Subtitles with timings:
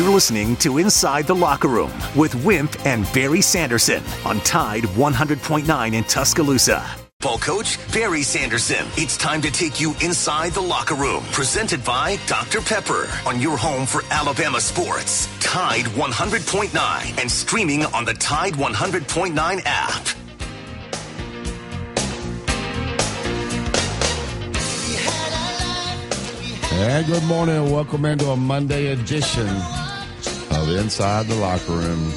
[0.00, 5.92] You're listening to Inside the Locker Room with Wimp and Barry Sanderson on Tide 100.9
[5.92, 6.82] in Tuscaloosa.
[7.20, 8.86] Ball coach Barry Sanderson.
[8.96, 11.22] It's time to take you inside the locker room.
[11.32, 12.62] Presented by Dr.
[12.62, 15.28] Pepper on your home for Alabama sports.
[15.38, 20.08] Tide 100.9 and streaming on the Tide 100.9 app.
[26.72, 29.46] And good morning and welcome into a Monday edition
[30.78, 32.12] Inside the Locker Room.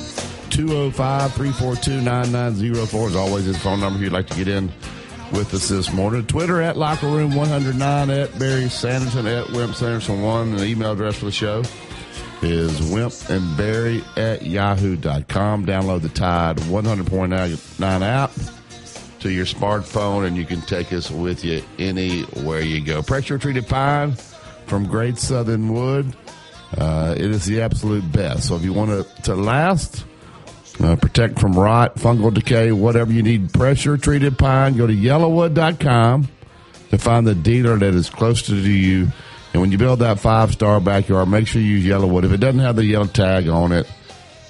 [0.49, 4.71] 205 342 9904 is always his phone number if you'd like to get in
[5.31, 6.26] with us this morning.
[6.26, 10.49] Twitter at Locker Room 109 at Barry Sanderson at Wimp Sanderson 1.
[10.49, 11.63] And the email address for the show
[12.41, 15.65] is wimp and barry at yahoo.com.
[15.65, 18.31] Download the Tide 100.9 app
[19.21, 23.01] to your smartphone and you can take us with you anywhere you go.
[23.01, 24.12] Pressure treated pine
[24.67, 26.13] from Great Southern Wood.
[26.77, 28.48] Uh, it is the absolute best.
[28.48, 30.05] So if you want to, to last,
[30.80, 36.27] uh, protect from rot, fungal decay, whatever you need, pressure treated pine, go to yellowwood.com
[36.90, 39.07] to find the dealer that is closest to you.
[39.54, 42.24] And when you build that five star backyard, make sure you use Yellowwood.
[42.24, 43.87] If it doesn't have the yellow tag on it,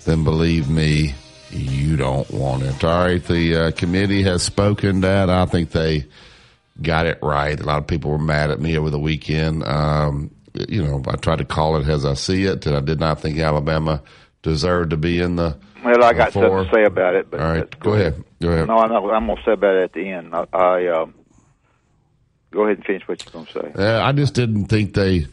[0.06, 1.14] then believe me,
[1.52, 2.84] you don't want it.
[2.84, 5.30] All right, the uh, committee has spoken that.
[5.30, 6.06] I think they
[6.82, 7.60] got it right.
[7.60, 9.64] A lot of people were mad at me over the weekend.
[9.64, 13.00] Um, you know, I tried to call it as I see it, and I did
[13.00, 14.02] not think Alabama
[14.42, 15.58] deserved to be in the.
[15.84, 16.44] Well, I got four.
[16.44, 17.30] something to say about it.
[17.30, 18.24] But All right, go ahead.
[18.42, 18.68] Go ahead.
[18.68, 20.34] No, I'm, I'm going to say about it at the end.
[20.34, 21.14] I, I um,
[22.52, 23.84] go ahead and finish what you're going to say.
[23.84, 25.26] Uh, I just didn't think they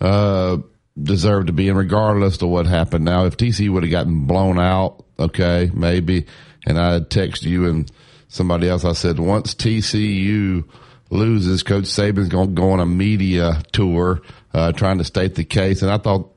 [0.00, 0.58] uh,
[1.00, 3.04] deserved to be in, regardless of what happened.
[3.04, 6.26] Now, if TC would have gotten blown out, okay, maybe.
[6.66, 7.90] And I text you and
[8.28, 8.84] somebody else.
[8.84, 10.64] I said once TCU
[11.10, 15.44] loses, Coach Saban's going to go on a media tour uh, trying to state the
[15.44, 15.82] case.
[15.82, 16.32] And I thought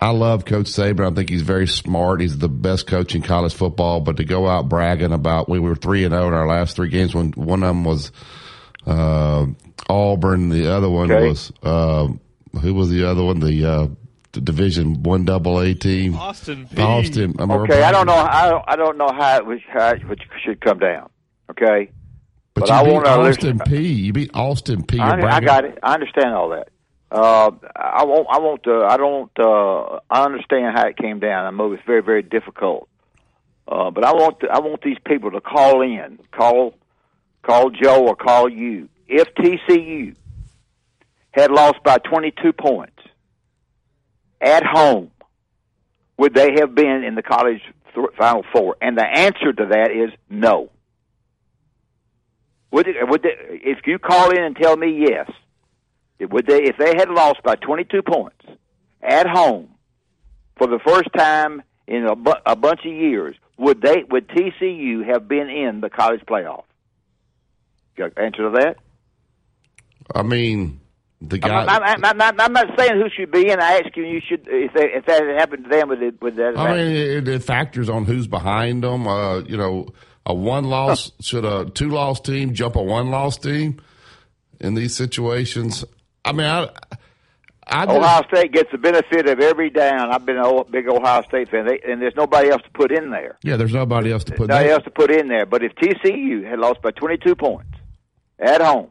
[0.00, 1.10] I love Coach Saban.
[1.10, 2.20] I think he's very smart.
[2.20, 4.00] He's the best coach in college football.
[4.00, 6.76] But to go out bragging about we were three and zero oh in our last
[6.76, 8.12] three games when one of them was
[8.86, 9.46] uh,
[9.88, 11.28] Auburn, the other one okay.
[11.28, 12.08] was uh,
[12.60, 13.40] who was the other one?
[13.40, 13.88] The uh,
[14.32, 16.66] the Division One Double A team, Austin.
[16.66, 16.84] Peay.
[16.84, 17.34] Austin.
[17.38, 18.14] I okay, I don't know.
[18.14, 20.02] I don't, I don't know how it, was, how it
[20.44, 21.10] should come down.
[21.50, 21.90] Okay,
[22.60, 23.96] but, but I want Austin Peay.
[23.96, 25.00] You beat Austin Peay.
[25.00, 25.78] I, I, got it.
[25.82, 26.68] I understand all that.
[27.10, 28.26] Uh, I won't.
[28.30, 28.66] I won't.
[28.66, 29.30] Uh, I don't.
[29.38, 31.46] Uh, I understand how it came down.
[31.46, 32.88] I know it's very, very difficult.
[33.66, 34.40] Uh, but I want.
[34.40, 36.18] To, I want these people to call in.
[36.32, 36.74] Call.
[37.42, 38.88] Call Joe or call you.
[39.06, 40.14] If TCU
[41.30, 43.00] had lost by 22 points
[44.40, 45.10] at home,
[46.18, 47.62] would they have been in the college
[48.18, 48.76] Final Four?
[48.82, 50.70] And the answer to that is no.
[52.70, 55.30] Would, it, would they, if you call in and tell me yes,
[56.20, 58.44] would they if they had lost by 22 points
[59.02, 59.70] at home
[60.56, 65.06] for the first time in a, bu- a bunch of years, would they would TCU
[65.06, 66.64] have been in the college playoff?
[67.98, 68.76] Answer to that?
[70.14, 70.80] I mean,
[71.20, 71.64] the guy.
[71.64, 73.60] I'm, I'm, I'm, I'm, not saying who should be in.
[73.60, 76.22] I ask you, you should if they, if that had happened to them, would it,
[76.22, 76.56] would that?
[76.56, 79.08] I mean, it, it, factors on who's behind them.
[79.08, 79.88] Uh, you know,
[80.28, 83.80] a one loss should a two loss team jump a one loss team
[84.60, 85.84] in these situations?
[86.24, 86.68] I mean, I.
[87.70, 90.10] I just, Ohio State gets the benefit of every down.
[90.10, 93.10] I've been a big Ohio State fan, they, and there's nobody else to put in
[93.10, 93.36] there.
[93.42, 94.48] Yeah, there's nobody else to put.
[94.48, 95.44] Nobody else to put in there.
[95.44, 97.74] But if TCU had lost by 22 points
[98.38, 98.90] at home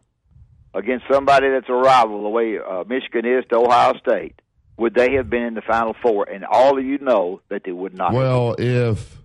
[0.75, 4.39] against somebody that's a rival, the way uh, Michigan is to Ohio State,
[4.77, 6.29] would they have been in the Final Four?
[6.29, 8.13] And all of you know that they would not.
[8.13, 9.16] Well, if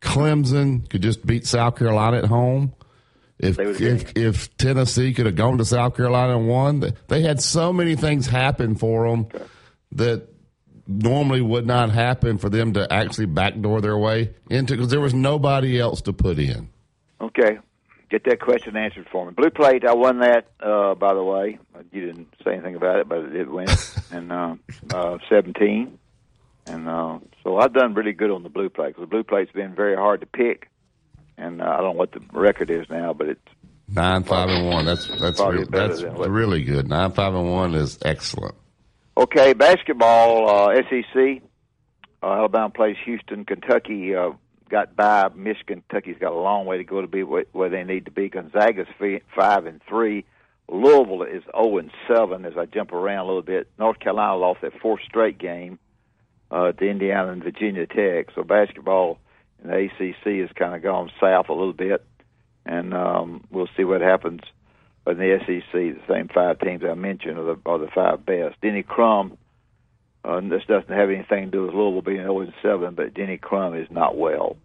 [0.00, 2.74] Clemson could just beat South Carolina at home.
[3.38, 7.72] If if if Tennessee could have gone to South Carolina and won, they had so
[7.72, 9.44] many things happen for them okay.
[9.92, 10.28] that
[10.86, 15.12] normally would not happen for them to actually backdoor their way into because there was
[15.12, 16.70] nobody else to put in.
[17.20, 17.58] Okay,
[18.10, 19.32] get that question answered for me.
[19.32, 20.46] Blue plate, I won that.
[20.58, 21.58] Uh, by the way,
[21.92, 23.68] you didn't say anything about it, but it did win.
[24.10, 24.54] and uh,
[24.94, 25.98] uh, seventeen.
[26.68, 29.52] And uh, so I've done really good on the blue plate because the blue plate's
[29.52, 30.68] been very hard to pick.
[31.38, 33.48] And uh, I don't know what the record is now, but it's
[33.88, 34.84] nine five and one.
[34.84, 36.88] That's that's re- that's really good.
[36.88, 38.56] Nine five and one is excellent.
[39.16, 41.42] Okay, basketball uh, SEC.
[42.20, 43.44] Uh, Alabama plays Houston.
[43.44, 44.30] Kentucky uh,
[44.68, 45.84] got by Michigan.
[45.88, 48.28] Kentucky's got a long way to go to be where they need to be.
[48.28, 48.88] Gonzaga's
[49.36, 50.24] five and three.
[50.68, 52.44] Louisville is zero oh and seven.
[52.44, 55.78] As I jump around a little bit, North Carolina lost their fourth straight game
[56.50, 58.28] uh, to Indiana and Virginia Tech.
[58.34, 59.18] So basketball
[59.62, 62.04] in the ACC has kind of gone south a little bit,
[62.64, 64.40] and um, we'll see what happens.
[65.06, 68.60] In the SEC, the same five teams I mentioned are the, are the five best.
[68.60, 69.38] Denny Crum
[70.24, 73.76] Uh, this doesn't have anything to do with Louisville being 0 7, but Denny Crum
[73.76, 74.56] is not well.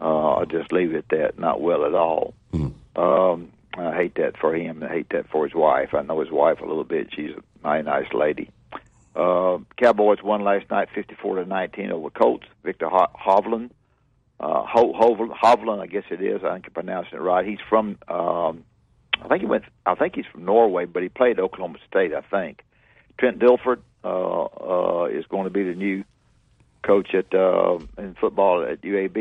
[0.00, 1.38] Uh, I'll just leave it at that.
[1.38, 2.32] Not well at all.
[2.54, 2.72] Mm.
[2.96, 4.82] Um, I hate that for him.
[4.82, 5.92] I hate that for his wife.
[5.92, 7.08] I know his wife a little bit.
[7.14, 8.50] She's a mighty nice lady.
[9.16, 12.46] Uh, Cowboys won last night, 54 to 19 over Colts.
[12.62, 13.70] Viktor Ho- Hovland,
[14.38, 16.44] uh, Ho- Hovland, Hovland, I guess it is.
[16.44, 17.46] I think I'm it right.
[17.46, 18.64] He's from, um,
[19.22, 19.64] I think he went.
[19.86, 22.12] I think he's from Norway, but he played Oklahoma State.
[22.12, 22.62] I think.
[23.18, 26.04] Trent Dilfer uh, uh, is going to be the new
[26.82, 29.16] coach at uh, in football at UAB.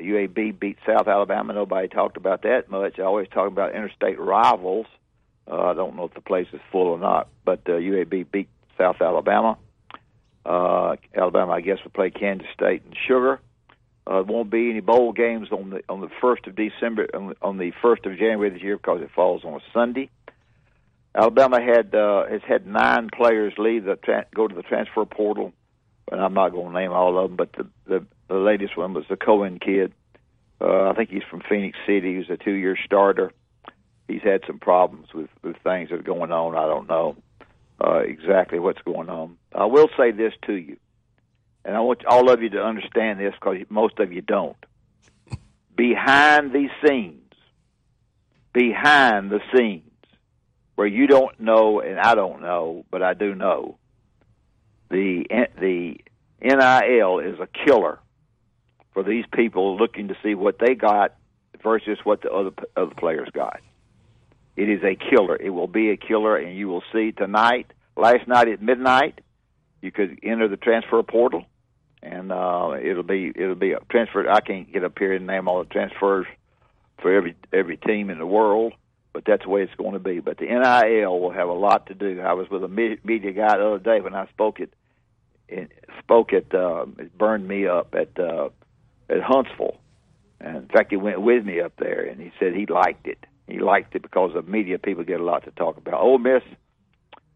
[0.00, 1.52] UAB beat South Alabama.
[1.52, 3.00] Nobody talked about that much.
[3.00, 4.86] I always talk about interstate rivals.
[5.50, 8.48] Uh, I don't know if the place is full or not, but uh, UAB beat
[8.80, 9.58] South Alabama.
[10.46, 13.40] Uh, Alabama, I guess, will play Kansas State and Sugar.
[14.06, 17.58] Uh, won't be any bowl games on the on the first of December on, on
[17.58, 20.08] the first of January this year because it falls on a Sunday.
[21.14, 25.52] Alabama had uh, has had nine players leave the tra- go to the transfer portal
[26.10, 28.94] and I'm not going to name all of them, but the the, the latest one
[28.94, 29.92] was the Cohen kid.
[30.60, 32.16] Uh, I think he's from Phenix City.
[32.16, 33.32] He's a two-year starter.
[34.08, 36.56] He's had some problems with with things that are going on.
[36.56, 37.16] I don't know
[37.80, 39.36] uh, exactly what's going on.
[39.54, 40.76] I will say this to you,
[41.64, 44.56] and I want all of you to understand this because most of you don't.
[45.76, 47.32] Behind these scenes,
[48.52, 49.84] behind the scenes,
[50.74, 53.76] where you don't know and I don't know, but I do know
[54.90, 55.24] the
[55.60, 56.00] the
[56.42, 57.98] NIL is a killer
[58.92, 61.14] for these people looking to see what they got
[61.62, 63.60] versus what the other other players got.
[64.60, 65.36] It is a killer.
[65.36, 67.72] It will be a killer, and you will see tonight.
[67.96, 69.22] Last night at midnight,
[69.80, 71.46] you could enter the transfer portal,
[72.02, 74.28] and uh, it'll be it'll be a transfer.
[74.28, 76.26] I can't get up here and name all the transfers
[77.00, 78.74] for every every team in the world,
[79.14, 80.20] but that's the way it's going to be.
[80.20, 82.20] But the NIL will have a lot to do.
[82.20, 84.68] I was with a media guy the other day when I spoke at
[86.00, 88.50] spoke at uh, it burned me up at uh,
[89.08, 89.78] at Huntsville.
[90.38, 93.24] And in fact, he went with me up there, and he said he liked it.
[93.50, 96.00] He liked it because the media people get a lot to talk about.
[96.00, 96.42] Ole Miss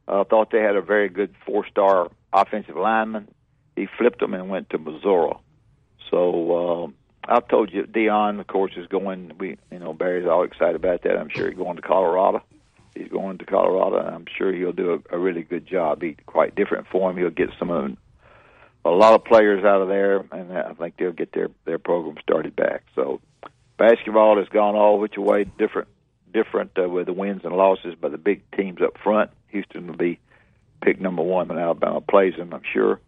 [0.09, 3.29] uh, thought they had a very good four-star offensive lineman.
[3.77, 5.35] He flipped them and went to Missouri.
[6.11, 6.93] So
[7.29, 9.33] uh, I told you, Deion, of course, is going.
[9.39, 11.17] We, you know, Barry's all excited about that.
[11.17, 12.43] I'm sure he's going to Colorado
[12.95, 16.01] he's going to Colorado, and I'm sure he'll do a, a really good job.
[16.01, 17.17] Be quite different for him.
[17.17, 17.97] He'll get some of
[18.85, 22.17] a lot of players out of there, and I think they'll get their their program
[22.23, 22.85] started back.
[22.95, 23.21] So
[23.79, 25.89] basketball has gone all which way different
[26.35, 29.97] different uh, with the wins and losses, but the big teams up front, Houston will
[29.97, 30.19] be
[30.83, 33.01] pick number one when Alabama plays them, I'm sure.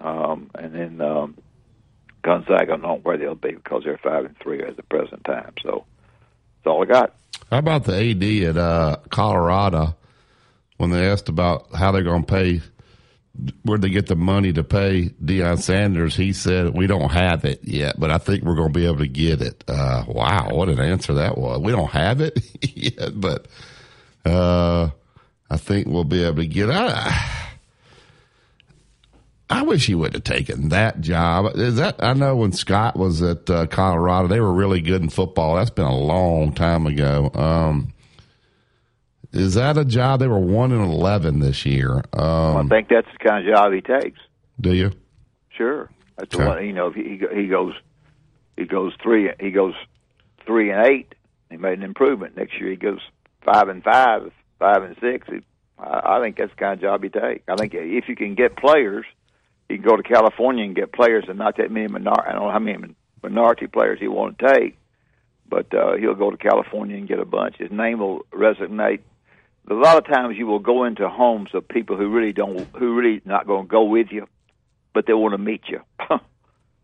[0.00, 1.36] Um, and then um,
[2.22, 5.24] Gonzaga, I don't know where they'll be because they're five and three at the present
[5.24, 5.52] time.
[5.62, 5.84] So
[6.56, 7.14] that's all I got.
[7.50, 9.96] How about the AD at uh, Colorado
[10.78, 12.60] when they asked about how they're going to pay?
[13.62, 16.16] Where they get the money to pay Deion Sanders?
[16.16, 18.98] He said, "We don't have it yet, but I think we're going to be able
[18.98, 21.60] to get it." Uh, wow, what an answer that was!
[21.60, 22.38] We don't have it
[22.74, 23.46] yet, but
[24.24, 24.90] uh,
[25.50, 26.74] I think we'll be able to get it.
[29.50, 31.56] I wish he would have taken that job.
[31.56, 35.08] Is that I know when Scott was at uh, Colorado, they were really good in
[35.08, 35.56] football.
[35.56, 37.30] That's been a long time ago.
[37.34, 37.92] Um,
[39.32, 40.20] is that a job?
[40.20, 42.02] They were one and eleven this year.
[42.12, 44.18] Um, I think that's the kind of job he takes.
[44.60, 44.92] Do you?
[45.50, 45.90] Sure.
[46.16, 46.46] That's okay.
[46.46, 46.88] what you know.
[46.88, 47.74] If he he goes
[48.56, 49.74] he goes three he goes
[50.46, 51.14] three and eight.
[51.50, 52.36] He made an improvement.
[52.36, 53.00] Next year he goes
[53.44, 55.26] five and five, five and six.
[55.28, 55.40] He,
[55.78, 57.44] I, I think that's the kind of job he takes.
[57.48, 59.04] I think if you can get players
[59.70, 62.24] you can go to California and get players and not that many minority.
[62.26, 64.76] I don't know how many minority players he want to take,
[65.48, 67.56] but uh, he'll go to California and get a bunch.
[67.58, 69.00] His name will resonate.
[69.70, 72.94] A lot of times you will go into homes of people who really don't, who
[72.94, 74.26] really not going to go with you,
[74.92, 75.80] but they want to meet you,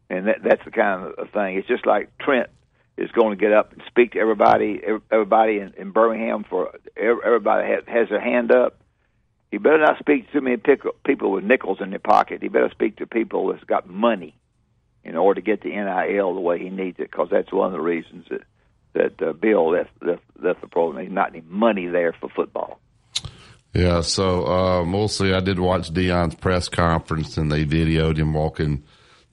[0.09, 1.57] and that, that's the kind of thing.
[1.57, 2.49] It's just like Trent
[2.97, 7.69] is going to get up and speak to everybody, everybody in, in Birmingham for everybody
[7.69, 8.79] has, has their hand up
[9.51, 10.59] you better not speak to too many
[11.05, 12.43] people with nickels in their pocket.
[12.43, 14.37] You better speak to people that's got money
[15.05, 17.73] in order to get the NIL the way he needs it, because that's one of
[17.73, 18.43] the reasons that
[18.97, 20.97] that uh, Bill that's, that's that's the problem.
[20.97, 22.81] There's not any money there for football.
[23.75, 25.11] Yeah, so um, we'll.
[25.21, 28.85] I did watch Deion's press conference, and they videoed him walking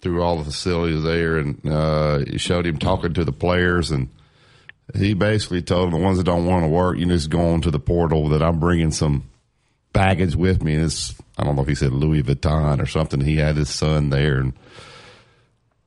[0.01, 4.09] through all the facilities there, and uh, showed him talking to the players, and
[4.95, 7.61] he basically told them the ones that don't want to work, you just go on
[7.61, 8.29] to the portal.
[8.29, 9.23] That I'm bringing some
[9.93, 10.75] baggage with me.
[10.75, 13.21] And it's, I don't know if he said Louis Vuitton or something.
[13.21, 14.53] He had his son there and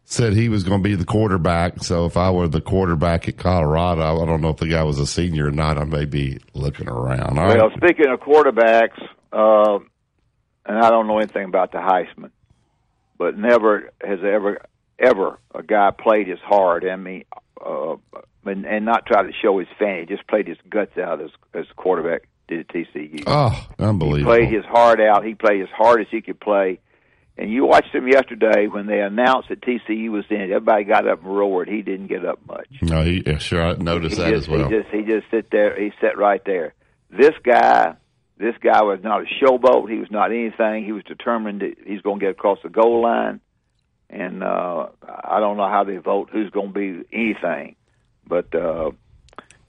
[0.09, 1.83] said he was going to be the quarterback.
[1.83, 5.01] So if I were the quarterback at Colorado, I don't know if the guy was
[5.01, 5.77] a senior or not.
[5.77, 7.39] I may be looking around.
[7.39, 7.77] All well, right.
[7.77, 9.81] speaking of quarterbacks, uh,
[10.65, 12.31] and I don't know anything about the Heisman,
[13.19, 14.61] but never has ever
[14.99, 16.87] ever a guy played as hard.
[16.87, 17.25] I mean,
[17.65, 17.97] uh,
[18.45, 20.07] and, and not try to show his fanny.
[20.07, 23.25] Just played his guts out as as quarterback did at TCU.
[23.27, 24.35] Oh, unbelievable!
[24.35, 25.25] He played his heart out.
[25.25, 26.79] He played as hard as he could play.
[27.39, 30.41] And you watched him yesterday when they announced that TCU was in.
[30.41, 31.69] Everybody got up and roared.
[31.69, 32.69] He didn't get up much.
[32.81, 34.69] No, he yeah, sure I noticed he that just, as well.
[34.69, 35.79] He just he just sit there.
[35.79, 36.73] He sat right there.
[37.11, 37.97] This guy,
[38.39, 39.91] this guy was not a showboat.
[39.91, 40.85] He was not anything.
[40.85, 43.41] He was determined that he's going to get across the goal line.
[44.09, 47.77] And uh, I don't know how they vote who's going to be anything,
[48.27, 48.93] but uh,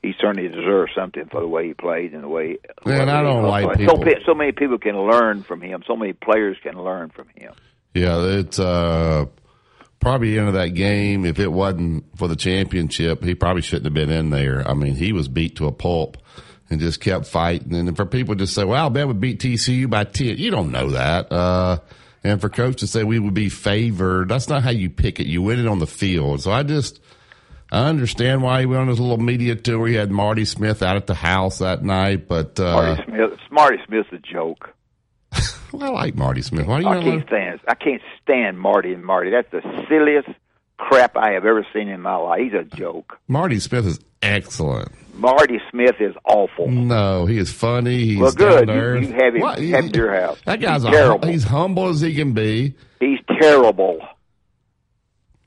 [0.08, 2.58] he certainly deserves something for the way he played and the way.
[2.86, 4.06] Man, I don't like so, people.
[4.26, 5.84] So many people can learn from him.
[5.86, 7.54] So many players can learn from him.
[7.94, 9.26] Yeah, it's uh,
[10.00, 11.26] probably into that game.
[11.26, 14.66] If it wasn't for the championship, he probably shouldn't have been in there.
[14.68, 16.18] I mean, he was beat to a pulp
[16.70, 17.74] and just kept fighting.
[17.74, 20.92] And for people to say, "Well, Alabama would beat TCU by ten, you don't know
[20.92, 21.32] that.
[21.32, 21.80] Uh,
[22.24, 25.28] and for coach to say we would be favored, that's not how you pick it.
[25.28, 26.42] You win it on the field.
[26.42, 27.02] So I just.
[27.72, 29.88] I understand why he went on his little media tour.
[29.88, 33.78] He had Marty Smith out at the house that night, but uh, Marty Smith, Marty
[33.86, 34.74] Smith's a joke.
[35.74, 36.66] well, I like Marty Smith.
[36.66, 37.60] Why do you I can't like- stand.
[37.68, 39.32] I can't stand Marty and Marty.
[39.32, 40.30] That's the silliest
[40.78, 42.40] crap I have ever seen in my life.
[42.42, 43.18] He's a joke.
[43.28, 44.90] Marty Smith is excellent.
[45.16, 46.70] Marty Smith is awful.
[46.70, 47.98] No, he is funny.
[48.06, 48.70] He's a well, good.
[48.70, 49.60] You, you have him What?
[49.60, 50.40] at your house.
[50.46, 51.28] That guy's he's a, terrible.
[51.28, 52.76] he's humble as he can be.
[53.00, 54.00] He's terrible.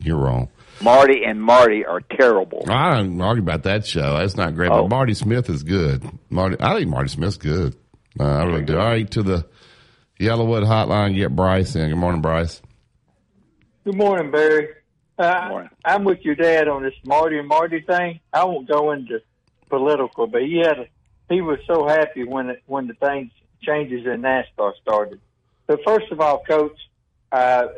[0.00, 0.48] You're wrong.
[0.82, 2.64] Marty and Marty are terrible.
[2.68, 4.18] I don't argue about that show.
[4.18, 4.70] That's not great.
[4.70, 4.82] Oh.
[4.82, 6.02] But Marty Smith is good.
[6.30, 7.76] Marty, I think Marty Smith's good.
[8.18, 8.78] Uh, I really do.
[8.78, 9.46] All right, to the
[10.18, 11.14] Yellowwood Hotline.
[11.14, 11.88] Get Bryce in.
[11.90, 12.60] Good morning, Bryce.
[13.84, 14.68] Good morning, Barry.
[15.18, 15.70] Uh, morning.
[15.84, 18.20] I'm with your dad on this Marty and Marty thing.
[18.32, 19.20] I won't go into
[19.68, 20.86] political, but he had a,
[21.28, 23.30] he was so happy when it, when the things
[23.62, 25.20] changes in NASCAR started.
[25.66, 26.76] But first of all, Coach,
[27.32, 27.68] uh,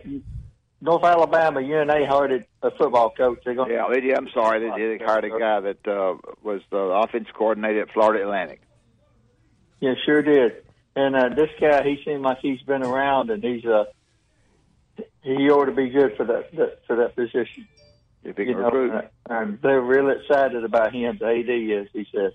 [0.83, 3.39] North Alabama UNA hired a football coach.
[3.45, 3.71] They're going.
[3.71, 4.19] Yeah, they did.
[4.19, 4.59] I'm sorry.
[4.59, 5.01] They did.
[5.01, 8.61] They hired a guy that uh, was the offense coordinator at Florida Atlantic.
[9.79, 10.65] Yeah, sure did.
[10.97, 13.85] And uh, this guy, he seemed like he's been around, and he's uh,
[15.23, 17.69] he ought to be good for that, that for that position.
[18.25, 18.93] If he you can know, recruit.
[18.93, 21.17] uh, and they're really excited about him.
[21.21, 22.33] The AD is, he said.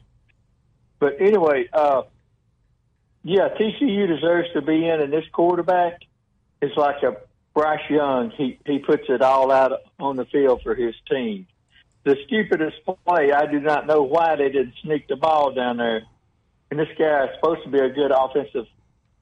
[1.00, 2.04] But anyway, uh,
[3.24, 6.00] yeah, TCU deserves to be in, and this quarterback
[6.62, 7.18] is like a
[7.58, 8.30] Bryce Young.
[8.38, 11.48] He he puts it all out on the field for his team.
[12.04, 16.04] The stupidest play, I do not know why they didn't sneak the ball down there.
[16.70, 18.68] And this guy is supposed to be a good offensive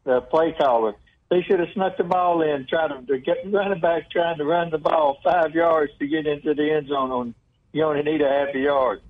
[0.06, 0.96] uh, play caller.
[1.30, 4.70] They should have snuck the ball in, tried to, get running back trying to run
[4.70, 7.12] the ball five yards to get into the end zone.
[7.12, 7.36] On
[7.72, 9.02] you only need a half a yard.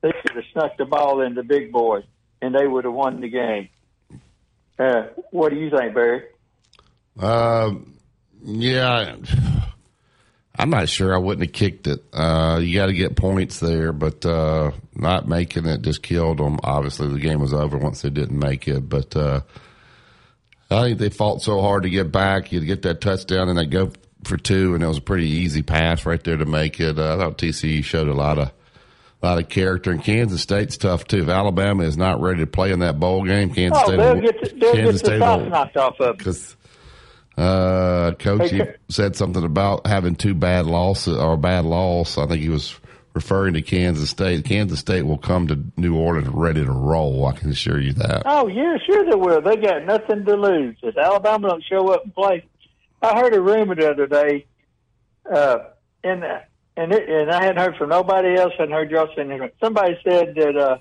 [0.00, 2.00] They should have snuck the ball in the big boy,
[2.42, 3.68] and they would have won the game.
[4.76, 6.24] Uh, what do you think, Barry?
[7.20, 7.92] Um,
[8.44, 9.16] yeah,
[10.58, 11.14] I'm not sure.
[11.14, 12.02] I wouldn't have kicked it.
[12.12, 16.58] Uh, you got to get points there, but uh, not making it just killed them.
[16.62, 18.88] Obviously, the game was over once they didn't make it.
[18.88, 19.40] But uh,
[20.70, 22.52] I think they fought so hard to get back.
[22.52, 23.90] You get that touchdown, and they go
[24.24, 26.98] for two, and it was a pretty easy pass right there to make it.
[26.98, 28.50] Uh, I thought TCU showed a lot of.
[29.24, 31.22] A lot of character, and Kansas State's tough too.
[31.22, 34.20] If Alabama is not ready to play in that bowl game, Kansas Oh, State they'll
[34.20, 36.56] get the, Kansas get State will- knocked off of because
[37.36, 42.18] uh, coach he said something about having two bad losses or a bad loss.
[42.18, 42.78] I think he was
[43.14, 44.44] referring to Kansas State.
[44.44, 47.26] Kansas State will come to New Orleans ready to roll.
[47.26, 48.22] I can assure you that.
[48.26, 49.40] Oh yeah, sure they will.
[49.40, 50.76] They got nothing to lose.
[50.82, 52.44] If Alabama don't show up and play,
[53.00, 54.46] I heard a rumor the other day,
[55.30, 55.58] uh,
[56.04, 56.24] and
[56.76, 58.52] and it, and I hadn't heard from nobody else.
[58.58, 59.50] I hadn't heard y'all saying anything.
[59.62, 60.78] Somebody said that uh,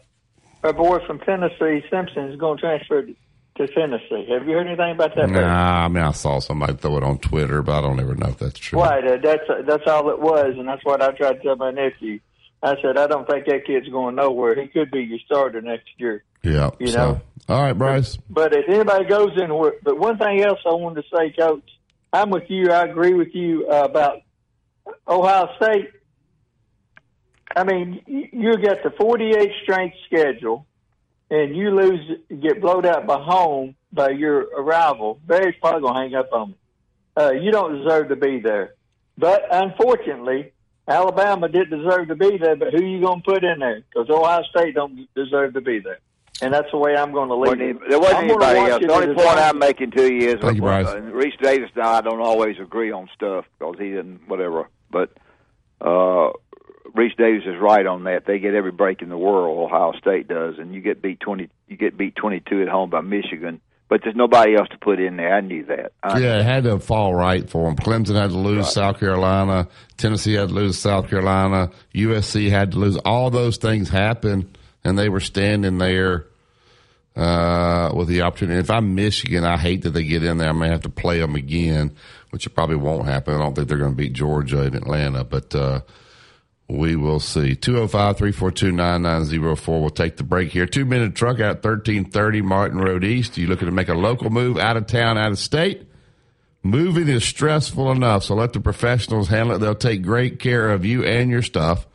[0.63, 3.15] our boy from Tennessee, Simpson, is going to transfer to
[3.55, 4.27] to Tennessee.
[4.29, 5.29] Have you heard anything about that?
[5.29, 8.29] Nah, I mean I saw somebody throw it on Twitter, but I don't ever know
[8.29, 8.79] if that's true.
[8.79, 11.71] Right, uh, that's that's all it was, and that's what I tried to tell my
[11.71, 12.19] nephew.
[12.63, 14.59] I said I don't think that kid's going nowhere.
[14.59, 16.23] He could be your starter next year.
[16.43, 16.71] Yeah.
[16.79, 16.97] You so.
[16.97, 17.21] know.
[17.49, 18.17] All right, Bryce.
[18.29, 19.49] But if anybody goes in,
[19.83, 21.67] but one thing else I wanted to say, Coach,
[22.13, 22.71] I'm with you.
[22.71, 24.21] I agree with you uh, about
[25.07, 25.89] Ohio State.
[27.55, 30.65] I mean, you you get the 48 strength schedule,
[31.31, 36.13] and you lose, get blowed out by home by your arrival, Barry's probably gonna hang
[36.15, 36.55] up on me.
[37.17, 38.75] Uh, you don't deserve to be there.
[39.17, 40.51] But unfortunately,
[40.87, 42.55] Alabama didn't deserve to be there.
[42.55, 43.81] But who you gonna put in there?
[43.89, 45.99] Because Ohio State don't deserve to be there.
[46.41, 47.69] And that's the way I'm going to leave Wasn't it.
[47.81, 48.81] any- there wasn't I'm gonna anybody else.
[48.81, 50.87] The only point long- I'm making to you is Thank you, Bryce.
[50.87, 54.67] uh, Rece Davis and I don't always agree on stuff because he didn't whatever.
[54.89, 55.11] But
[55.81, 56.31] uh,
[56.95, 58.25] Rece Davis is right on that.
[58.25, 59.57] They get every break in the world.
[59.57, 61.49] Ohio State does, and you get beat twenty.
[61.67, 63.61] You get beat twenty two at home by Michigan.
[63.89, 65.33] but there's nobody else to put in there.
[65.33, 65.91] I knew that.
[66.01, 67.75] I yeah, it had to fall right for them.
[67.75, 68.73] Clemson had to lose right.
[68.73, 69.67] South Carolina.
[69.97, 71.71] Tennessee had to lose South Carolina.
[71.93, 72.97] USC had to lose.
[72.97, 76.25] All those things happened, and they were standing there
[77.15, 78.59] uh, with the opportunity.
[78.59, 80.49] If I'm Michigan, I hate that they get in there.
[80.49, 81.95] I may have to play them again,
[82.29, 83.35] which probably won't happen.
[83.35, 85.81] I don't think they're going to beat Georgia in Atlanta, but uh,
[86.71, 87.55] we will see.
[87.55, 89.81] 205 342 9904.
[89.81, 90.65] We'll take the break here.
[90.65, 93.37] Two minute truck out 1330 Martin Road East.
[93.37, 95.87] You looking to make a local move out of town, out of state?
[96.63, 99.59] Moving is stressful enough, so let the professionals handle it.
[99.59, 101.87] They'll take great care of you and your stuff.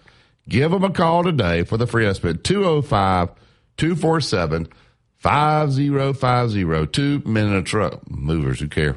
[0.49, 3.31] Give them a call today for the free estimate 205
[3.77, 4.69] 247
[5.19, 6.87] 5050.
[6.93, 8.11] Two oh minute truck.
[8.11, 8.97] Movers who care.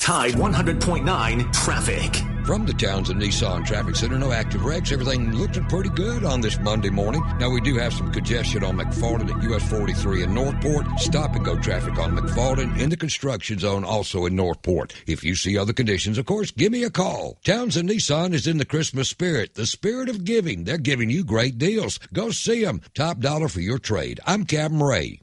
[0.00, 2.16] Tide 100.9 traffic.
[2.46, 4.90] From the Townsend Nissan Traffic Center, no active wrecks.
[4.92, 7.22] Everything looking pretty good on this Monday morning.
[7.38, 10.86] Now, we do have some congestion on McFarland at US 43 in Northport.
[10.98, 14.94] Stop and go traffic on McFarland in the construction zone, also in Northport.
[15.06, 17.38] If you see other conditions, of course, give me a call.
[17.44, 20.64] Towns Townsend Nissan is in the Christmas spirit, the spirit of giving.
[20.64, 21.98] They're giving you great deals.
[22.12, 22.80] Go see them.
[22.94, 24.18] Top dollar for your trade.
[24.26, 25.20] I'm Captain Ray.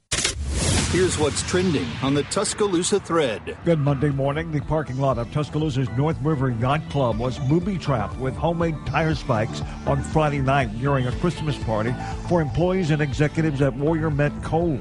[0.97, 3.55] Here's what's trending on the Tuscaloosa thread.
[3.65, 4.51] Good Monday morning.
[4.51, 9.13] The parking lot of Tuscaloosa's North River Yacht Club was booby trapped with homemade tire
[9.13, 11.93] spikes on Friday night during a Christmas party
[12.27, 14.79] for employees and executives at Warrior Met Coal.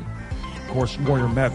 [0.56, 1.52] Of course, Warrior Met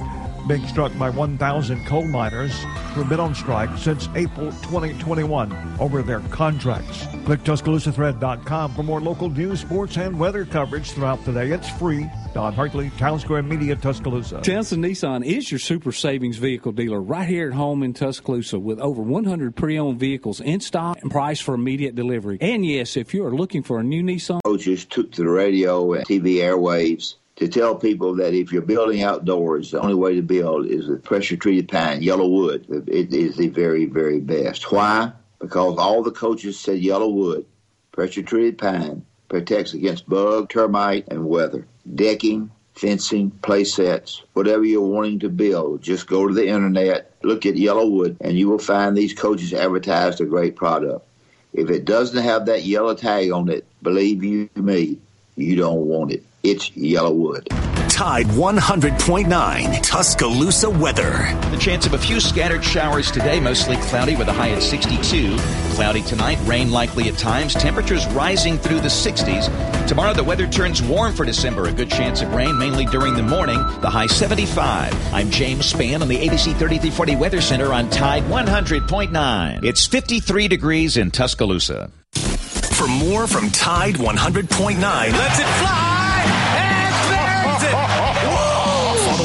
[0.47, 2.53] being struck by 1,000 coal miners
[2.93, 7.05] who have been on strike since April 2021 over their contracts.
[7.25, 11.51] Click TuscaloosaThread.com for more local news, sports, and weather coverage throughout the day.
[11.51, 12.09] It's free.
[12.33, 14.41] Don Hartley, Town Square Media, Tuscaloosa.
[14.41, 18.79] Townsend Nissan is your super savings vehicle dealer right here at home in Tuscaloosa with
[18.79, 22.37] over 100 pre-owned vehicles in stock and priced for immediate delivery.
[22.39, 25.93] And yes, if you are looking for a new Nissan, coaches took to the radio
[25.93, 30.21] and TV airwaves to tell people that if you're building outdoors, the only way to
[30.21, 32.67] build is with pressure treated pine, yellow wood.
[32.87, 34.71] It is the very, very best.
[34.71, 35.13] Why?
[35.39, 37.47] Because all the coaches said yellow wood,
[37.91, 41.65] pressure treated pine, protects against bug, termite, and weather.
[41.95, 47.47] Decking, fencing, play sets, whatever you're wanting to build, just go to the internet, look
[47.47, 51.07] at Yellowwood, and you will find these coaches advertised a great product.
[51.53, 54.99] If it doesn't have that yellow tag on it, believe you me,
[55.35, 56.23] you don't want it.
[56.43, 57.47] It's Yellowwood.
[57.87, 61.11] Tide 100.9 Tuscaloosa weather.
[61.51, 65.35] The chance of a few scattered showers today, mostly cloudy with a high at 62.
[65.75, 67.53] Cloudy tonight, rain likely at times.
[67.53, 69.87] Temperatures rising through the 60s.
[69.87, 71.67] Tomorrow, the weather turns warm for December.
[71.67, 73.59] A good chance of rain, mainly during the morning.
[73.81, 75.13] The high 75.
[75.13, 79.63] I'm James Spann on the ABC 3340 Weather Center on Tide 100.9.
[79.63, 81.91] It's 53 degrees in Tuscaloosa.
[82.15, 85.90] For more from Tide 100.9, let's it fly!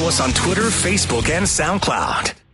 [0.06, 2.45] Follow us on Twitter, Facebook, and SoundCloud.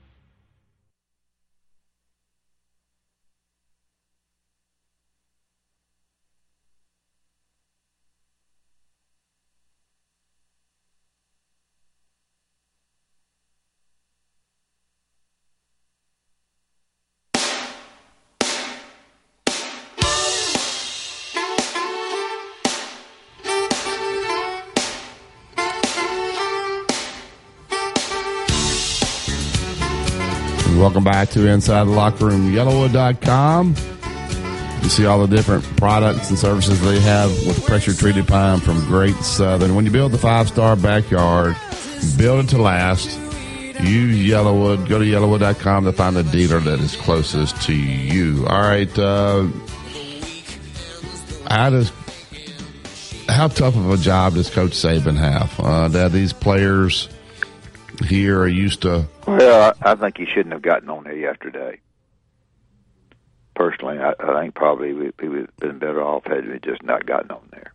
[30.82, 33.76] Welcome back to Inside the Locker Room, yellowwood.com.
[34.82, 38.84] You see all the different products and services they have with pressure treated pine from
[38.86, 39.76] Great Southern.
[39.76, 41.56] When you build the five star backyard,
[42.18, 43.16] build it to last.
[43.80, 44.88] Use Yellowwood.
[44.88, 48.44] Go to yellowwood.com to find the dealer that is closest to you.
[48.48, 48.98] All right.
[48.98, 49.46] Uh,
[51.48, 51.92] how does
[53.28, 55.60] how tough of a job does Coach Saban have?
[55.60, 57.08] Uh, that these players
[58.04, 61.80] here are used to well, I, think he shouldn't have gotten on there yesterday.
[63.54, 66.82] Personally, I, I think probably we, we would have been better off had we just
[66.82, 67.72] not gotten on there.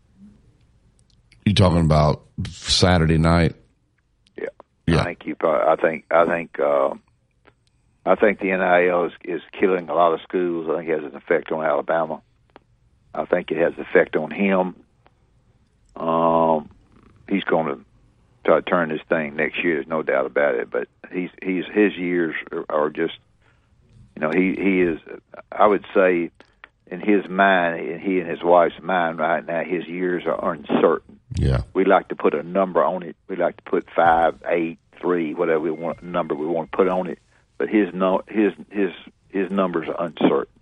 [1.45, 3.55] You talking about Saturday night?
[4.37, 4.47] Yeah,
[4.85, 5.01] yeah.
[5.01, 5.35] I think you.
[5.35, 6.05] Probably, I think.
[6.11, 6.59] I think.
[6.59, 6.95] Uh,
[8.05, 10.69] I think the NIL is, is killing a lot of schools.
[10.69, 12.21] I think it has an effect on Alabama.
[13.13, 14.75] I think it has an effect on him.
[15.95, 16.69] Um,
[17.27, 17.85] he's going to
[18.47, 19.75] try to turn this thing next year.
[19.75, 20.69] There's no doubt about it.
[20.71, 23.17] But he's he's his years are, are just,
[24.15, 24.99] you know, he he is.
[25.51, 26.31] I would say,
[26.87, 31.19] in his mind, in he and his wife's mind right now, his years are uncertain.
[31.35, 33.15] Yeah, we like to put a number on it.
[33.27, 36.87] We like to put five, eight, three, whatever we want number we want to put
[36.87, 37.19] on it.
[37.57, 38.91] But his no his his
[39.29, 40.53] his numbers are uncertain.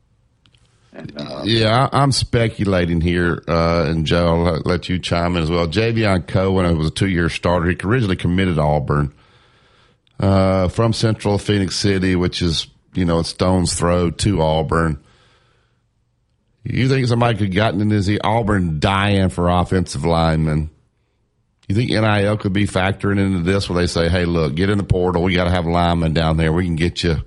[0.96, 5.44] And, uh, yeah, I, am speculating here, uh, and Joe, I'll let, you chime in
[5.44, 5.68] as well.
[5.68, 7.70] Javion Cohen was a two-year starter.
[7.70, 9.14] He originally committed Auburn.
[10.20, 15.04] uh, from Central Phenix City, which is you know a stone's throw to Auburn.
[16.64, 20.72] You think somebody could gotten into the Auburn dying for offensive linemen?
[21.68, 24.78] You think NIL could be factoring into this where they say, hey, look, get in
[24.78, 25.24] the portal.
[25.24, 26.54] We got to have linemen down there.
[26.54, 27.18] We can get you.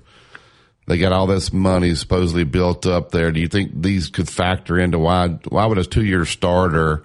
[0.89, 3.31] They got all this money supposedly built up there.
[3.31, 7.03] Do you think these could factor into why, why would a two year starter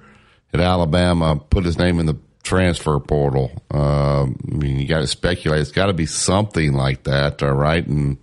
[0.54, 3.52] at Alabama put his name in the transfer portal?
[3.70, 5.60] Uh, I mean, you got to speculate.
[5.60, 7.86] It's got to be something like that, all right?
[7.86, 8.16] And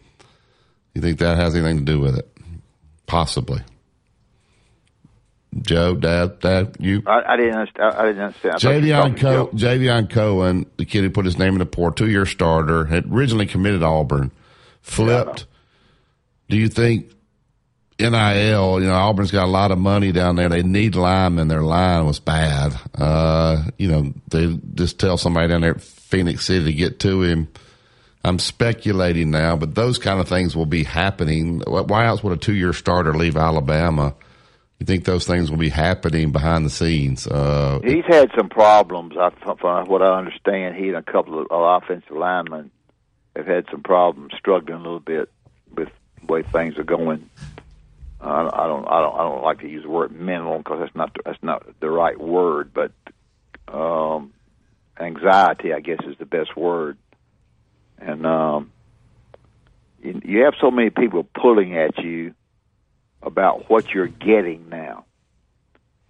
[0.96, 2.28] you think that has anything to do with it?
[3.06, 3.62] Possibly.
[5.62, 7.04] Joe, Dad, Dad, you?
[7.06, 7.94] I, I didn't understand.
[7.94, 8.56] I didn't understand.
[8.56, 12.26] Javion, Co- Javion Cohen, the kid who put his name in the port, two year
[12.26, 14.32] starter, had originally committed Auburn,
[14.82, 15.46] flipped.
[16.52, 17.14] Do you think
[17.98, 20.50] NIL, you know, Auburn's got a lot of money down there.
[20.50, 21.48] They need linemen.
[21.48, 22.78] Their line was bad.
[22.94, 27.22] Uh, you know, they just tell somebody down there at Phenix City to get to
[27.22, 27.48] him.
[28.26, 31.62] I'm speculating now, but those kind of things will be happening.
[31.66, 34.14] Why else would a two year starter leave Alabama?
[34.78, 37.28] you think those things will be happening behind the scenes?
[37.28, 39.14] Uh, He's had some problems.
[39.18, 42.72] I, from what I understand, he and a couple of offensive linemen
[43.38, 45.30] have had some problems, struggling a little bit
[46.28, 47.30] way things are going.
[48.20, 50.96] Uh, I don't, I don't, I don't like to use the word mental because that's
[50.96, 52.92] not that's not the right word, but
[53.68, 54.34] um,
[55.00, 56.98] anxiety, I guess, is the best word.
[57.98, 58.72] And um,
[60.04, 62.34] you, you have so many people pulling at you
[63.22, 65.06] about what you're getting now.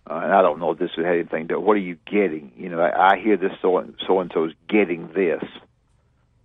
[0.10, 2.52] Uh, and I don't know if this has anything to what are you getting?
[2.58, 5.44] You know, I, I hear this so so and so is getting this,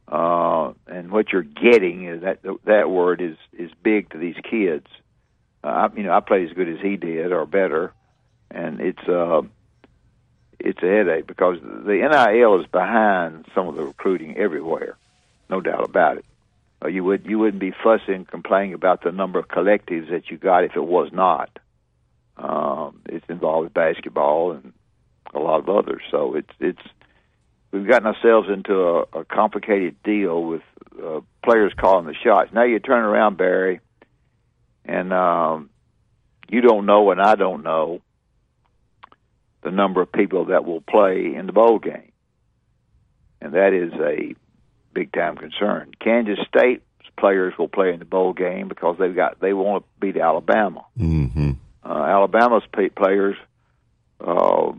[0.09, 4.87] uh, and what you're getting is that that word is is big to these kids.
[5.65, 7.93] Uh, I, you know, I played as good as he did or better,
[8.51, 9.43] and it's uh,
[10.59, 14.97] it's a headache because the NIL is behind some of the recruiting everywhere,
[15.49, 16.25] no doubt about it
[16.89, 20.65] you would you wouldn't be fussing, complaining about the number of collectives that you got
[20.65, 21.59] if it was not.
[22.37, 24.73] Um, it's involved with basketball and
[25.35, 26.03] a lot of others.
[26.11, 26.83] So it's it's
[27.71, 30.63] we've gotten ourselves into a, a complicated deal with
[31.03, 32.51] uh, players calling the shots.
[32.53, 33.81] Now you turn around, Barry,
[34.85, 35.71] and um,
[36.49, 38.01] you don't know, and I don't know
[39.63, 42.13] the number of people that will play in the bowl game,
[43.41, 44.35] and that is a
[44.95, 45.93] big time concern.
[46.01, 46.83] Kansas State
[47.19, 50.85] players will play in the bowl game because they've got they want to beat Alabama.
[50.99, 51.53] Mm-hmm.
[51.85, 52.65] Uh, Alabama's
[52.97, 53.37] players,
[54.21, 54.73] uh,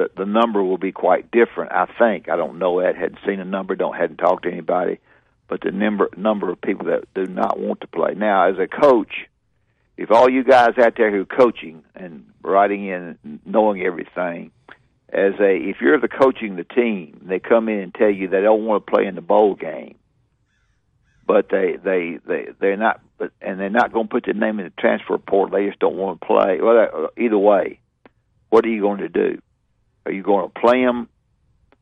[0.00, 1.72] the the number will be quite different.
[1.72, 2.96] I think I don't know that.
[2.96, 3.74] Hadn't seen a number.
[3.74, 4.98] Don't hadn't talked to anybody.
[5.48, 8.66] But the number number of people that do not want to play now, as a
[8.66, 9.26] coach,
[9.96, 14.52] if all you guys out there who are coaching and writing in, knowing everything,
[15.12, 18.40] as a if you're the coaching the team, they come in and tell you they
[18.40, 19.96] don't want to play in the bowl game,
[21.26, 23.00] but they they they they're not,
[23.42, 25.58] and they're not going to put their name in the transfer portal.
[25.58, 26.60] They just don't want to play.
[26.60, 27.80] Well, uh, either way,
[28.50, 29.42] what are you going to do?
[30.06, 31.08] Are you going to play them?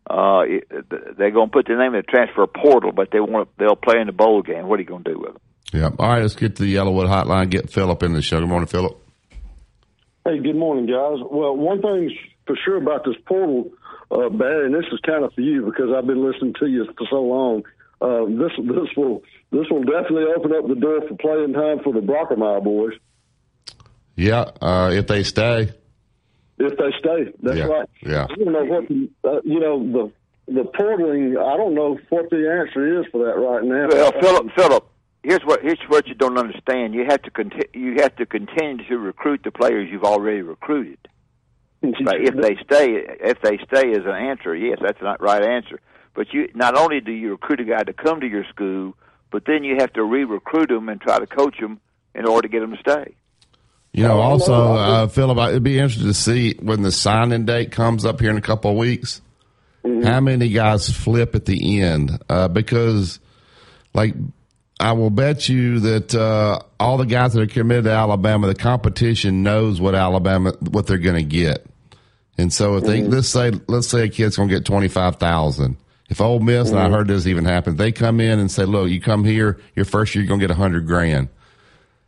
[0.08, 0.44] Uh,
[1.18, 3.76] they're going to put their name in the transfer portal, but they want to, they'll
[3.76, 4.66] play in the bowl game.
[4.66, 5.40] What are you going to do with them?
[5.72, 5.90] Yeah.
[5.98, 7.50] All right, let's get to the Yellowwood Hotline.
[7.50, 8.40] Get Philip in the show.
[8.40, 8.98] Good morning, Philip.
[10.24, 11.18] Hey, good morning, guys.
[11.30, 12.12] Well, one thing's
[12.46, 13.70] for sure about this portal,
[14.10, 16.86] uh, Barry, and this is kind of for you because I've been listening to you
[16.96, 17.62] for so long.
[18.00, 21.92] Uh, this this will this will definitely open up the door for playing time for
[21.92, 22.92] the Brockermeyer boys.
[24.16, 25.72] Yeah, uh, if they stay.
[26.58, 27.64] If they stay, that's yeah.
[27.64, 27.88] right.
[28.02, 28.26] Yeah.
[28.28, 30.12] I don't know what the, uh, you know the
[30.52, 31.32] the portaling.
[31.38, 33.88] I don't know what the answer is for that right now.
[33.88, 34.90] Well, Philip, Philip,
[35.22, 36.94] here's what here's what you don't understand.
[36.94, 40.98] You have to conti- you have to continue to recruit the players you've already recruited.
[41.80, 45.80] but if they stay, if they stay as an answer, yes, that's the right answer.
[46.14, 48.94] But you not only do you recruit a guy to come to your school,
[49.30, 51.80] but then you have to re-recruit them and try to coach them
[52.14, 53.14] in order to get them to stay.
[53.92, 58.04] You know, also, uh, Philip, it'd be interesting to see when the signing date comes
[58.04, 59.20] up here in a couple of weeks.
[59.84, 60.06] Mm-hmm.
[60.06, 62.22] How many guys flip at the end?
[62.28, 63.18] Uh, because,
[63.94, 64.14] like,
[64.80, 68.54] I will bet you that uh, all the guys that are committed to Alabama, the
[68.54, 71.66] competition knows what Alabama what they're going to get,
[72.36, 73.12] and so if they mm-hmm.
[73.12, 75.76] let's say let's say a kid's going to get twenty five thousand.
[76.08, 76.76] If Ole Miss, mm-hmm.
[76.76, 76.94] and I mm-hmm.
[76.94, 80.14] heard this even happen, they come in and say, "Look, you come here, your first
[80.14, 81.28] year, you're going to get a hundred grand."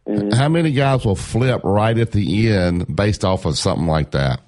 [0.07, 0.31] Mm-hmm.
[0.31, 4.41] How many guys will flip right at the end based off of something like that?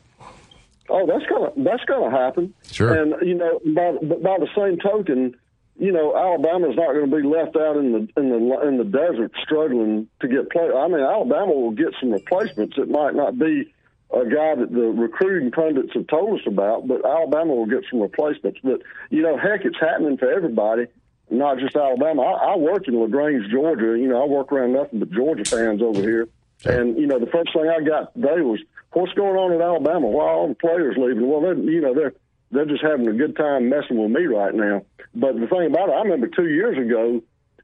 [0.89, 2.55] Oh, that's gonna that's gonna happen.
[2.71, 2.93] Sure.
[2.93, 5.35] And you know, by by the same token,
[5.79, 8.85] you know, Alabama's not going to be left out in the in the in the
[8.85, 10.69] desert struggling to get play.
[10.69, 12.77] I mean, Alabama will get some replacements.
[12.77, 13.73] It might not be
[14.13, 18.01] a guy that the recruiting pundits have told us about, but Alabama will get some
[18.01, 18.61] replacements.
[18.63, 20.87] But you know, heck, it's happening for everybody.
[21.33, 22.23] Not just Alabama.
[22.23, 23.99] I, I work in Lagrange, Georgia.
[23.99, 26.29] You know, I work around nothing but Georgia fans over here.
[26.65, 28.61] And you know, the first thing I got today was,
[28.93, 30.07] "What's going on in Alabama?
[30.07, 32.15] Why are all the players leaving?" Well, they're you know they're
[32.53, 34.85] they're just having a good time messing with me right now.
[35.15, 37.23] But the thing about it, I remember two years ago,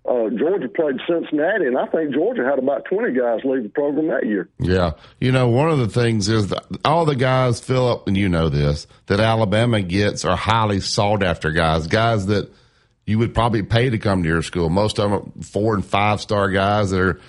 [0.08, 4.08] uh, Georgia played Cincinnati, and I think Georgia had about 20 guys leave the program
[4.08, 4.48] that year.
[4.58, 4.92] Yeah.
[5.20, 8.48] You know, one of the things is that all the guys, Philip, and you know
[8.48, 12.50] this, that Alabama gets are highly sought after guys, guys that
[13.08, 14.68] you would probably pay to come to your school.
[14.68, 17.20] Most of them are four and five star guys that are,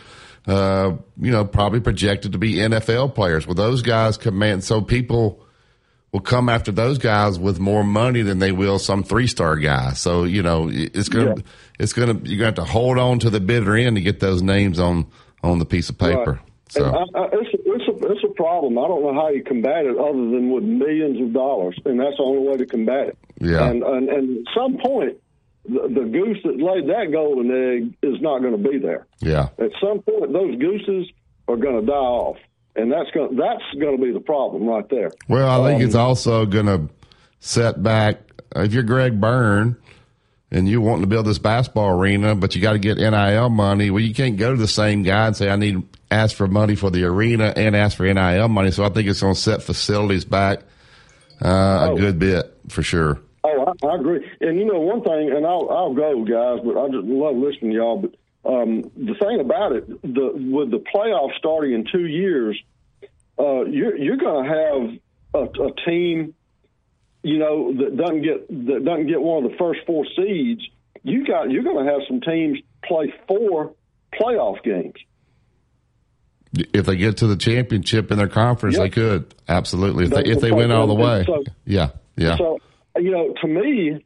[0.46, 3.48] uh, you know, probably projected to be NFL players.
[3.48, 5.42] Well, those guys command, so people,
[6.12, 9.94] will come after those guys with more money than they will some three star guy.
[9.94, 11.44] So you know it's gonna yeah.
[11.80, 14.42] it's gonna you're gonna have to hold on to the bitter end to get those
[14.42, 15.08] names on
[15.44, 16.32] on the piece of paper.
[16.32, 16.42] Right.
[16.70, 18.78] So I, I, it's, a, it's a it's a problem.
[18.78, 22.18] I don't know how you combat it other than with millions of dollars, and that's
[22.18, 23.18] the only way to combat it.
[23.40, 25.18] Yeah, and and, and at some point.
[25.70, 29.06] The, goose that laid that golden egg is not going to be there.
[29.20, 29.50] Yeah.
[29.60, 31.12] At some point, those gooses
[31.48, 32.38] are going to die off
[32.76, 35.12] and that's going that's going to be the problem right there.
[35.28, 36.90] Well, I think um, it's also going to
[37.40, 38.20] set back
[38.56, 39.78] if you're Greg Byrne
[40.52, 43.92] and you want to build this basketball arena, but you got to get NIL money.
[43.92, 46.76] Well, you can't go to the same guy and say I need ask for money
[46.76, 48.72] for the arena and ask for NIL money.
[48.72, 50.62] So I think it's going to set facilities back
[51.42, 51.96] uh, oh.
[51.96, 53.20] a good bit for sure.
[53.84, 54.26] I, I, agree.
[54.42, 57.72] And you know one thing, and I'll I'll go, guys, but I just love listening
[57.72, 57.98] to y'all.
[57.98, 62.60] But um, the thing about it, the, with the playoffs starting in two years,
[63.38, 66.34] uh, you're, you're going to have a, a, team,
[67.22, 70.62] you know, that doesn't get that doesn't get one of the first four seeds.
[71.04, 73.74] You got you're going to have some teams play four
[74.14, 74.96] playoff games.
[76.54, 78.84] If they get to the championship in their conference, yep.
[78.84, 81.24] they could absolutely if they, they if they win all the way.
[81.26, 82.38] So, yeah, yeah.
[82.38, 82.60] So
[82.98, 84.06] you know, to me,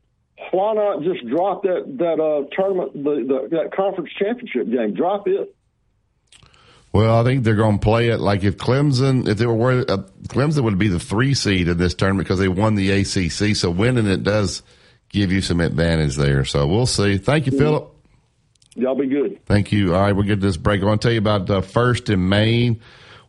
[0.51, 4.93] why not just drop that that uh, tournament, the, the, that conference championship game?
[4.93, 5.55] Drop it.
[6.91, 9.89] Well, I think they're going to play it like if Clemson, if they were worried,
[9.89, 13.55] uh, Clemson would be the three seed in this tournament because they won the ACC.
[13.55, 14.61] So winning it does
[15.09, 16.45] give you some advantage there.
[16.45, 17.17] So we'll see.
[17.17, 17.61] Thank you, mm-hmm.
[17.61, 17.89] Philip.
[18.75, 19.43] Y'all be good.
[19.45, 19.95] Thank you.
[19.95, 20.81] All right, we'll get this break.
[20.81, 22.81] I want to tell you about uh, First and Main.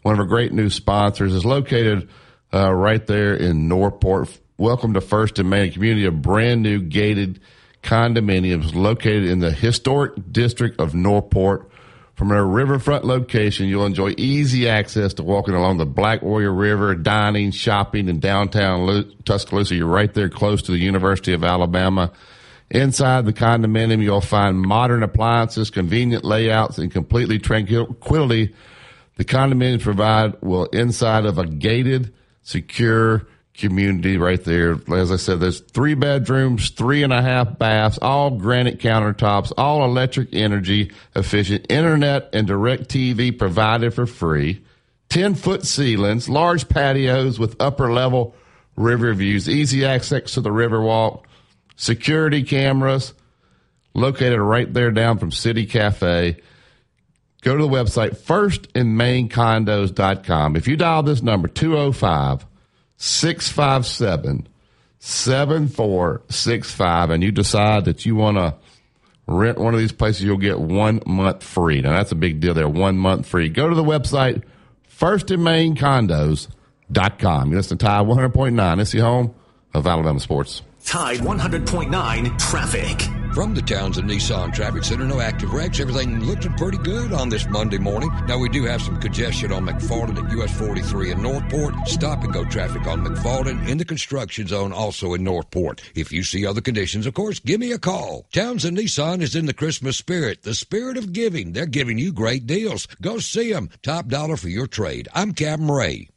[0.03, 2.11] One of our great new sponsors is located
[2.53, 4.29] uh, right there in Northport.
[4.57, 7.41] Welcome to First and Main, community of brand new gated
[7.83, 11.69] condominiums located in the historic district of Northport.
[12.15, 16.95] From a riverfront location, you'll enjoy easy access to walking along the Black Warrior River,
[16.95, 19.75] dining, shopping in downtown Tuscaloosa.
[19.75, 22.13] You're right there close to the University of Alabama.
[22.71, 28.55] Inside the condominium, you'll find modern appliances, convenient layouts, and completely tranquility.
[29.17, 34.79] The condominiums provide will inside of a gated, secure, community right there.
[34.93, 39.85] As I said, there's three bedrooms, three and a half baths, all granite countertops, all
[39.85, 44.65] electric energy efficient, internet and direct TV provided for free,
[45.09, 48.35] 10 foot ceilings, large patios with upper level
[48.77, 51.29] river views, easy access to the river walk,
[51.77, 53.15] security cameras
[53.95, 56.37] located right there down from City Cafe.
[57.43, 60.57] Go to the website firstinmaincondos.com.
[60.57, 62.45] If you dial this number 205
[62.97, 64.49] 657
[64.99, 68.55] 7465 and you decide that you want to
[69.27, 71.83] rent one of these places, you'll get one month free.
[71.83, 72.69] Now, that's a big deal there.
[72.69, 73.49] One month free.
[73.49, 74.43] Go to the website,
[74.99, 77.51] firstinmaincondos.com.
[77.51, 78.81] You listen to Tide 100.9.
[78.81, 79.35] It's home
[79.75, 80.63] of Alabama sports.
[80.85, 83.24] Tide 100.9 traffic.
[83.35, 85.81] From the Townsend Nissan Traffic Center, no active wrecks.
[85.81, 88.09] Everything looking pretty good on this Monday morning.
[88.29, 91.75] Now, we do have some congestion on McFarland at US 43 in Northport.
[91.89, 95.83] Stop and go traffic on McFarland in the construction zone, also in Northport.
[95.97, 98.29] If you see other conditions, of course, give me a call.
[98.33, 101.55] Towns Townsend Nissan is in the Christmas spirit, the spirit of giving.
[101.55, 102.87] They're giving you great deals.
[103.03, 103.69] Go see them.
[103.83, 105.09] Top dollar for your trade.
[105.13, 106.09] I'm Captain Ray.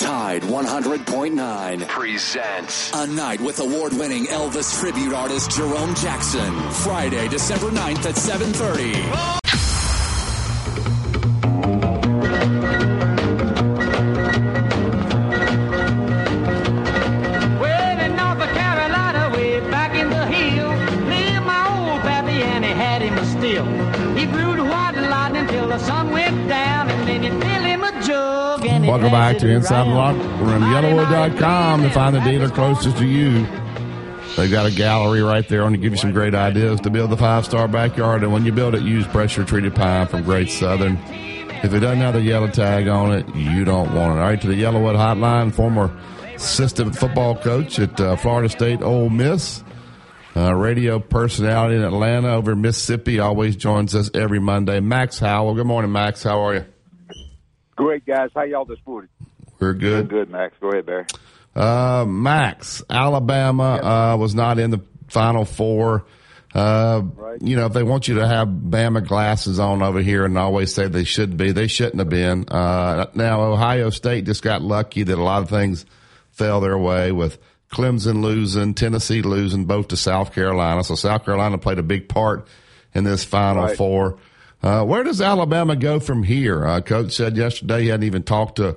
[0.00, 6.70] Tide 100.9 presents A Night with award winning Elvis tribute artist Jerome Jackson.
[6.70, 8.94] Friday, December 9th at 7.30.
[9.10, 9.40] Well,
[29.10, 30.62] Back to Inside the Locker Room.
[30.62, 33.46] Yellowwood.com to find the dealer closest to you.
[34.36, 37.10] They've got a gallery right there on to give you some great ideas to build
[37.10, 38.22] the five star backyard.
[38.22, 40.96] And when you build it, use pressure treated pine from Great Southern.
[41.62, 44.20] If it doesn't have the yellow tag on it, you don't want it.
[44.20, 45.94] All right, to the Yellowwood Hotline, former
[46.34, 49.62] assistant football coach at uh, Florida State Ole Miss.
[50.36, 54.80] uh, radio personality in Atlanta over Mississippi, always joins us every Monday.
[54.80, 55.54] Max Howell.
[55.56, 56.22] Good morning, Max.
[56.22, 56.64] How are you?
[57.80, 58.28] Great, guys.
[58.34, 59.08] How y'all this morning?
[59.58, 60.10] We're good.
[60.10, 60.54] Good, Max.
[60.60, 61.06] Go ahead, Barry.
[61.56, 66.04] Uh, Max, Alabama uh, was not in the Final Four.
[66.54, 67.40] Uh, right.
[67.40, 70.74] You know, if they want you to have Bama glasses on over here and always
[70.74, 72.46] say they should be, they shouldn't have been.
[72.50, 75.86] Uh, now, Ohio State just got lucky that a lot of things
[76.32, 77.38] fell their way with
[77.72, 80.84] Clemson losing, Tennessee losing both to South Carolina.
[80.84, 82.46] So South Carolina played a big part
[82.92, 83.76] in this Final right.
[83.78, 84.18] Four.
[84.62, 86.66] Uh, where does Alabama go from here?
[86.66, 88.76] Uh, Coach said yesterday he hadn't even talked to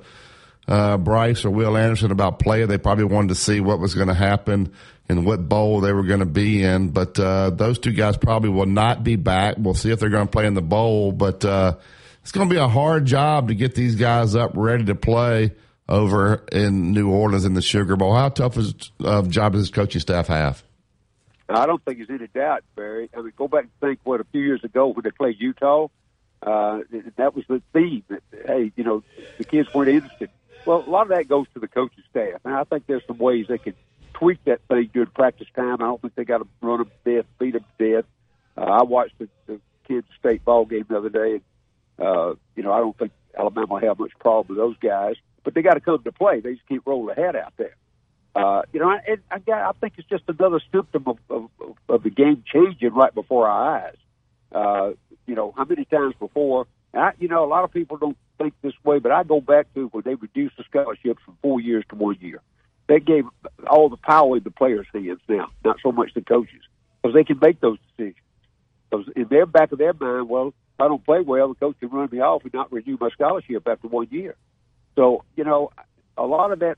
[0.68, 2.66] uh, Bryce or Will Anderson about play.
[2.66, 4.72] They probably wanted to see what was going to happen
[5.10, 6.90] and what bowl they were going to be in.
[6.90, 9.56] But uh, those two guys probably will not be back.
[9.58, 11.12] We'll see if they're going to play in the bowl.
[11.12, 11.76] But uh,
[12.22, 15.52] it's going to be a hard job to get these guys up ready to play
[15.90, 18.16] over in New Orleans in the Sugar Bowl.
[18.16, 20.64] How tough is of job does his coaching staff have?
[21.50, 23.10] I don't think there's any doubt, Barry.
[23.16, 25.88] I mean, go back and think what a few years ago when they played Utah.
[26.42, 26.80] Uh,
[27.16, 28.04] that was the theme.
[28.46, 29.04] Hey, you know,
[29.38, 30.30] the kids weren't interested.
[30.66, 33.18] Well, a lot of that goes to the coaching staff, and I think there's some
[33.18, 33.76] ways they can
[34.14, 35.76] tweak that thing during practice time.
[35.76, 38.06] I don't think they got to run them to death, beat them to death.
[38.58, 41.42] Uh, I watched the, the kids' state ball game the other day, and
[42.00, 45.54] uh, you know, I don't think Alabama will have much problem with those guys, but
[45.54, 46.40] they got to come to play.
[46.40, 47.76] They just keep rolling ahead out there.
[48.36, 51.50] Uh, you know, and I, I think it's just another symptom of, of,
[51.88, 53.96] of the game changing right before our eyes.
[54.52, 54.92] Uh,
[55.28, 56.66] you know, how many times before?
[56.94, 59.72] I, you know, a lot of people don't think this way, but I go back
[59.76, 62.42] to when they reduced the scholarships from four years to one year.
[62.88, 63.26] They gave
[63.68, 66.62] all the power in the players' hands now, not so much the coaches,
[67.02, 68.18] because they can make those decisions.
[68.90, 71.76] Because in their back of their mind, well, if I don't play well, the coach
[71.80, 74.36] can run me off and not renew my scholarship after one year.
[74.96, 75.72] So, you know,
[76.18, 76.78] a lot of that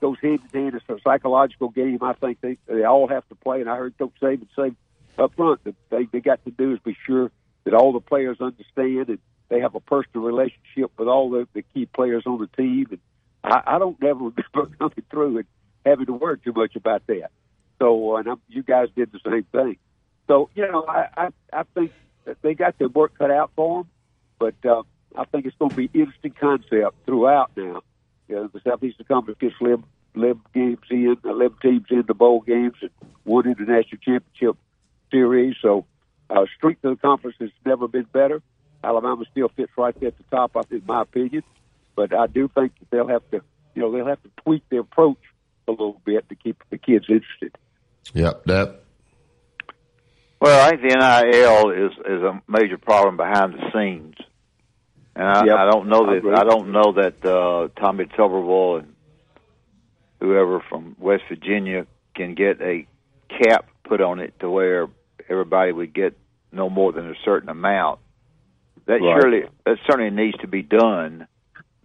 [0.00, 0.74] goes hand in hand.
[0.74, 1.98] It's a psychological game.
[2.02, 3.60] I think they they all have to play.
[3.60, 4.72] And I heard Coach Saban say
[5.18, 7.30] up front that they they got to do is be sure
[7.64, 11.62] that all the players understand and they have a personal relationship with all the, the
[11.74, 12.86] key players on the team.
[12.90, 13.00] And
[13.44, 15.46] I, I don't ever remember coming through and
[15.84, 17.30] having to worry too much about that.
[17.78, 19.76] So, uh, and I'm, you guys did the same thing.
[20.28, 21.92] So, you know, I I, I think
[22.24, 23.90] that they got their work cut out for them,
[24.38, 24.82] but uh,
[25.16, 27.82] I think it's going to be interesting concept throughout now
[28.28, 29.84] you know, the Southeastern Conference gets 11,
[30.14, 32.90] 11 games in, 11 teams in the bowl games, and
[33.24, 34.56] one international championship
[35.10, 35.56] series.
[35.62, 35.86] So,
[36.28, 38.42] uh, strength of the conference has never been better.
[38.82, 41.42] Alabama still fits right there at the top, I think, in my opinion.
[41.94, 43.42] But I do think that they'll have to,
[43.74, 45.18] you know, they'll have to tweak their approach
[45.68, 47.56] a little bit to keep the kids interested.
[48.14, 48.82] Yep, that.
[50.40, 54.16] Well, I think the NIL is is a major problem behind the scenes.
[55.16, 55.56] And I, yep.
[55.56, 58.94] I don't know that I, I don't know that uh, Tommy Tuberville and
[60.20, 62.86] whoever from West Virginia can get a
[63.30, 64.88] cap put on it to where
[65.26, 66.18] everybody would get
[66.52, 68.00] no more than a certain amount.
[68.84, 69.22] That right.
[69.22, 71.26] surely that certainly needs to be done.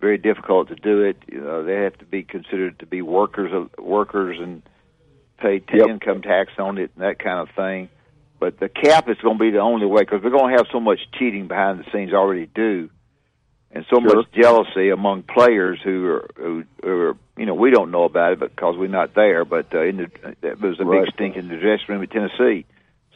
[0.01, 1.17] Very difficult to do it.
[1.31, 4.61] You know, they have to be considered to be workers of workers and
[5.37, 5.87] pay t- yep.
[5.87, 7.87] income tax on it and that kind of thing.
[8.41, 10.67] But the cap is going to be the only way because we're going to have
[10.69, 12.89] so much cheating behind the scenes already do
[13.73, 14.15] and so sure.
[14.15, 18.33] much jealousy among players who are who, who are you know we don't know about
[18.33, 19.45] it because we're not there.
[19.45, 21.05] But uh, in the, it was a right.
[21.05, 22.65] big stink in the dressing room at Tennessee.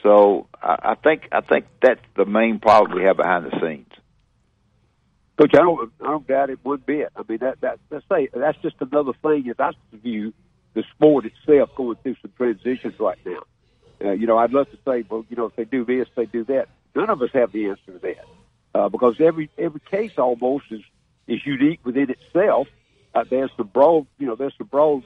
[0.01, 3.91] So I, I think I think that's the main problem we have behind the scenes.
[5.37, 7.09] Coach, I don't I don't doubt it one bit.
[7.15, 10.33] I mean that that let's say that's just another thing as I view
[10.73, 13.39] the sport itself going through some transitions right now.
[14.03, 16.25] Uh, you know, I'd love to say, well, you know, if they do this, they
[16.25, 16.67] do that.
[16.95, 18.25] None of us have the answer to that
[18.75, 20.81] uh, because every every case almost is
[21.27, 22.67] is unique within itself.
[23.13, 25.03] Uh, there's the broad, you know, there's the broad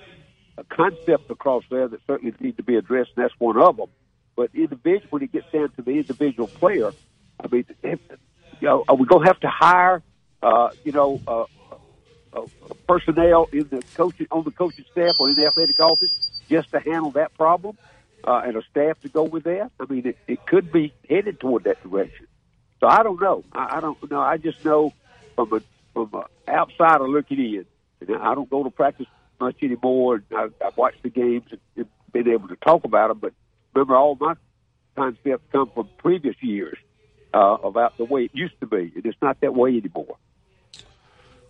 [0.58, 3.90] uh, concept across there that certainly need to be addressed, and that's one of them.
[4.36, 6.92] But individual, when it gets down to the individual player,
[7.40, 8.00] I mean, if,
[8.60, 10.02] you know, are we going to have to hire,
[10.42, 11.46] uh, you know, uh,
[12.34, 12.46] uh,
[12.88, 16.12] personnel in the coaching on the coaching staff or in the athletic office
[16.50, 17.78] just to handle that problem,
[18.24, 19.70] uh, and a staff to go with that?
[19.80, 22.26] I mean, it, it could be headed toward that direction.
[22.80, 23.44] So I don't know.
[23.52, 24.22] I, I don't know.
[24.22, 24.94] I just know
[25.36, 25.62] from a
[25.94, 27.66] from an outsider looking in.
[28.02, 29.08] And I don't go to practice
[29.40, 30.24] much anymore.
[30.32, 33.20] I, I've watched the games and, and been able to talk about them.
[33.20, 33.34] But
[33.74, 34.36] remember, all my
[34.96, 36.78] concepts come from previous years
[37.34, 40.18] uh, about the way it used to be, and it's not that way anymore.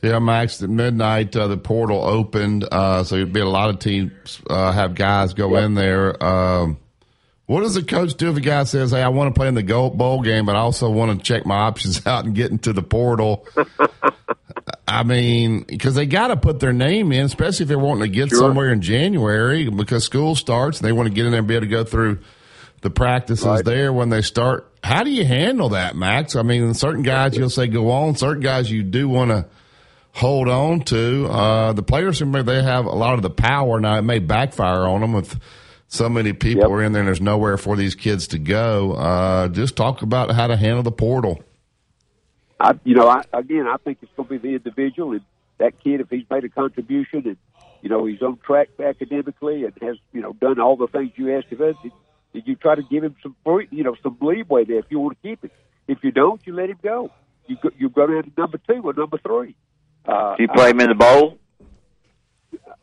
[0.01, 0.61] Yeah, Max.
[0.63, 4.71] At midnight, uh, the portal opened, uh, so there'd be a lot of teams uh,
[4.71, 5.65] have guys go yep.
[5.65, 6.23] in there.
[6.23, 6.77] Um,
[7.49, 9.55] what does the coach do if a guy says, "Hey, I want to play in
[9.55, 12.51] the gold bowl game, but I also want to check my options out and get
[12.51, 13.47] into the portal"?
[14.87, 18.09] I mean, because they got to put their name in, especially if they're wanting to
[18.09, 18.37] get sure.
[18.37, 21.55] somewhere in January because school starts and they want to get in there and be
[21.55, 22.19] able to go through
[22.81, 23.65] the practices Right.
[23.65, 24.71] there when they start.
[24.83, 26.35] How do you handle that, Max?
[26.35, 29.45] I mean, certain guys you'll say go on, certain guys you do want to
[30.11, 31.27] hold on to.
[31.27, 33.79] Uh, the players, remember, they have a lot of the power.
[33.79, 35.35] Now, it may backfire on them if
[35.89, 38.93] so many people are in there and there's nowhere for these kids to go.
[38.93, 41.43] Uh, just talk about how to handle the portal.
[42.59, 45.21] I, you know, I, again, I think it's going to be the individual and
[45.57, 45.99] that kid.
[45.99, 47.37] If he's made a contribution and
[47.81, 51.35] you know he's on track academically and has you know done all the things you
[51.35, 51.75] asked of him,
[52.33, 54.99] did you try to give him some free, you know some leeway there if you
[54.99, 55.51] want to keep it?
[55.87, 57.09] If you don't, you let him go.
[57.47, 59.55] You go, you go down to number two or number three.
[60.05, 61.39] Uh, Do you play him in the bowl?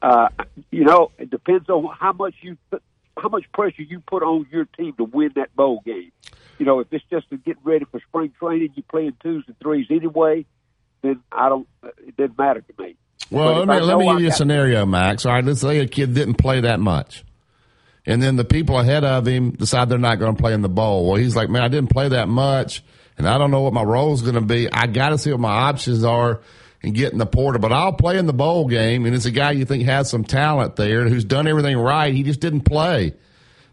[0.02, 0.28] uh,
[0.70, 2.82] you know, it depends on how much you put,
[3.16, 6.12] how much pressure you put on your team to win that bowl game.
[6.58, 9.58] You know, if it's just to get ready for spring training, you playing twos and
[9.58, 10.46] threes anyway.
[11.02, 11.68] Then I don't.
[12.06, 12.96] It doesn't matter to me.
[13.30, 15.26] Well, let me, let me give you a scenario, Max.
[15.26, 17.24] All right, let's say a kid didn't play that much.
[18.06, 20.68] And then the people ahead of him decide they're not going to play in the
[20.68, 21.06] bowl.
[21.06, 22.84] Well, he's like, man, I didn't play that much,
[23.18, 24.72] and I don't know what my role is going to be.
[24.72, 26.40] I got to see what my options are
[26.82, 27.60] and get in the portal.
[27.60, 30.24] But I'll play in the bowl game, and it's a guy you think has some
[30.24, 32.12] talent there who's done everything right.
[32.12, 33.14] He just didn't play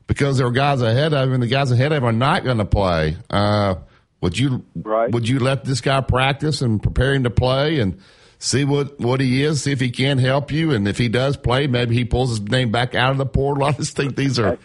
[0.07, 2.43] because there were guys ahead of him, and the guys ahead of him are not
[2.43, 3.17] going to play.
[3.29, 3.75] Uh,
[4.21, 7.99] would you would you let this guy practice and prepare him to play and
[8.39, 11.37] see what, what he is, see if he can help you, and if he does
[11.37, 13.63] play, maybe he pulls his name back out of the portal.
[13.65, 14.57] I just think these are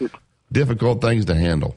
[0.53, 1.77] difficult things to handle.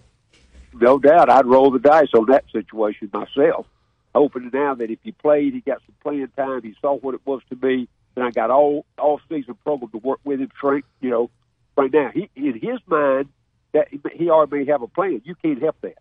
[0.73, 3.65] no doubt, I'd roll the dice on that situation myself,
[4.13, 7.21] hoping now that if he played, he got some playing time, he saw what it
[7.25, 10.49] was to be, then I got all all season program to work with him.
[10.57, 11.29] Straight, you know,
[11.77, 13.29] right now, he in his mind
[13.73, 15.21] that he already may have a plan.
[15.23, 15.97] You can't help that,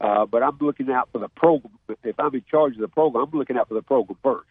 [0.00, 1.72] uh, but I'm looking out for the program.
[2.04, 4.48] If I'm in charge of the program, I'm looking out for the program first.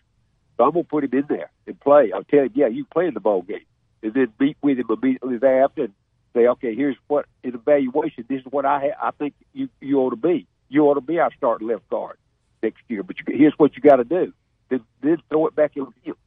[0.57, 2.11] So I'm gonna put him in there and play.
[2.11, 3.65] I'll tell him, yeah, you play in the ball game,
[4.01, 5.93] and then meet with him immediately thereafter and
[6.33, 8.25] say, okay, here's what in evaluation.
[8.27, 10.47] This is what I ha- I think you you ought to be.
[10.69, 12.17] You ought to be our starting left guard
[12.66, 13.03] next year.
[13.03, 14.34] But you, here's what you got to do.
[14.70, 16.18] Then, then throw it back in the to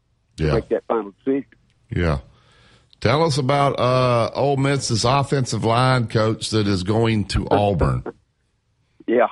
[0.45, 0.55] Yeah.
[0.55, 1.47] Make that final decision.
[1.91, 2.19] Yeah.
[3.01, 8.05] Tell us about uh, Ole Miss's offensive line coach that is going to Auburn.
[9.07, 9.29] Yeah,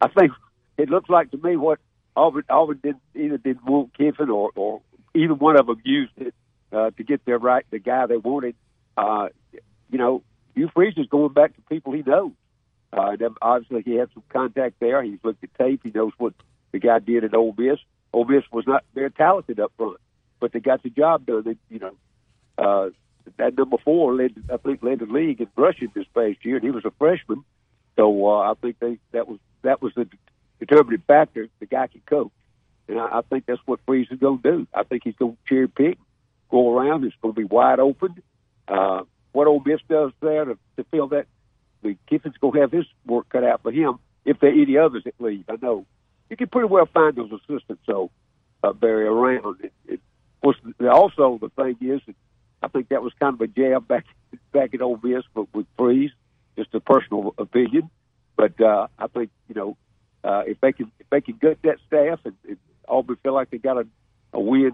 [0.00, 0.32] I think
[0.76, 1.78] it looks like to me what
[2.14, 4.82] Auburn Auburn did either did Walt Kiffin or or
[5.14, 6.34] either one of them used it
[6.72, 8.54] uh, to get their right the guy they wanted.
[8.96, 9.28] Uh,
[9.90, 10.22] you know,
[10.54, 12.32] Hugh Freeze is going back to people he knows.
[12.92, 15.02] Uh, obviously, he had some contact there.
[15.02, 15.80] He's looked at tape.
[15.84, 16.34] He knows what
[16.72, 17.78] the guy did at Ole Miss.
[18.12, 19.98] Ole Miss was not very talented up front,
[20.40, 21.42] but they got the job done.
[21.44, 21.94] They, you know,
[22.56, 22.90] uh,
[23.36, 26.64] that number four led, I think, led the league in rushing this past year, and
[26.64, 27.44] he was a freshman.
[27.96, 30.08] So uh, I think they that was that was the
[30.60, 31.48] determining factor.
[31.60, 32.30] The guy can coach,
[32.88, 34.66] and I, I think that's what Freeze is going to do.
[34.72, 35.98] I think he's going to cherry pick,
[36.50, 37.04] go around.
[37.04, 38.22] It's going to be wide open.
[38.68, 41.26] Uh, what Ole Miss does there to, to fill that,
[41.86, 43.98] the Kiffin's going to have his work cut out for him.
[44.24, 45.86] If there are any others that leave, I know
[46.28, 47.82] you can pretty well find those assistants.
[47.86, 48.10] So
[48.62, 49.60] uh, Barry around.
[49.62, 50.00] It, it
[50.42, 52.00] was also the thing is,
[52.62, 54.06] I think that was kind of a jab back
[54.52, 56.10] back at Ole Miss, but with Freeze,
[56.56, 57.90] just a personal opinion.
[58.36, 59.76] But uh, I think you know
[60.24, 62.58] uh, if they can if they can gut that staff and, and
[62.88, 63.86] Auburn feel like they got a,
[64.32, 64.72] a win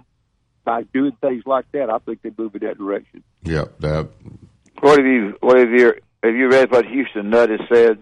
[0.64, 3.24] by doing things like that, I think they move in that direction.
[3.42, 3.80] Yep.
[3.80, 4.08] That,
[4.80, 7.98] What have you What have you Have you read what Houston Nutt has said?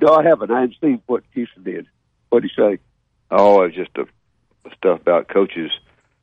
[0.00, 0.50] No, I haven't.
[0.50, 1.86] I haven't seen what Houston did.
[2.28, 2.78] What did he say?
[3.30, 4.04] Oh, it's just a
[4.76, 5.70] stuff about coaches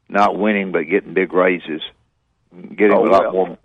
[0.10, 1.82] not winning but getting big raises,
[2.76, 3.46] getting Oh, a lot well.
[3.48, 3.58] more.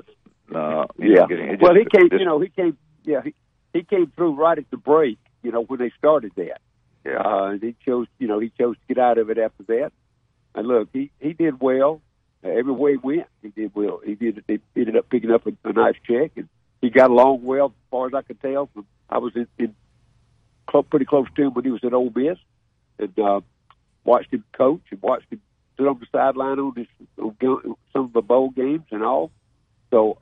[0.51, 1.15] Uh, Yeah.
[1.21, 2.09] know, getting, it well, he just- came.
[2.09, 2.79] just- you know, he came.
[3.05, 3.35] Yeah, he,
[3.75, 5.19] he came through right at the break.
[5.43, 6.61] You know, when they started that.
[7.05, 7.21] Yeah.
[7.23, 8.07] Uh, and he chose.
[8.19, 9.93] You know, he chose to get out of it after that.
[10.55, 12.01] And look, he he did well.
[12.43, 14.01] Uh, every way he went, he did well.
[14.05, 14.43] He did.
[14.49, 16.49] He ended up picking up a, a nice check, and
[16.81, 18.67] he got along well, as far as I could tell.
[18.73, 19.75] From I was in, in
[20.67, 22.39] clo- pretty close to him when he was at Ole Miss,
[22.99, 23.41] and uh,
[24.05, 25.41] watched him coach and watched him
[25.77, 26.87] sit on the sideline on, his,
[27.19, 27.37] on
[27.93, 29.31] some of the bowl games and all.
[29.91, 30.19] So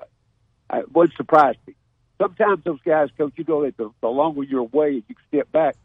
[0.71, 1.75] I, it wouldn't surprise me.
[2.19, 5.77] Sometimes those guys, coach, you know that the, the longer you're away you step back,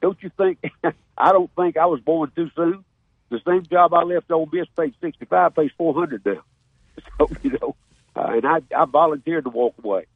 [0.00, 0.58] don't you think?
[1.16, 2.84] I don't think I was born too soon.
[3.30, 6.42] The same job I left Ole Miss paid sixty five, pays four hundred now.
[7.18, 7.74] So you know,
[8.16, 10.06] uh, and I I volunteered to walk away.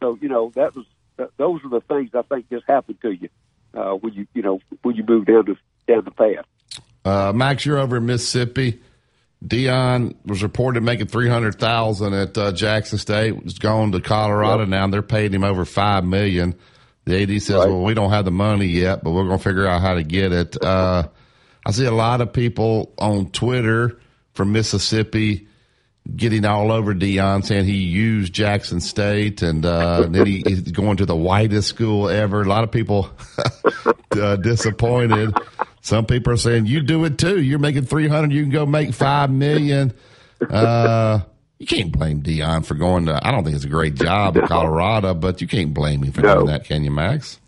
[0.00, 0.86] So you know that was
[1.16, 3.28] th- those are the things I think just happen to you
[3.74, 5.56] uh, when you you know when you move down the
[5.92, 6.44] down the path.
[7.04, 8.80] Uh, Max, you're over in Mississippi.
[9.44, 13.42] Deion was reported making three hundred thousand at uh, Jackson State.
[13.42, 14.84] Was going to Colorado now.
[14.84, 16.54] and They're paying him over five million.
[17.04, 19.66] The AD says, "Well, we don't have the money yet, but we're going to figure
[19.66, 21.08] out how to get it." Uh,
[21.64, 24.00] I see a lot of people on Twitter
[24.34, 25.46] from Mississippi
[26.14, 30.96] getting all over Deion, saying he used Jackson State, and uh, then he, he's going
[30.98, 32.42] to the whitest school ever.
[32.42, 33.10] A lot of people
[34.12, 35.34] uh, disappointed.
[35.82, 37.40] Some people are saying you do it too.
[37.40, 39.92] You're making three hundred, you can go make five million.
[40.48, 41.20] Uh,
[41.58, 43.18] you can't blame Deion for going to.
[43.26, 46.20] I don't think it's a great job in Colorado, but you can't blame him for
[46.22, 46.34] No.
[46.34, 47.40] doing that, can you, Max?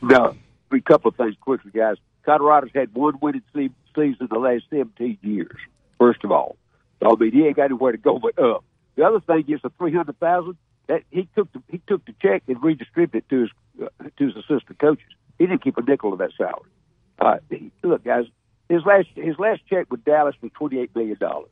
[0.00, 0.34] No,
[0.72, 1.96] a couple of things quickly, guys.
[2.24, 5.56] Colorado's had one winning se- season the last 17 years,
[5.98, 6.56] first of all.
[7.04, 8.64] I mean, he ain't got anywhere to go but up.
[8.96, 10.56] The other thing is the 300000
[10.88, 13.50] that he took the, he took the check and redistributed it to his
[13.82, 15.06] uh, to his assistant coaches.
[15.38, 16.70] He didn't keep a nickel of that salary.
[17.18, 18.24] Uh, he, look, guys,
[18.68, 21.50] his last his last check with Dallas was twenty eight million dollars,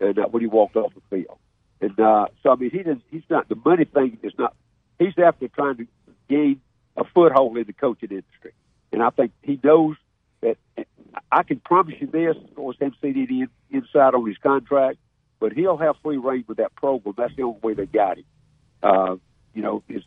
[0.00, 1.38] and uh, when he walked off the field,
[1.80, 4.54] and uh, so I mean, he does he's not the money thing is not.
[4.98, 5.86] He's after trying to
[6.28, 6.60] gain
[6.96, 8.52] a foothold in the coaching industry,
[8.92, 9.96] and I think he knows
[10.40, 10.56] that.
[11.30, 12.36] I can promise you this.
[12.36, 14.98] Of course, MCD in, inside on his contract,
[15.40, 17.14] but he'll have free reign with that program.
[17.16, 18.24] That's the only way they got him.
[18.82, 19.16] Uh,
[19.54, 20.02] you know, his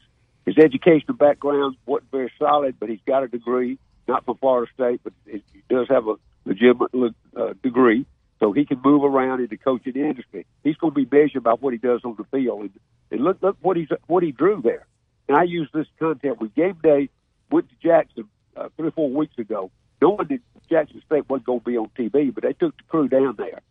[0.46, 3.78] his educational background wasn't very solid, but he's got a degree,
[4.08, 8.06] not from Florida State, but he does have a legitimate uh, degree,
[8.40, 10.46] so he can move around in the coaching industry.
[10.64, 12.72] He's going to be measured by what he does on the field, and,
[13.12, 14.86] and look look what he's what he drew there.
[15.28, 17.10] And I used this content with game day.
[17.52, 19.72] Went to Jackson uh, three or four weeks ago,
[20.02, 20.40] knowing that
[20.70, 23.62] Jackson State wasn't going to be on TV, but they took the crew down there.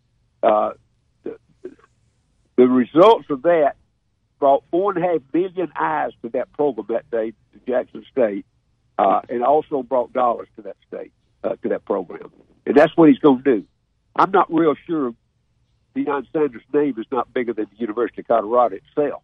[0.43, 0.72] Uh,
[1.22, 1.39] the,
[2.57, 3.77] the results of that
[4.39, 8.47] brought four and a half million eyes to that program that day to Jackson State,
[8.99, 11.12] uh, and also brought dollars to that state
[11.45, 12.31] uh, to that program,
[12.66, 13.64] and that's what he's going to do.
[14.14, 15.14] I'm not real sure
[15.95, 19.22] Deion Sanders' name is not bigger than the University of Colorado itself,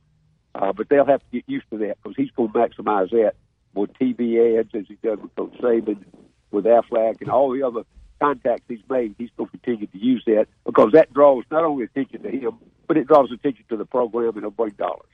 [0.55, 3.35] uh, but they'll have to get used to that because he's going to maximize that
[3.75, 6.05] with TV ads as he does with Coach Saban,
[6.53, 7.83] with Aflac, and all the other
[8.21, 9.15] contacts he's made.
[9.19, 12.53] He's going to continue to use that because that draws not only attention to him,
[12.87, 15.09] but it draws attention to the program and it'll bring dollars.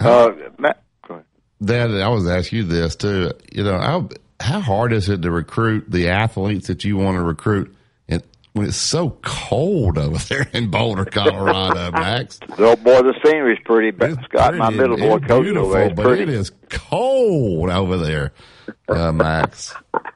[0.00, 0.82] Uh, Matt,
[1.62, 3.30] Dad, I was asking you this too.
[3.52, 4.08] You know, how
[4.40, 7.74] how hard is it to recruit the athletes that you want to recruit,
[8.08, 12.40] and when it's so cold over there in Boulder, Colorado, Max?
[12.58, 13.92] Oh boy, the scenery's pretty.
[13.92, 16.22] But Scott, my Pretty, middle boy coach beautiful, over there, is but pretty.
[16.24, 18.32] it is cold over there,
[18.88, 19.72] uh, Max.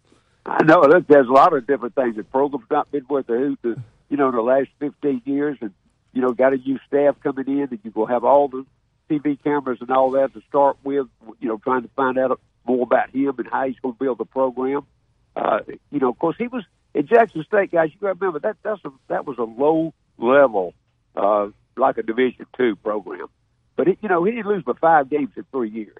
[0.48, 0.80] I know.
[0.80, 2.16] Look, there's a lot of different things.
[2.16, 3.76] The program's not been worth a hoot, the,
[4.08, 5.72] you know, in the last 15 years, and
[6.12, 8.64] you know, got a new staff coming in, and you will have all the
[9.10, 11.06] TV cameras and all that to start with.
[11.40, 14.18] You know, trying to find out more about him and how he's going to build
[14.18, 14.86] the program.
[15.36, 17.90] Uh, you know, of course, he was at Jackson State, guys.
[17.92, 20.74] You got to remember that that's a, that was a low level,
[21.14, 23.26] uh, like a Division two program.
[23.76, 25.98] But it, you know, he didn't lose but five games in three years.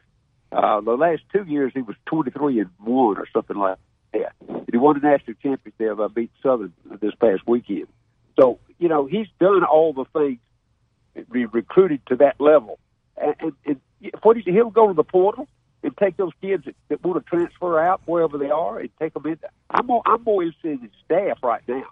[0.51, 3.88] Uh, the last two years, he was 23 and one or something like that.
[4.13, 7.89] And he won the national championship there by beat Southern this past weekend.
[8.39, 10.39] So, you know, he's done all the things,
[11.17, 12.79] to be recruited to that level.
[13.17, 15.49] And, and, and what he, he'll go to the portal
[15.83, 19.15] and take those kids that, that want to transfer out wherever they are and take
[19.15, 19.39] them in.
[19.71, 21.85] I'm more, I'm more interested in his staff right now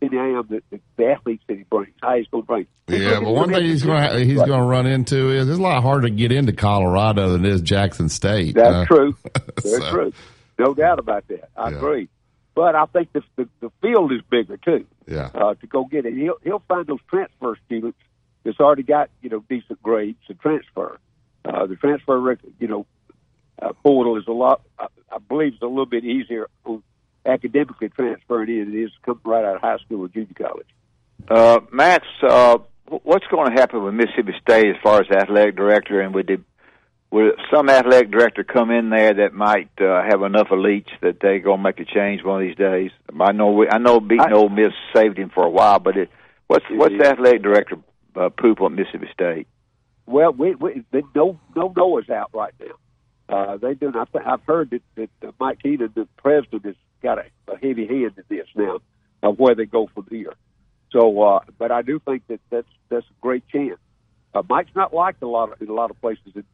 [0.00, 2.66] than I am the, the, the athletes that he brings, how he's going to bring.
[2.88, 5.62] Yeah, but one thing he's going to he's going to run into is it's a
[5.62, 8.56] lot harder to get into Colorado than it is Jackson State.
[8.56, 9.16] That's Uh, true.
[9.62, 10.12] Very so- true.
[10.62, 11.50] No doubt about that.
[11.56, 11.76] I Yeah.
[11.76, 12.08] agree.
[12.54, 14.84] But I think the, the the field is bigger too.
[15.06, 15.30] Yeah.
[15.34, 17.98] Uh, to go get it, he'll he'll find those transfer students
[18.44, 20.98] that's already got you know decent grades to transfer.
[21.44, 22.86] Uh, the transfer record, you know,
[23.60, 24.60] uh, portal is a lot.
[24.78, 26.82] I, I believe it's a little bit easier on
[27.26, 30.66] academically transferring in than it is coming right out of high school or junior college.
[31.28, 32.58] Uh, Matt's, uh,
[33.04, 36.40] what's going to happen with Mississippi State as far as athletic director, and would the,
[37.12, 41.40] would some athletic director come in there that might uh, have enough elites that they're
[41.40, 42.90] going to make a change one of these days?
[43.20, 46.10] I know we, I know beating Ole Miss saved him for a while, but it,
[46.46, 47.76] what's what's the athletic director
[48.16, 49.46] uh, poop on Mississippi State?
[50.06, 52.74] Well, we, we they, no no Noah's out right now.
[53.28, 53.92] Uh, they do.
[53.92, 57.86] Not, I've heard that, that uh, Mike Keenum, the president, has got a, a heavy
[57.86, 58.78] hand in this now
[59.22, 60.34] of where they go from here.
[60.92, 63.78] So, uh, but I do think that that's that's a great chance.
[64.34, 66.44] Uh, Mike's not liked a lot of in a lot of places in,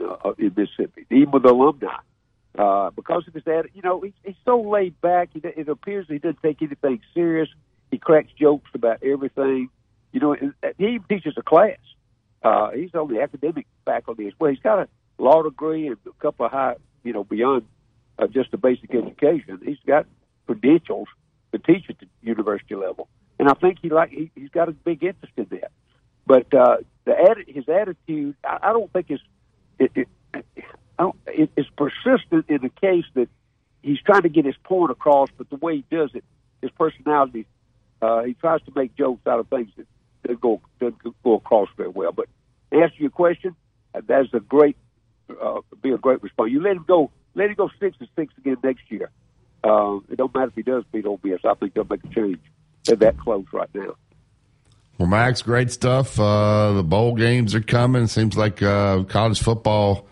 [0.00, 1.96] uh, in Mississippi, even with alumni,
[2.58, 3.72] uh, because of his attitude.
[3.74, 5.30] You know, he's, he's so laid back.
[5.32, 7.48] He, it appears he doesn't take anything serious.
[7.90, 9.70] He cracks jokes about everything.
[10.12, 10.36] You know,
[10.78, 11.78] he even teaches a class.
[12.42, 14.50] Uh, he's on the academic faculty as well.
[14.50, 17.66] He's got a law degree and a couple of high, you know, beyond
[18.18, 19.60] uh, just a basic education.
[19.64, 20.06] He's got
[20.46, 21.08] credentials
[21.52, 23.08] to teach at the university level,
[23.38, 25.72] and I think he like he, he's got a big interest in that.
[26.26, 29.20] But uh, the his attitude, I, I don't think is
[29.78, 30.08] it, it,
[31.26, 33.28] it, it's persistent in the case that
[33.82, 36.24] he's trying to get his point across, but the way he does it,
[36.60, 37.46] his personality,
[38.02, 39.86] uh, he tries to make jokes out of things that,
[40.24, 42.12] doesn't go doesn't go across very well.
[42.12, 42.28] But
[42.72, 43.54] to answer your question,
[43.94, 44.76] uh, that's a great
[45.30, 46.50] uh, be a great response.
[46.50, 49.10] You let him go, let him go six and six again next year.
[49.62, 51.40] Uh, it don't matter if he does beat Miss.
[51.44, 52.38] I think they'll make a change.
[52.84, 53.94] They're that close right now.
[54.98, 56.18] Well, Max, great stuff.
[56.18, 58.06] Uh, the bowl games are coming.
[58.06, 60.06] Seems like uh, college football.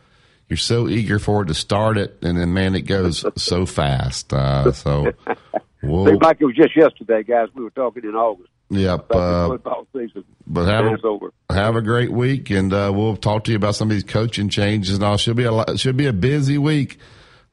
[0.49, 4.32] You're so eager for it to start it, and then man, it goes so fast.
[4.32, 5.11] Uh, so,
[5.82, 7.49] we'll, Seems like it was just yesterday, guys.
[7.55, 8.51] We were talking in August.
[8.68, 9.07] yep.
[9.11, 10.24] About Uh, football season.
[10.47, 11.32] but have a, over.
[11.49, 14.51] have a great week, and uh, we'll talk to you about some of these coaching
[14.51, 15.16] changes and all.
[15.16, 16.99] Should be a lot, should be a busy week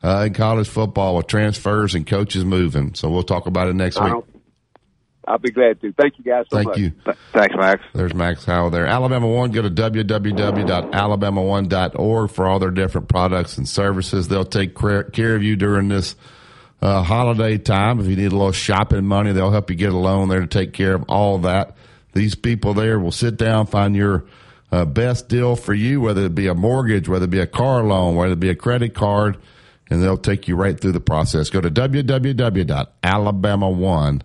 [0.03, 2.93] uh, in college football with transfers and coaches moving.
[2.93, 4.25] So we'll talk about it next I week.
[5.31, 5.93] I'll be glad to.
[5.93, 6.77] Thank you guys so Thank much.
[6.77, 6.91] you.
[7.31, 7.81] Thanks, Max.
[7.93, 8.85] There's Max Howell there.
[8.85, 14.27] Alabama One, go to www.alabama1.org for all their different products and services.
[14.27, 16.17] They'll take care care of you during this
[16.81, 18.01] uh, holiday time.
[18.01, 20.47] If you need a little shopping money, they'll help you get a loan there to
[20.47, 21.77] take care of all that.
[22.11, 24.25] These people there will sit down, find your
[24.69, 27.85] uh, best deal for you, whether it be a mortgage, whether it be a car
[27.85, 29.37] loan, whether it be a credit card,
[29.89, 31.49] and they'll take you right through the process.
[31.49, 34.23] Go to www.alabama1.org.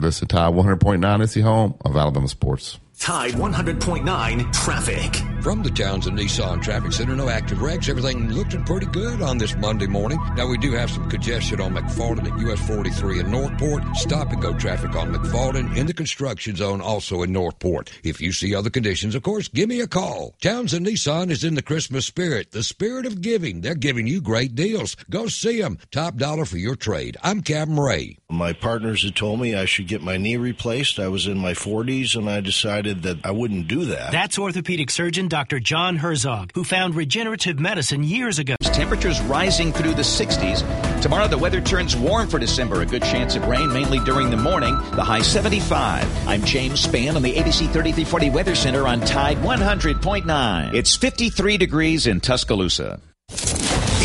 [0.00, 1.22] Listen to Tide 100.9.
[1.22, 2.78] It's the home of Alabama sports.
[2.98, 5.16] Tide 100.9 traffic.
[5.42, 7.90] From the Townsend Nissan Traffic Center, no active wrecks.
[7.90, 10.18] Everything looking pretty good on this Monday morning.
[10.36, 13.82] Now, we do have some congestion on McFarland at US 43 in Northport.
[13.96, 17.92] Stop and go traffic on McFarland in the construction zone, also in Northport.
[18.04, 20.34] If you see other conditions, of course, give me a call.
[20.40, 23.60] Townsend Nissan is in the Christmas spirit, the spirit of giving.
[23.60, 24.96] They're giving you great deals.
[25.10, 25.78] Go see them.
[25.90, 27.18] Top dollar for your trade.
[27.22, 28.16] I'm Captain Ray.
[28.30, 30.98] My partners had told me I should get my knee replaced.
[30.98, 34.12] I was in my 40s and I decided that I wouldn't do that.
[34.12, 35.58] That's orthopedic surgeon Dr.
[35.60, 38.56] John Herzog, who found regenerative medicine years ago.
[38.60, 41.00] Temperatures rising through the 60s.
[41.00, 42.82] Tomorrow, the weather turns warm for December.
[42.82, 44.74] A good chance of rain, mainly during the morning.
[44.92, 46.28] The high 75.
[46.28, 50.74] I'm James Spann on the ABC 3340 Weather Center on Tide 100.9.
[50.74, 53.00] It's 53 degrees in Tuscaloosa.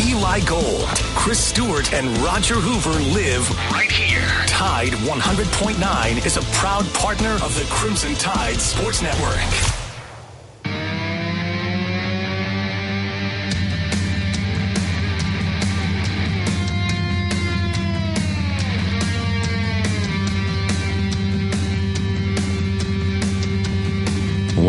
[0.00, 4.26] Eli Gold, Chris Stewart, and Roger Hoover live right here.
[4.46, 9.79] Tide 100.9 is a proud partner of the Crimson Tide Sports Network.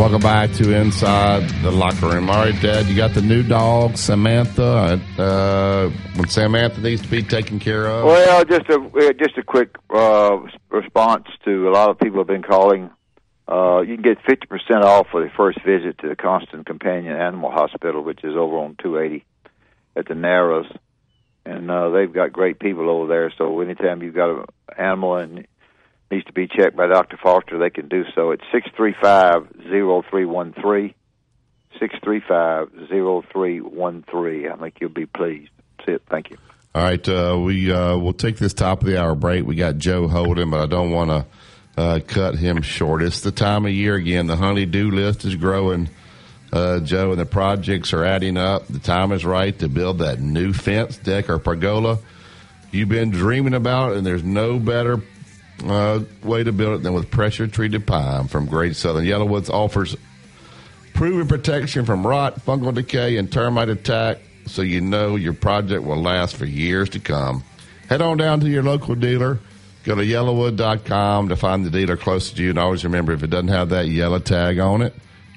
[0.02, 2.28] Welcome back to Inside the Locker Room.
[2.28, 5.00] All right, Dad, you got the new dog, Samantha.
[5.16, 8.06] Uh, when Samantha needs to be taken care of.
[8.06, 10.40] Well, just a uh, just a quick uh,
[10.72, 12.90] response to a lot of people have been calling.
[13.48, 17.16] Uh, you can get fifty percent off for the first visit to the Constant Companion
[17.16, 19.24] Animal Hospital, which is over on two eighty
[19.96, 20.66] at the Narrows,
[21.46, 23.32] and uh, they've got great people over there.
[23.38, 24.46] So anytime you've got an
[24.80, 25.46] animal and
[26.12, 27.18] needs to be checked by Dr.
[27.18, 28.32] Foster, they can do so.
[33.32, 34.50] Three one three.
[34.50, 35.50] I think you'll be pleased.
[35.78, 36.02] That's it.
[36.10, 36.38] Thank you.
[36.74, 39.46] All right, uh, we uh, we'll take this top of the hour break.
[39.46, 41.26] We got Joe Holden, but I don't want to
[41.82, 43.02] uh, cut him short.
[43.02, 44.28] It's the time of year again.
[44.28, 45.90] The honey-do list is growing,
[46.54, 48.68] uh, Joe, and the projects are adding up.
[48.68, 52.00] The time is right to build that new fence, deck, or pergola
[52.72, 54.98] you've been dreaming about, and there's no better
[55.66, 59.96] uh, way to build it than with pressure-treated pine from Great Southern Yellowwoods offers
[60.94, 66.02] proven protection from rot, fungal decay, and termite attack so you know your project will
[66.02, 67.44] last for years to come.
[67.88, 69.40] Head on down to your local dealer.
[69.84, 72.50] Go to yellawood.com to find the dealer closest to you.
[72.52, 74.94] And always remember, if it doesn't have that yellow tag on it,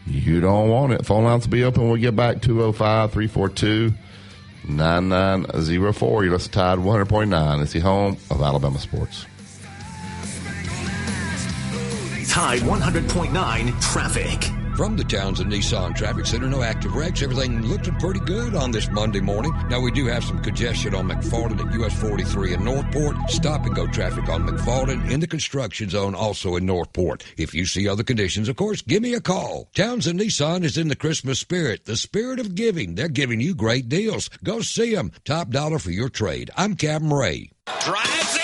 [0.06, 1.06] you don't want it.
[1.06, 3.94] Phone lines will be open when we get back 205 342
[4.68, 6.24] 9904.
[6.24, 7.62] You're listening to Tide 100.9.
[7.62, 9.26] It's the home of Alabama sports.
[12.34, 14.50] Tide 100.9 traffic.
[14.76, 17.22] From the Townsend Nissan Traffic Center, no active wrecks.
[17.22, 19.52] Everything looking pretty good on this Monday morning.
[19.70, 23.30] Now, we do have some congestion on McFarland at US 43 in Northport.
[23.30, 27.22] Stop and go traffic on McFarland in the construction zone, also in Northport.
[27.36, 29.68] If you see other conditions, of course, give me a call.
[29.72, 32.96] Townsend Nissan is in the Christmas spirit, the spirit of giving.
[32.96, 34.28] They're giving you great deals.
[34.42, 35.12] Go see them.
[35.24, 36.50] Top dollar for your trade.
[36.56, 37.52] I'm Captain Ray.
[37.80, 38.43] Drives in.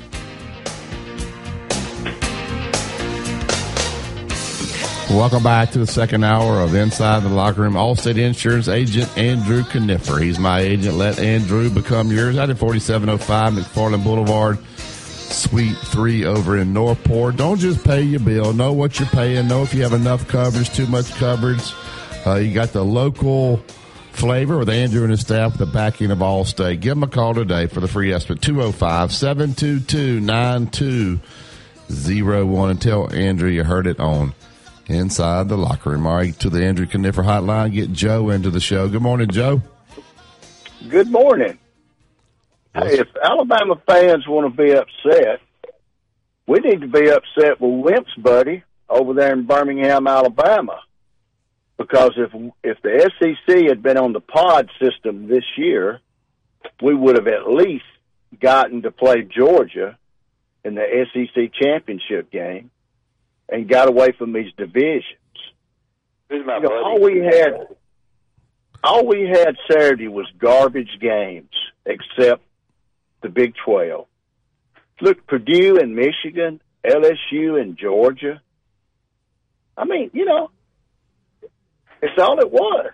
[5.11, 7.73] Welcome back to the second hour of Inside the Locker Room.
[7.73, 10.21] Allstate Insurance agent Andrew Kniffer.
[10.21, 10.95] He's my agent.
[10.95, 12.37] Let Andrew become yours.
[12.37, 17.35] Out at 4705 McFarland Boulevard, Suite 3 over in Northport.
[17.35, 18.53] Don't just pay your bill.
[18.53, 19.49] Know what you're paying.
[19.49, 21.73] Know if you have enough coverage, too much coverage.
[22.25, 23.57] Uh, you got the local
[24.13, 26.79] flavor with Andrew and his staff the backing of Allstate.
[26.79, 33.49] Give them a call today for the free estimate 205 722 9201 and tell Andrew
[33.49, 34.33] you heard it on
[34.91, 36.05] inside the locker room.
[36.05, 38.87] All right, to the Andrew Kniffer hotline, get Joe into the show.
[38.87, 39.61] Good morning, Joe.
[40.89, 41.57] Good morning.
[42.73, 45.41] Hey, if Alabama fans want to be upset,
[46.47, 50.79] we need to be upset with Wimp's buddy over there in Birmingham, Alabama.
[51.77, 52.31] Because if
[52.63, 55.99] if the SEC had been on the pod system this year,
[56.81, 57.85] we would have at least
[58.39, 59.97] gotten to play Georgia
[60.63, 62.69] in the SEC championship game
[63.51, 65.03] and got away from these divisions.
[66.29, 66.83] Who's my You know, buddy?
[66.83, 67.67] all we had,
[68.83, 71.49] all we had Saturday was garbage games,
[71.85, 72.41] except
[73.21, 74.07] the Big Twelve.
[75.01, 78.41] Look, Purdue and Michigan, LSU and Georgia.
[79.77, 80.51] I mean, you know,
[82.01, 82.91] it's all it was.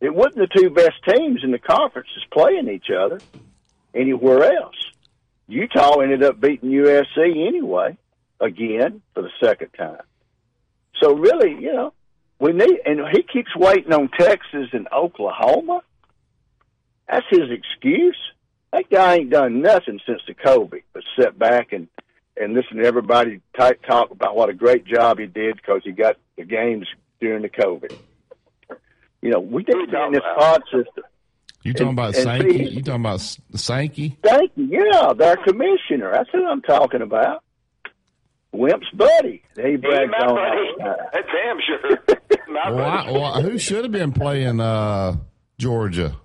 [0.00, 3.20] It wasn't the two best teams in the conferences playing each other
[3.94, 4.74] anywhere else.
[5.48, 7.96] Utah ended up beating USC anyway,
[8.42, 10.02] again for the second time.
[11.02, 11.92] So really, you know,
[12.38, 15.82] we need, and he keeps waiting on Texas and Oklahoma.
[17.08, 18.18] That's his excuse.
[18.72, 21.88] That guy ain't done nothing since the COVID, but sit back and
[22.36, 25.92] and listen to everybody t- talk about what a great job he did because he
[25.92, 26.88] got the games
[27.20, 27.94] during the COVID.
[29.20, 31.04] You know, we need to get in this pod system.
[31.62, 32.58] You talking about and Sankey?
[32.58, 34.16] see- You talking about Sankey?
[34.24, 34.52] Sankey?
[34.56, 36.10] Yeah, their commissioner.
[36.12, 37.44] That's who I'm talking about.
[38.52, 39.42] Wimp's buddy.
[39.56, 40.82] He brags on buddy.
[40.82, 40.96] all.
[41.12, 41.98] That's damn sure.
[42.48, 45.16] my Why, why, who should have been playing uh,
[45.58, 46.16] Georgia?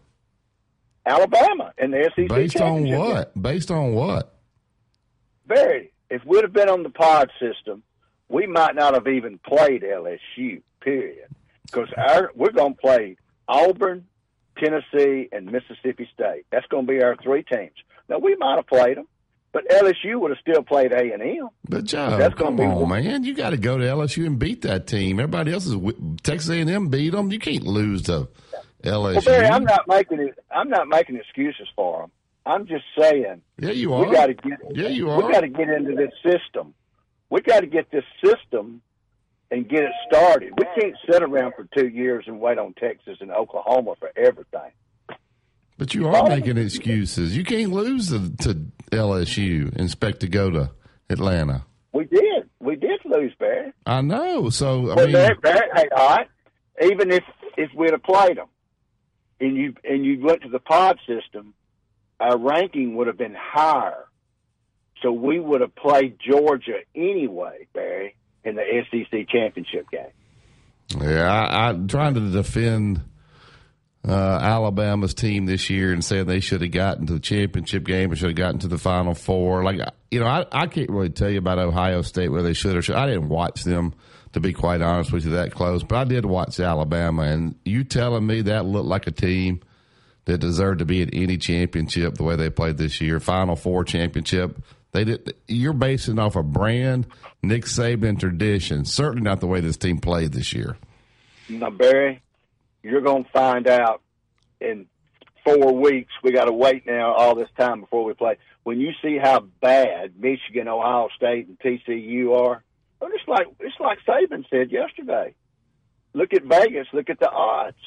[1.05, 2.99] Alabama in the SEC Based on championship game.
[2.99, 3.41] what?
[3.41, 4.33] Based on what?
[5.47, 7.81] Barry, if we'd have been on the pod system,
[8.27, 10.61] we might not have even played LSU.
[10.81, 11.29] Period.
[11.65, 13.15] Because our we're going to play
[13.47, 14.05] Auburn,
[14.57, 16.45] Tennessee, and Mississippi State.
[16.51, 17.71] That's going to be our three teams.
[18.09, 19.07] Now we might have played them,
[19.51, 21.49] but LSU would have still played A and M.
[21.67, 23.23] But Joe, That's come on, man!
[23.23, 25.19] You got to go to LSU and beat that team.
[25.19, 25.75] Everybody else is
[26.23, 27.31] Texas A&M beat them.
[27.31, 28.27] You can't lose to
[28.83, 29.15] LSU.
[29.15, 30.37] Well, Barry, I'm not making it.
[30.51, 32.11] I'm not making excuses for them.
[32.45, 33.41] I'm just saying.
[33.59, 34.05] Yeah, you are.
[34.05, 34.59] We got to get.
[34.71, 35.21] Yeah, you are.
[35.21, 36.73] We got to get into this system.
[37.29, 38.81] We got to get this system
[39.51, 40.53] and get it started.
[40.57, 44.71] We can't sit around for two years and wait on Texas and Oklahoma for everything.
[45.77, 47.37] But you are making excuses.
[47.37, 50.71] You can't lose to, to LSU and expect to go to
[51.09, 51.65] Atlanta.
[51.93, 52.49] We did.
[52.59, 53.73] We did lose, Barry.
[53.85, 54.49] I know.
[54.49, 56.27] So I Well, mean, hey, all right.
[56.83, 57.23] Even if
[57.57, 58.47] if we'd have played them,
[59.39, 61.53] and you and you went to the pod system,
[62.19, 64.05] our ranking would have been higher.
[65.01, 71.01] So we would have played Georgia anyway, Barry, in the SEC championship game.
[71.01, 73.01] yeah, I, I'm trying to defend
[74.07, 78.11] uh, Alabama's team this year and saying they should have gotten to the championship game
[78.11, 79.63] or should have gotten to the Final Four.
[79.63, 79.79] Like
[80.11, 82.81] you know, I, I can't really tell you about Ohio State where they should or
[82.81, 82.95] should.
[82.95, 83.93] I didn't watch them
[84.33, 87.83] to be quite honest with you that close, but I did watch Alabama, and you
[87.83, 89.61] telling me that looked like a team
[90.25, 93.83] that deserved to be in any championship the way they played this year, Final Four
[93.83, 94.61] championship.
[94.91, 95.35] They did.
[95.47, 97.07] You're basing off a brand,
[97.43, 98.85] Nick Saban tradition.
[98.85, 100.77] Certainly not the way this team played this year.
[101.49, 102.21] Now, Barry,
[102.83, 104.01] you're going to find out
[104.59, 104.87] in
[105.43, 106.11] four weeks.
[106.23, 108.37] We got to wait now all this time before we play.
[108.63, 112.63] When you see how bad Michigan, Ohio State, and TCU are,
[113.01, 115.33] it's like it's like Saban said yesterday.
[116.13, 116.87] Look at Vegas.
[116.93, 117.77] Look at the odds.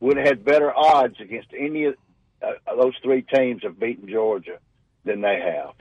[0.00, 1.94] Would have had better odds against any of
[2.42, 4.58] uh, those three teams of beating Georgia
[5.04, 5.74] than they have.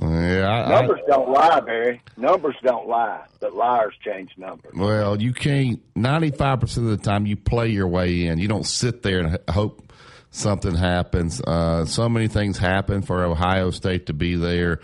[0.00, 2.02] Yeah, I, I, Numbers don't lie, Barry.
[2.16, 4.72] Numbers don't lie, but liars change numbers.
[4.74, 5.82] Well, you can't.
[5.94, 8.38] Ninety-five percent of the time, you play your way in.
[8.38, 9.92] You don't sit there and hope
[10.30, 11.40] something happens.
[11.42, 14.80] Uh, so many things happen for Ohio State to be there.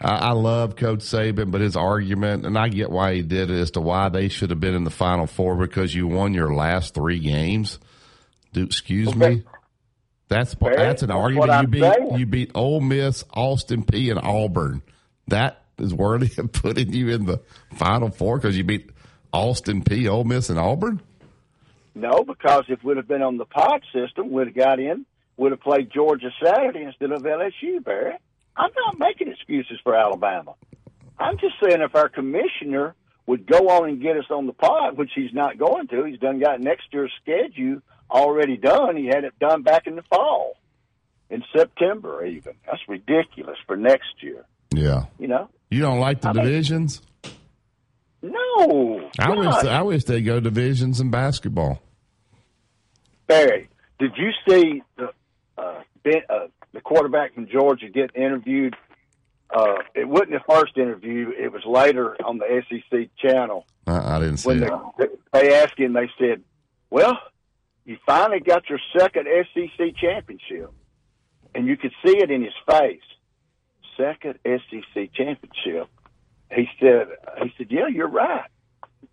[0.00, 3.58] I, I love Coach Saban, but his argument, and I get why he did it,
[3.58, 6.54] as to why they should have been in the Final Four because you won your
[6.54, 7.78] last three games.
[8.52, 9.42] Do excuse me.
[10.28, 11.62] That's that's an that's argument.
[11.62, 12.18] You beat saying.
[12.18, 14.82] you beat Ole Miss, Austin Peay, and Auburn.
[15.28, 17.40] That is worthy of putting you in the
[17.74, 18.90] Final Four because you beat
[19.32, 21.00] Austin Peay, Ole Miss, and Auburn.
[21.94, 25.06] No, because if we'd have been on the pod system, we'd have got in,
[25.36, 28.14] would have played Georgia Saturday instead of LSU, Barry.
[28.56, 30.54] I'm not making excuses for Alabama.
[31.18, 32.94] I'm just saying if our commissioner
[33.26, 36.18] would go on and get us on the pod, which he's not going to, he's
[36.18, 37.80] done got next year's schedule
[38.10, 38.96] already done.
[38.96, 40.56] He had it done back in the fall,
[41.30, 42.54] in September even.
[42.66, 44.44] That's ridiculous for next year.
[44.74, 45.04] Yeah.
[45.18, 45.48] You know?
[45.70, 47.02] You don't like the I mean- divisions?
[48.22, 49.10] No.
[49.18, 51.80] I wish I wish they go divisions in basketball.
[53.26, 55.10] Barry, did you see the
[55.58, 58.74] uh, ben, uh, the quarterback from Georgia get interviewed?
[59.54, 64.18] Uh, it wasn't the first interview; it was later on the SEC channel I, I
[64.20, 64.72] didn't see when it.
[64.98, 65.92] they, they asked him.
[65.92, 66.42] They said,
[66.90, 67.16] "Well,
[67.86, 70.70] you finally got your second SEC championship,"
[71.54, 73.00] and you could see it in his face.
[73.96, 75.88] Second SEC championship.
[76.52, 77.08] He said,
[77.42, 78.50] "He said, yeah, you're right.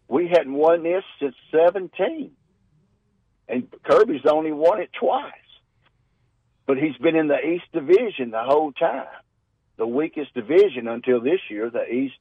[0.10, 2.36] We hadn't won this since '17."
[3.48, 5.32] and Kirby's only won it twice.
[6.66, 9.06] But he's been in the East Division the whole time,
[9.78, 11.70] the weakest division until this year.
[11.70, 12.16] The East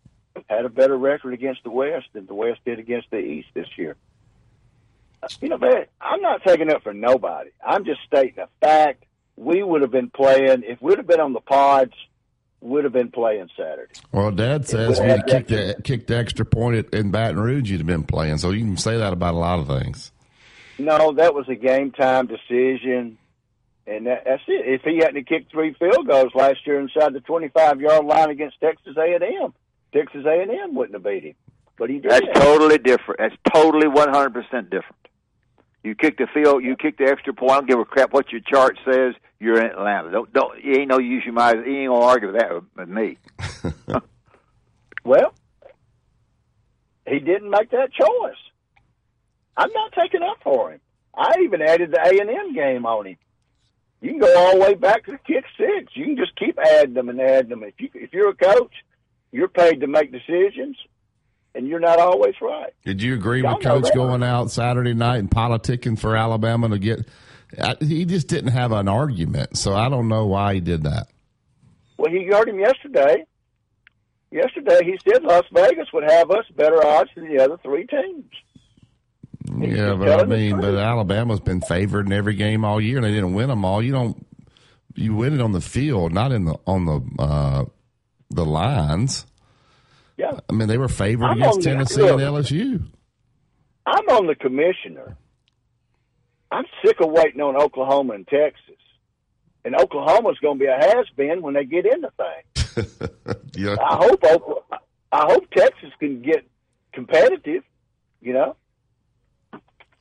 [0.48, 3.68] had a better record against the West than the West did against the East this
[3.76, 3.96] year.
[5.40, 7.50] You know, man, I'm not taking up for nobody.
[7.64, 9.04] I'm just stating a fact.
[9.36, 11.92] We would have been playing if we'd have been on the pods.
[12.60, 13.92] Would have been playing Saturday.
[14.12, 17.10] Well, Dad says if would you have kicked the, kicked the extra point at, in
[17.10, 18.38] Baton Rouge, you'd have been playing.
[18.38, 20.12] So you can say that about a lot of things.
[20.78, 23.18] No, that was a game time decision,
[23.86, 24.64] and that, that's it.
[24.66, 28.60] If he hadn't kicked three field goals last year inside the 25 yard line against
[28.60, 29.52] Texas A&M,
[29.92, 31.34] Texas A&M wouldn't have beat him.
[31.78, 32.12] But he did.
[32.12, 33.18] That's totally different.
[33.18, 35.01] That's totally one hundred percent different.
[35.82, 37.50] You kick the field, you kick the extra point.
[37.50, 39.14] I don't give a crap what your chart says.
[39.40, 40.12] You're in Atlanta.
[40.12, 40.62] Don't don't.
[40.62, 41.66] You ain't no use your mind.
[41.66, 43.18] You ain't gonna argue with that with, me.
[45.04, 45.34] Well,
[47.08, 48.36] he didn't make that choice.
[49.56, 50.80] I'm not taking up for him.
[51.12, 53.16] I even added the A&M game on him.
[54.00, 55.92] You can go all the way back to the kick six.
[55.94, 57.62] You can just keep adding them and adding them.
[57.62, 58.72] If you if you're a coach,
[59.30, 60.76] you're paid to make decisions,
[61.54, 62.72] and you're not always right.
[62.84, 63.94] Did you agree Y'all with Coach that.
[63.94, 67.06] going out Saturday night and politicking for Alabama to get?
[67.60, 71.08] I, he just didn't have an argument, so I don't know why he did that.
[71.98, 73.24] Well, he heard him yesterday.
[74.30, 78.24] Yesterday, he said Las Vegas would have us better odds than the other three teams.
[79.58, 83.10] Yeah, but I mean, but Alabama's been favored in every game all year, and they
[83.12, 83.82] didn't win them all.
[83.82, 84.26] You don't,
[84.94, 87.64] you win it on the field, not in the on the uh,
[88.30, 89.26] the lines.
[90.22, 92.20] Yeah, I mean they were favored I'm against the- Tennessee and.
[92.20, 92.86] LSU.
[93.84, 95.16] I'm on the commissioner.
[96.52, 98.76] I'm sick of waiting on Oklahoma and Texas.
[99.64, 102.98] And Oklahoma's going to be a has been when they get into things.
[103.54, 104.80] Yeah, I hope Oklahoma,
[105.12, 106.46] I hope Texas can get
[106.94, 107.62] competitive.
[108.22, 108.56] You know,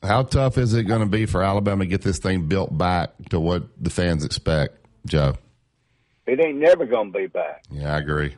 [0.04, 3.12] how tough is it going to be for Alabama to get this thing built back
[3.30, 5.36] to what the fans expect, Joe?
[6.28, 7.64] it ain't never going to be back.
[7.70, 8.36] Yeah, I agree.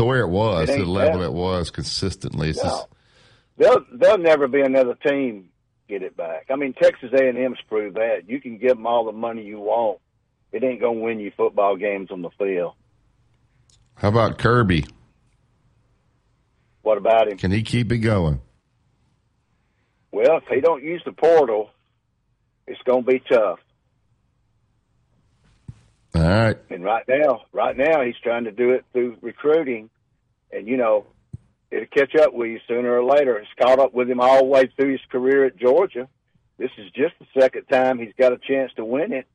[0.00, 2.48] To where it was, It to the level it was consistently.
[2.48, 2.86] It's just,
[3.58, 5.50] There'll there'll never be another team
[5.90, 6.46] get it back.
[6.48, 8.22] I mean, Texas A and M's proved that.
[8.26, 9.98] You can give them all the money you want.
[10.52, 12.72] It ain't going to win you football games on the field.
[13.94, 14.86] how about Kirby?
[16.80, 17.36] What about him?
[17.36, 18.40] Can he keep it going?
[20.12, 21.68] Well, if he don't use the portal,
[22.66, 23.58] it's going to be tough.
[26.14, 26.56] All right.
[26.70, 29.90] And right now, right now, he's trying to do it through recruiting,
[30.52, 31.06] and you know,
[31.70, 33.38] it'll catch up with you sooner or later.
[33.38, 36.08] It's caught up with him all the way through his career at Georgia.
[36.58, 39.26] This is just the second time he's got a chance to win it.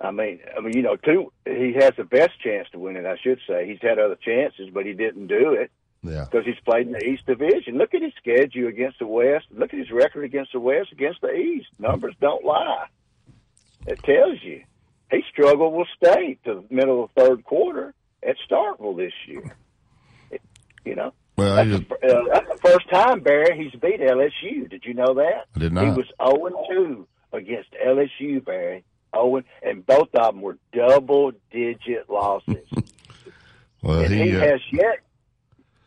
[0.00, 1.32] I mean, I mean, you know, two.
[1.44, 3.04] He has the best chance to win it.
[3.06, 5.72] I should say he's had other chances, but he didn't do it
[6.04, 6.26] Yeah.
[6.30, 7.78] because he's played in the East Division.
[7.78, 9.46] Look at his schedule against the West.
[9.50, 11.66] Look at his record against the West, against the East.
[11.80, 12.86] Numbers don't lie.
[13.88, 14.62] It tells you
[15.10, 17.94] he struggled with State to the middle of the third quarter
[18.26, 19.56] at Starkville this year.
[20.30, 20.42] It-
[20.84, 24.68] you know, Well, that's, he the, uh, that's the first time Barry he's beat LSU.
[24.70, 25.46] Did you know that?
[25.54, 28.84] I did He was zero and two against LSU, Barry.
[29.14, 32.66] Owen, and both of them were double digit losses.
[33.82, 34.98] Well, he, he, uh, has yet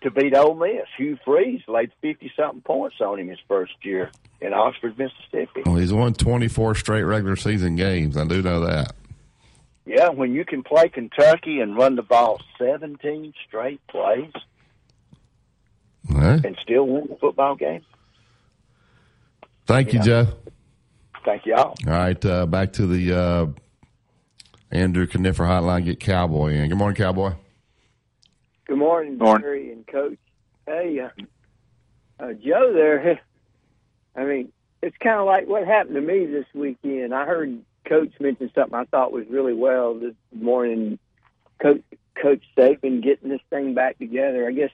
[0.03, 0.87] to beat Ole Miss.
[0.97, 5.63] Hugh Freeze laid fifty something points on him his first year in Oxford, Mississippi.
[5.65, 8.15] well, he's won 24 straight regular season games.
[8.15, 8.93] I do know that.
[9.85, 14.31] Yeah, when you can play Kentucky and run the ball seventeen straight plays
[16.13, 16.43] All right.
[16.45, 17.81] and still win the football game.
[19.65, 20.05] Thank you, Yeah.
[20.05, 20.27] Joe.
[21.25, 21.75] Thank y'all.
[21.85, 23.45] All right, uh, back to the uh,
[24.71, 25.85] Andrew Kniffer hotline.
[25.85, 26.69] Get Cowboy in.
[26.69, 27.33] Good morning, Cowboy.
[28.65, 29.43] Good morning, Morning.
[29.43, 30.17] Jerry and Coach.
[30.65, 31.09] Hey, uh,
[32.23, 33.19] uh, Joe there,
[34.15, 34.51] I mean,
[34.81, 37.13] it's kind of like what happened to me this weekend.
[37.13, 40.99] I heard Coach mentioned something I thought was really well this morning.
[41.61, 41.81] Coach
[42.21, 44.47] Coach Saban getting this thing back together.
[44.47, 44.71] I guess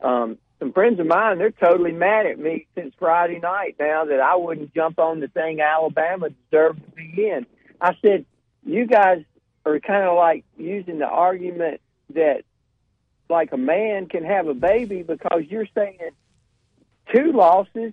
[0.00, 4.20] um, some friends of mine they're totally mad at me since Friday night now that
[4.20, 7.46] I wouldn't jump on the thing Alabama deserved to be in.
[7.80, 8.24] I said,
[8.64, 9.22] you guys
[9.66, 11.80] are kind of like using the argument
[12.14, 12.42] that
[13.28, 15.98] like a man can have a baby because you're saying
[17.14, 17.92] two losses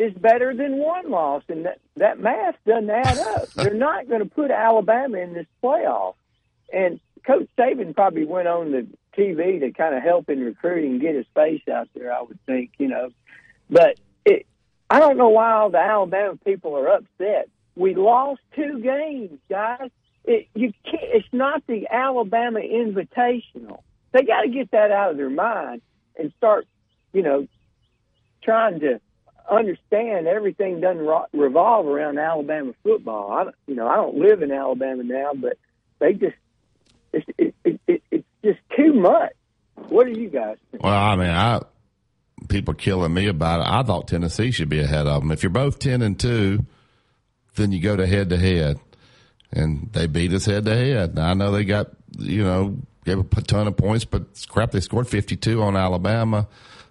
[0.00, 3.48] is better than one loss, and that that math doesn't add up.
[3.54, 6.14] They're not going to put Alabama in this playoff,
[6.72, 8.86] and Coach Saban probably went on the
[9.16, 12.12] TV to kind of help in recruiting, get his face out there.
[12.12, 13.10] I would think, you know,
[13.68, 14.46] but it.
[14.88, 17.48] I don't know why all the Alabama people are upset.
[17.76, 19.90] We lost two games, guys.
[20.24, 21.02] It, you can't.
[21.02, 23.82] It's not the Alabama Invitational.
[24.12, 25.82] They got to get that out of their mind
[26.18, 26.66] and start,
[27.12, 27.46] you know,
[28.42, 29.00] trying to
[29.50, 33.32] understand everything doesn't revolve around Alabama football.
[33.32, 35.58] I, you know, I don't live in Alabama now, but
[35.98, 36.36] they just
[37.12, 39.32] it's it, it, it, it's just too much.
[39.88, 40.82] What do you guys think?
[40.82, 41.60] Well, I mean, I
[42.48, 43.66] people killing me about it.
[43.68, 45.32] I thought Tennessee should be ahead of them.
[45.32, 46.64] If you're both ten and two,
[47.56, 48.78] then you go to head to head,
[49.52, 51.18] and they beat us head to head.
[51.18, 51.88] I know they got
[52.18, 56.48] you know gave a ton of points, but crap, they scored 52 on Alabama,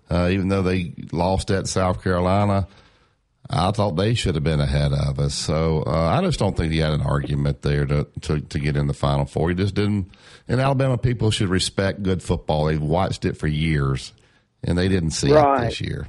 [0.10, 2.68] uh, even though they lost at South Carolina.
[3.52, 5.34] I thought they should have been ahead of us.
[5.34, 8.78] So uh, I just don't think he had an argument there to, to to get
[8.78, 9.50] in the Final Four.
[9.50, 10.12] He just didn't.
[10.48, 12.66] And Alabama people should respect good football.
[12.66, 14.14] They've watched it for years,
[14.64, 16.08] and they didn't see it this year.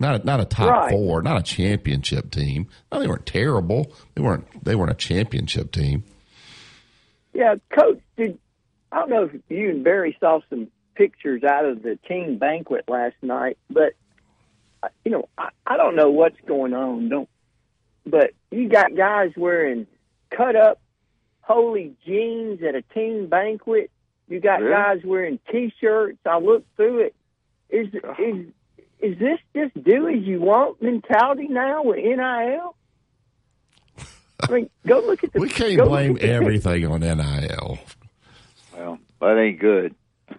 [0.00, 0.90] Not a, not a top Right.
[0.90, 2.66] four, not a championship team.
[2.90, 3.92] No, they weren't terrible.
[4.16, 6.02] They weren't they weren't a championship team.
[7.32, 8.36] Yeah, Coach, did
[8.90, 12.84] I don't know if you and Barry saw some pictures out of the team banquet
[12.88, 13.92] last night, but
[14.82, 17.08] uh, you know, I, I don't know what's going on.
[17.08, 17.28] Don't,
[18.06, 19.86] but you got guys wearing
[20.30, 20.80] cut up
[21.42, 23.90] holy jeans at a team banquet.
[24.28, 24.72] You got Really?
[24.72, 26.18] guys wearing t-shirts.
[26.24, 27.14] I looked through it.
[27.68, 27.88] Is
[28.18, 28.46] is
[29.00, 32.76] is this just do as you want mentality now with NIL?
[34.42, 35.40] I mean, go look at the.
[35.40, 37.78] We can't blame at the pic- everything on NIL.
[38.76, 39.94] Well, that ain't good.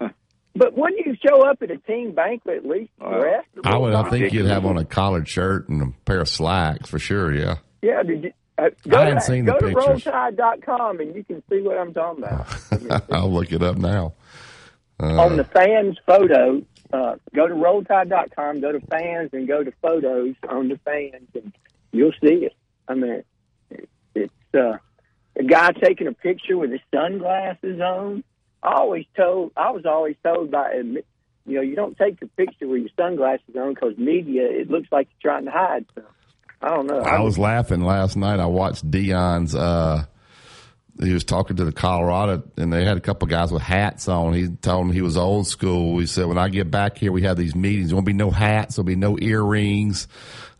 [0.54, 3.48] But when you show up at a team banquet, at least dressed.
[3.64, 3.94] I would.
[3.94, 7.32] I think you'd have on a collared shirt and a pair of slacks for sure.
[7.34, 7.56] Yeah.
[7.80, 11.24] Yeah, did you, uh, go I to, hadn't seen the go to rolltide.com and you
[11.24, 13.04] can see what I'm talking about.
[13.12, 14.12] I'll look it up now.
[15.00, 19.72] Uh, On the fans photo, uh, go to rolltide.com, go to fans, and go to
[19.82, 21.52] photos on the fans, and
[21.90, 22.54] you'll see it.
[22.86, 23.24] I mean,
[24.14, 24.76] it's uh,
[25.36, 28.22] a guy taking a picture with his sunglasses on.
[28.62, 31.02] I always told, I was always told by, you
[31.46, 35.08] know, you don't take a picture with your sunglasses on because media, it looks like
[35.10, 36.12] you're trying to hide something.
[36.60, 37.00] I don't know.
[37.00, 38.38] I was laughing last night.
[38.38, 39.54] I watched Deion's.
[39.54, 40.04] Uh,
[41.02, 44.32] he was talking to the Colorado, and they had a couple guys with hats on.
[44.34, 45.98] He told them he was old school.
[45.98, 47.88] He said, "When I get back here, we have these meetings.
[47.88, 48.76] There won't be no hats.
[48.76, 50.06] There'll be no earrings."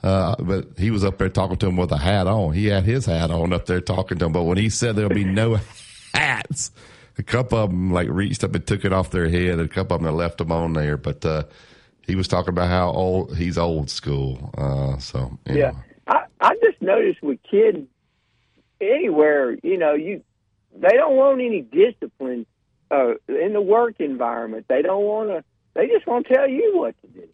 [0.03, 2.53] Uh, but he was up there talking to him with a hat on.
[2.53, 4.33] He had his hat on up there talking to him.
[4.33, 5.61] But when he said there'll be no
[6.15, 6.73] hats,
[7.19, 9.59] a couple of them like reached up and took it off their head.
[9.61, 10.97] A couple of them left them on there.
[10.97, 11.45] But uh,
[12.07, 14.51] he was talking about how old he's old school.
[14.57, 15.73] Uh, so anyway.
[15.73, 15.73] Yeah,
[16.09, 17.87] I I just noticed with kids
[18.81, 20.23] anywhere, you know, you
[20.75, 22.47] they don't want any discipline
[22.91, 24.67] uh, in the work environment.
[24.69, 25.45] They don't want to.
[25.75, 27.29] They just want to tell you what to do.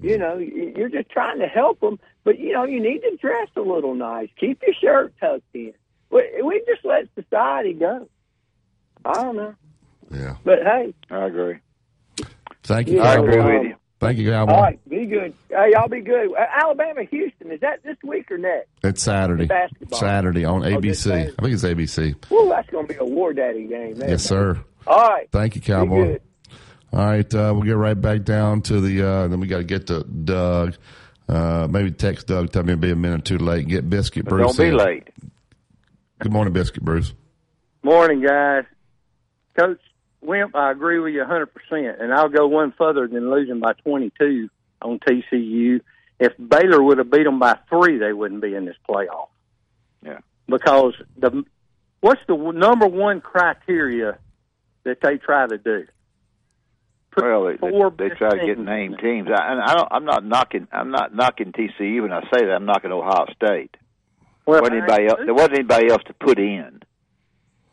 [0.00, 3.16] You know, you- you're just trying to help them, but you know, you need to
[3.16, 4.28] dress a little nice.
[4.38, 5.72] Keep your shirt tucked in.
[6.10, 8.08] We, we just let society go.
[9.04, 9.54] I don't know.
[10.10, 10.36] Yeah.
[10.44, 11.58] But hey, I agree.
[12.62, 13.74] Thank you, Yeah, I agree with you.
[14.00, 14.52] Thank you, Cowboy.
[14.52, 15.32] all right, be good.
[15.48, 16.30] Hey, y'all be good.
[16.32, 18.68] Uh, Alabama, Houston, is that this week or next?
[18.82, 19.46] It's Saturday.
[19.46, 19.98] Basketball.
[19.98, 20.94] Saturday on Oh, ABC.
[20.96, 21.32] Saturday.
[21.38, 22.30] I think it's ABC.
[22.30, 23.98] Woo, that's going to be a war daddy game.
[23.98, 24.10] Man.
[24.10, 24.58] Yes, sir.
[24.86, 25.28] All right.
[25.30, 26.04] Thank you, Be Cowboy.
[26.04, 26.20] good.
[26.92, 29.02] All right, uh, we'll get right back down to the.
[29.06, 30.76] Uh, then we got to get to Doug.
[31.28, 32.52] Uh, maybe text Doug.
[32.52, 33.66] Tell me to be a minute too late.
[33.66, 34.56] Get Biscuit But Bruce.
[34.56, 34.76] don't be in.
[34.76, 35.08] late.
[36.20, 37.14] Good morning, Biscuit Bruce.
[37.82, 38.64] Morning, guys.
[39.56, 39.80] Coach
[40.20, 44.48] Wimp, I agree with you 100%, and I'll go one further than losing by 22
[44.82, 45.80] on TCU.
[46.18, 49.28] If Baylor would have beat them by three, they wouldn't be in this playoff.
[50.02, 50.18] Yeah.
[50.46, 51.44] Because the
[52.00, 54.18] what's the number one criteria
[54.84, 55.86] that they try to do?
[57.16, 59.28] Well, they, they, they try to get named teams.
[59.28, 60.68] I, and I don't, I'm not knocking.
[60.72, 62.52] I'm not knocking TCU when I say that.
[62.52, 63.76] I'm knocking Ohio State.
[64.46, 66.82] Well, wasn't anybody else, there wasn't anybody else to put in.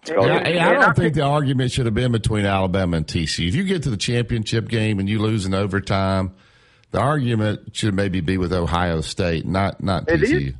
[0.08, 3.48] Yeah, hey, I don't think the argument should have been between Alabama and TCU.
[3.48, 6.34] If you get to the championship game and you lose in overtime,
[6.90, 10.48] the argument should maybe be with Ohio State, not not It TCU.
[10.50, 10.54] is.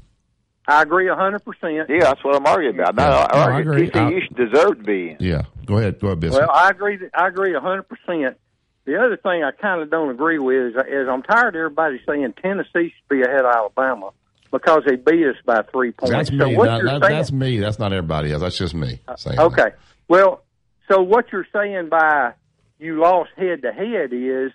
[0.68, 1.74] I agree a hundred percent.
[1.90, 2.96] Yeah, that's what I'm arguing about.
[2.96, 3.28] No, Yeah.
[3.32, 3.90] I No, I agree.
[3.90, 5.18] TCU I- should deserve to be in.
[5.20, 6.40] Yeah, go ahead, go ahead, Biscuit.
[6.42, 7.00] Well, I agree.
[7.14, 8.38] I agree a hundred percent.
[8.86, 12.00] The other thing I kind of don't agree with is, is I'm tired of everybody
[12.08, 14.12] saying Tennessee should be ahead of Alabama
[14.52, 16.12] because they beat us by three points.
[16.12, 16.56] that's so me.
[16.56, 17.60] what That- you're that- saying, that's me.
[17.60, 18.42] That's not everybody else.
[18.42, 19.38] That's just me saying.
[19.38, 19.46] that.
[19.46, 19.70] okay.
[20.08, 20.44] Well,
[20.92, 22.34] so what you're saying by
[22.80, 24.52] you lost head to head is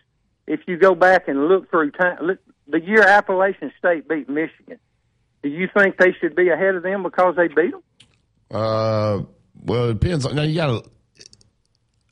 [0.46, 2.38] if you go back and look through time, look,
[2.68, 4.78] the year Appalachian State beat Michigan.
[5.42, 7.82] Do you think they should be ahead of them because they beat them?
[8.50, 9.20] Uh,
[9.64, 10.30] well, it depends.
[10.32, 10.90] Now you got to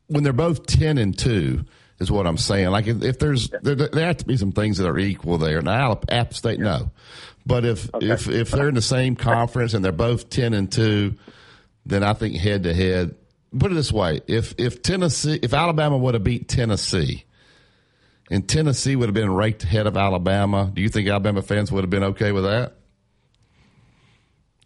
[0.06, 1.64] when they're both ten and two
[1.98, 2.68] is what I'm saying.
[2.70, 5.62] Like if, if there's there, there have to be some things that are equal there.
[5.62, 6.90] Now App State no,
[7.46, 11.14] but if if if they're in the same conference and they're both ten and two,
[11.84, 13.14] then I think head to head.
[13.56, 17.24] Put it this way: if if Tennessee, if Alabama would have beat Tennessee,
[18.30, 21.84] and Tennessee would have been ranked ahead of Alabama, do you think Alabama fans would
[21.84, 22.74] have been okay with that?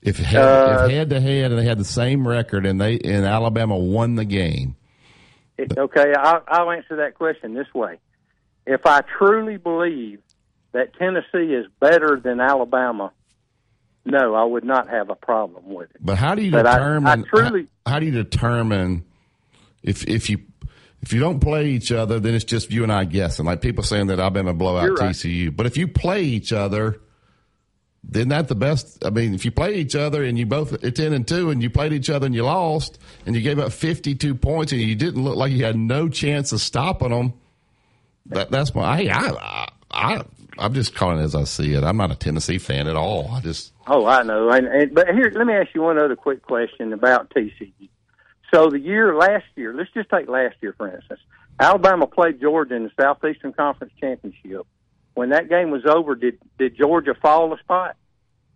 [0.01, 2.99] If head, Uh, if head to head and they had the same record and they
[3.01, 4.77] and Alabama won the game,
[5.59, 7.99] It, okay, I'll, I'll answer that question this way.
[8.65, 10.21] If I truly believe
[10.73, 13.13] that Tennessee is better than Alabama,
[14.05, 15.97] no, I would not have a problem with it.
[16.01, 17.25] but how do you But I- I determine?
[17.25, 19.05] truly- how, how do you determine
[19.83, 20.39] if if you
[21.03, 23.47] if you don't play each other, then it's just you and I guessing.
[23.47, 25.11] Like people saying that Alabama blow out You're right.
[25.15, 27.01] TCU, but if you play each other,
[28.03, 29.05] then that the best.
[29.05, 31.63] I mean, if you play each other and you both at ten and two, and
[31.63, 34.81] you played each other and you lost, and you gave up fifty two points, and
[34.81, 37.33] you didn't look like you had no chance of stopping them.
[38.27, 38.83] That that's my.
[38.85, 40.23] I I, I
[40.59, 41.85] I'm just calling it as I see it.
[41.85, 43.31] I'm not a Tennessee fan at all.
[43.33, 44.51] I just Oh, I know.
[44.51, 47.89] And, and but here, let me ask you one other quick question about TCU.
[48.53, 51.21] So the year last year, let's just take last year for instance.
[51.61, 54.67] Alabama played Georgia in the Southeastern Conference Championship.
[55.15, 57.97] When that game was over, did did Georgia fall a spot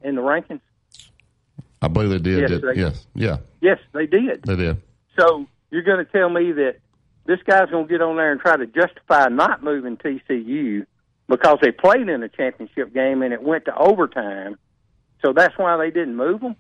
[0.03, 0.61] in the rankings?
[1.81, 2.41] I believe they did.
[2.43, 4.43] Yes, did- they- yes, yeah, Yes, they did.
[4.45, 4.81] they did.
[5.19, 6.77] So you're going to tell me that
[7.27, 10.87] this guy's going to get on there and try to justify not moving TCU
[11.33, 14.59] because they played in a championship game and it went to overtime.
[15.25, 16.57] So that's why they didn't move them.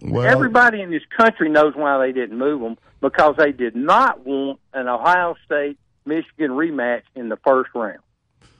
[0.00, 4.24] Well, Everybody in this country knows why they didn't move them because they did not
[4.24, 7.98] want an Ohio State Michigan rematch in the first round.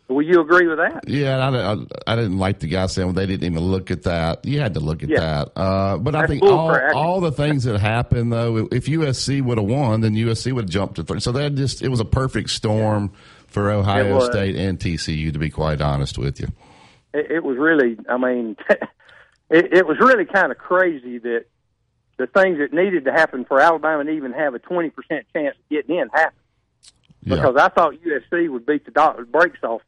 [0.08, 1.08] Will you agree with that?
[1.08, 4.02] Yeah, I, I, I didn't like the guy saying well, they didn't even look at
[4.04, 4.44] that.
[4.44, 5.20] You had to look at Yeah.
[5.20, 5.52] that.
[5.60, 9.66] Uh, but I think all, all the things that happened though, if USC would have
[9.66, 11.18] won, then USC would have jumped to three.
[11.20, 13.12] So that just it was a perfect storm
[13.56, 14.20] for Ohio.
[14.20, 15.32] State and TCU.
[15.32, 16.48] To be quite honest with you,
[17.14, 18.56] it, it was really, I mean,
[19.48, 21.46] it, it was really kind of crazy that
[22.18, 25.68] the things that needed to happen for Alabama to even have a 20% chance of
[25.70, 26.40] getting in happened.
[27.22, 27.36] Yeah.
[27.36, 29.80] Because I thought USC would beat the do- brakes off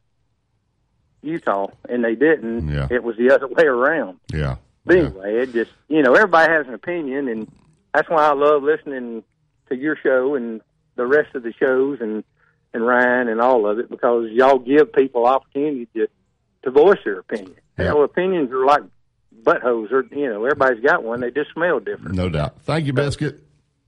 [1.21, 2.69] Utah, and they didn't.
[2.69, 2.87] Yeah.
[2.89, 4.19] It was the other way around.
[4.33, 4.55] yeah.
[4.83, 7.51] But anyway, it just, you know, everybody has an opinion, and
[7.93, 9.23] that's why I love listening
[9.67, 10.61] to your show and
[10.95, 12.23] the rest of the shows and,
[12.73, 16.07] and Ryan and all of it because y'all give people opportunity to,
[16.63, 17.55] to voice their opinion.
[17.77, 18.83] Hell, opinions are like
[19.43, 19.91] buttholes.
[19.91, 21.21] Or, you know, everybody's got one.
[21.21, 22.15] They just smell different.
[22.15, 22.61] No doubt.
[22.63, 23.41] Thank you, Biscuit.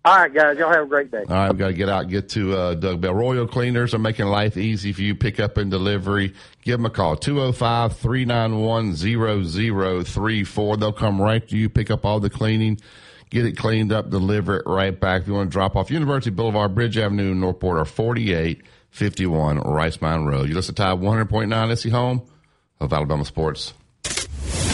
[0.04, 0.58] All right, guys.
[0.58, 1.20] Y'all have a great day.
[1.20, 3.14] All right, we've got to get out and get to uh, Doug Bell.
[3.14, 5.14] Royal Cleaners are making life easy for you.
[5.14, 6.34] Pick up and delivery.
[6.64, 10.78] Give them a call, 205 391 0034.
[10.78, 12.80] They'll come right to you, pick up all the cleaning,
[13.30, 15.22] get it cleaned up, deliver it right back.
[15.22, 17.86] If you want to drop off University Boulevard, Bridge Avenue, Northport, or
[18.92, 20.50] 4851 Rice Mine Road.
[20.50, 22.22] You listen to Tide 100.9 SC Home
[22.80, 23.74] of Alabama Sports.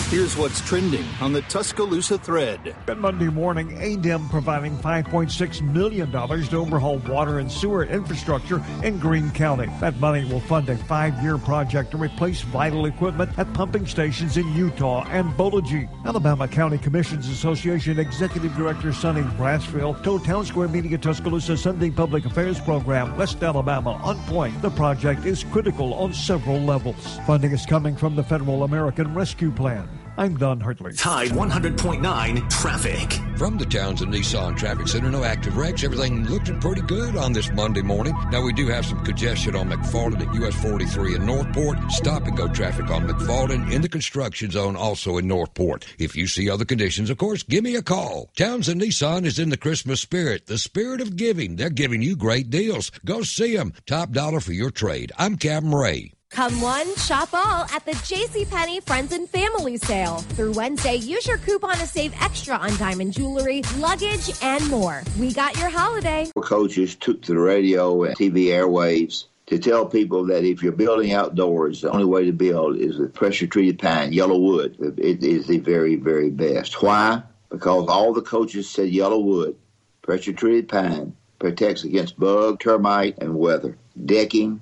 [0.09, 2.73] Here's what's trending on the Tuscaloosa thread.
[2.95, 9.67] Monday morning, ADEM providing $5.6 million to overhaul water and sewer infrastructure in Greene County.
[9.81, 14.45] That money will fund a five-year project to replace vital equipment at pumping stations in
[14.53, 15.89] Eutaw and Boligee.
[16.05, 22.23] Alabama County Commissions Association Executive Director Sonny Brassfield told Town Square Media Tuscaloosa Sunday Public
[22.23, 24.61] Affairs Program, West Alabama on point.
[24.61, 27.19] The project is critical on several levels.
[27.27, 29.85] Funding is coming from the Federal American Rescue Plan.
[30.19, 30.93] I'm Don Hartley.
[30.93, 33.13] Tide 100.9 traffic.
[33.37, 35.83] From the Townsend Nissan Traffic Center, no active wrecks.
[35.83, 38.15] Everything looking pretty good on this Monday morning.
[38.31, 41.77] Now, we do have some congestion on McFarland at US 43 in Northport.
[41.91, 45.85] Stop and go traffic on McFarland in the construction zone, also in Northport.
[45.99, 48.31] If you see other conditions, of course, give me a call.
[48.35, 51.57] Townsend Nissan is in the Christmas spirit, the spirit of giving.
[51.57, 52.89] They're giving you great deals.
[53.05, 53.71] Go see them.
[53.85, 55.11] Top dollar for your trade.
[55.19, 56.16] I'm Captain Ray.
[56.29, 60.17] Come one, shop all at the JCPenney Friends and Family Sale.
[60.17, 65.03] Through Wednesday, use your coupon to save extra on diamond jewelry, luggage, and more.
[65.17, 66.29] We got your holiday.
[66.39, 71.13] Coaches took to the radio and TV airwaves to tell people that if you're building
[71.13, 74.99] outdoors, the only way to build is with pressure treated pine, YellaWood.
[74.99, 76.81] It is the very, very best.
[76.83, 77.23] Why?
[77.49, 79.55] Because all the coaches said YellaWood,
[80.01, 83.77] pressure treated pine, protects against bug, termite, and weather.
[84.05, 84.61] Decking,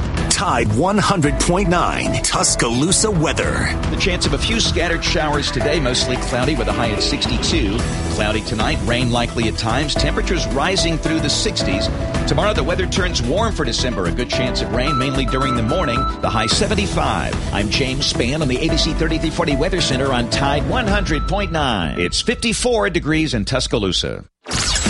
[0.41, 3.77] Tide 100.9 Tuscaloosa weather.
[3.91, 7.77] The chance of a few scattered showers today, mostly cloudy with a high of 62.
[8.15, 12.27] Cloudy tonight, rain likely at times, temperatures rising through the 60s.
[12.27, 14.05] Tomorrow, the weather turns warm for December.
[14.05, 17.35] A good chance of rain, mainly during the morning, the high 75.
[17.53, 21.99] I'm James Spann on the ABC 3340 Weather Center on Tide 100.9.
[21.99, 24.25] It's 54 degrees in Tuscaloosa.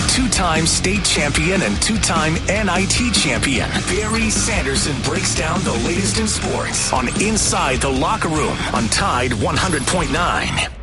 [0.10, 6.20] Two time state champion and two time NIT champion, Barry Sanderson breaks down the latest
[6.20, 10.81] in sports on Inside the Locker Room on Tide 100.9.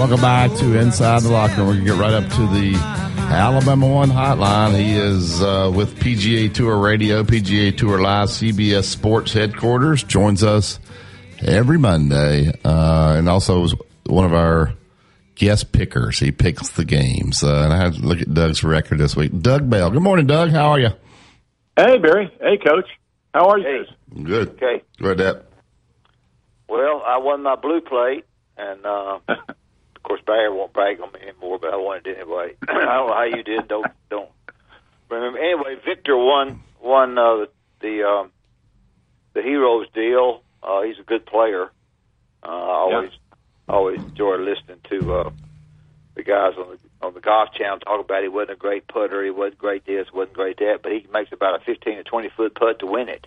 [0.00, 1.66] Welcome back to Inside the Locker Room.
[1.66, 2.74] We're going to get right up to the
[3.30, 4.74] Alabama One hotline.
[4.74, 10.02] He is uh, with PGA Tour Radio, PGA Tour Live, CBS Sports headquarters.
[10.02, 10.80] Joins us
[11.42, 13.74] every Monday, uh, and also is
[14.06, 14.72] one of our
[15.34, 16.18] guest pickers.
[16.18, 17.44] He picks the games.
[17.44, 19.38] Uh, and I had to look at Doug's record this week.
[19.42, 19.90] Doug Bell.
[19.90, 20.48] Good morning, Doug.
[20.48, 20.90] How are you?
[21.76, 22.32] Hey, Barry.
[22.40, 22.88] Hey, Coach.
[23.34, 23.84] How are you?
[24.24, 24.48] Good.
[24.52, 24.82] Okay.
[24.98, 25.44] Go ahead,
[26.70, 28.24] Well, I won my blue plate,
[28.56, 29.38] and uh, of
[30.10, 32.56] course Barry won't brag on me anymore, but I won it anyway.
[32.68, 33.68] I don't know how you did.
[33.68, 34.30] Don't don't
[35.08, 35.38] remember.
[35.38, 37.46] Anyway, Viktor won won uh,
[37.80, 38.32] the um,
[39.34, 40.42] the Heroes deal.
[40.62, 41.70] Uh, he's a good player.
[42.42, 43.10] Uh, I always
[43.68, 45.30] always enjoy listening to uh,
[46.16, 49.24] the guys on the on the golf channel talk about he wasn't a great putter,
[49.24, 52.30] he wasn't great this, wasn't great that, but he makes about a fifteen or twenty
[52.36, 53.26] foot putt to win it.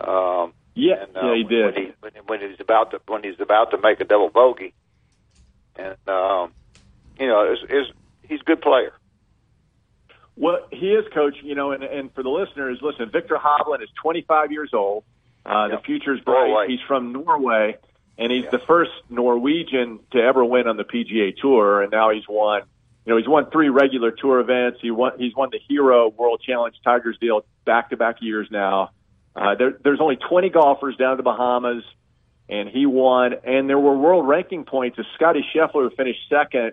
[0.00, 1.64] Um, Yeah, and, uh, yeah, he did.
[1.64, 4.72] When, he, when, when he's about to when he's about to make a double bogey,
[5.76, 6.52] and um,
[7.18, 7.86] you know, is is
[8.22, 8.92] he's a good player.
[10.36, 11.36] Well, he is, Coach.
[11.42, 15.04] You know, and, and for the listeners, listen, Viktor Hovland is 25 years old.
[15.44, 16.48] Uh, The future's bright.
[16.48, 16.66] Norway.
[16.68, 17.76] He's from Norway,
[18.18, 21.82] and he's the first Norwegian to ever win on the PGA Tour.
[21.82, 22.62] And now he's won.
[23.04, 24.78] You know, he's won three regular tour events.
[24.80, 25.12] He won.
[25.18, 28.90] He's won the Hero World Challenge Tigers deal back to back years now.
[29.34, 31.84] Uh, there, there's only 20 golfers down to the Bahamas,
[32.50, 33.34] and he won.
[33.44, 34.98] And there were world ranking points.
[34.98, 36.72] If Scotty Scheffler who finished second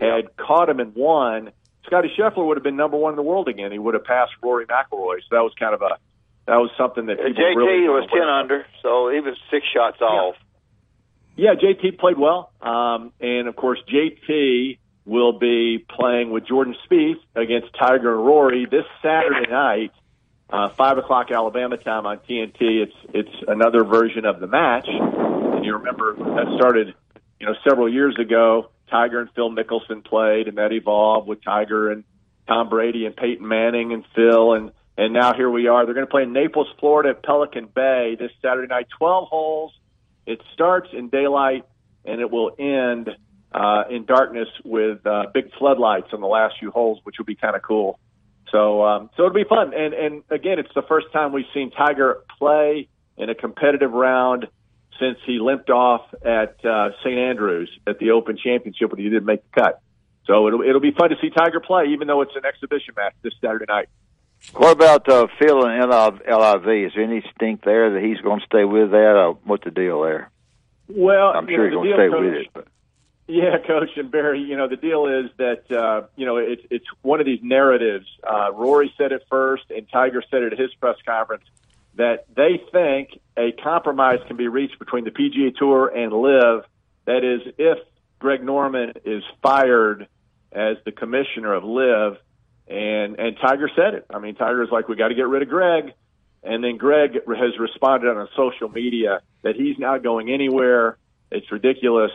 [0.00, 1.52] had caught him and won,
[1.86, 3.72] Scotty Scheffler would have been number one in the world again.
[3.72, 5.18] He would have passed Rory McIlroy.
[5.20, 5.96] So that was kind of a
[6.46, 10.00] that was something that people JT really was ten under, so he was six shots
[10.00, 10.34] off.
[11.36, 12.50] yeah, JT played well.
[12.60, 18.66] Um, and of course, JT will be playing with Jordan Spieth against Tiger and Rory
[18.66, 19.92] this Saturday night,
[20.52, 22.82] uh, five o'clock Alabama time on TNT.
[22.82, 24.86] It's it's another version of the match.
[24.86, 26.94] And you remember that started,
[27.40, 28.68] you know, several years ago.
[28.90, 32.04] Tiger and Phil Mickelson played, and that evolved with Tiger and
[32.46, 35.86] Tom Brady and Peyton Manning and Phil, and and now here we are.
[35.86, 38.88] They're going to play in Naples, Florida, at Pelican Bay this Saturday night.
[38.98, 39.72] Twelve holes.
[40.26, 41.64] It starts in daylight
[42.04, 43.10] and it will end
[43.52, 47.34] uh, in darkness with uh, big floodlights on the last few holes, which will be
[47.34, 47.98] kind of cool.
[48.52, 49.72] So, um, so it'll be fun.
[49.74, 54.46] And and again, it's the first time we've seen Tiger play in a competitive round
[55.00, 59.24] since he limped off at uh, St Andrews at the Open Championship, but he didn't
[59.24, 59.82] make the cut.
[60.26, 63.14] So it'll it'll be fun to see Tiger play, even though it's an exhibition match
[63.22, 63.88] this Saturday night.
[64.52, 66.86] What about uh, Phil and LIV?
[66.86, 69.14] Is there any stink there that he's going to stay with that?
[69.16, 70.30] Or what's the deal there?
[70.88, 72.46] Well, I'm sure know, he's going to stay Coach, with it.
[72.52, 72.66] But.
[73.28, 74.40] Yeah, Coach and Barry.
[74.40, 78.06] You know, the deal is that uh, you know it's it's one of these narratives.
[78.22, 81.44] Uh, Rory said it first, and Tiger said it at his press conference
[81.94, 86.64] that they think a compromise can be reached between the PGA Tour and LIV.
[87.04, 87.78] That is, if
[88.18, 90.08] Greg Norman is fired
[90.50, 92.18] as the commissioner of LIV,
[92.68, 94.06] and and Tiger said it.
[94.10, 95.92] I mean, Tiger's like, we got to get rid of Greg,
[96.42, 100.96] and then Greg has responded on social media that he's not going anywhere.
[101.30, 102.12] It's ridiculous.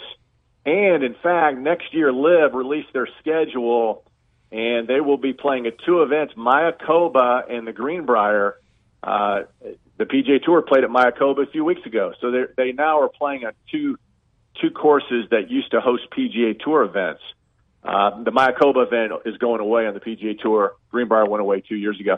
[0.66, 4.04] And in fact, next year, LIV released their schedule,
[4.52, 8.60] and they will be playing at two events, Mayakoba and the Greenbrier.
[9.02, 9.44] Uh,
[9.98, 13.10] the PGA Tour played at Mayakoba a few weeks ago, so they they now are
[13.10, 13.98] playing at two
[14.62, 17.22] two courses that used to host PGA Tour events.
[17.84, 20.76] Uh, the Mayakoba event is going away on the PGA Tour.
[20.90, 22.18] Greenbrier went away two years ago.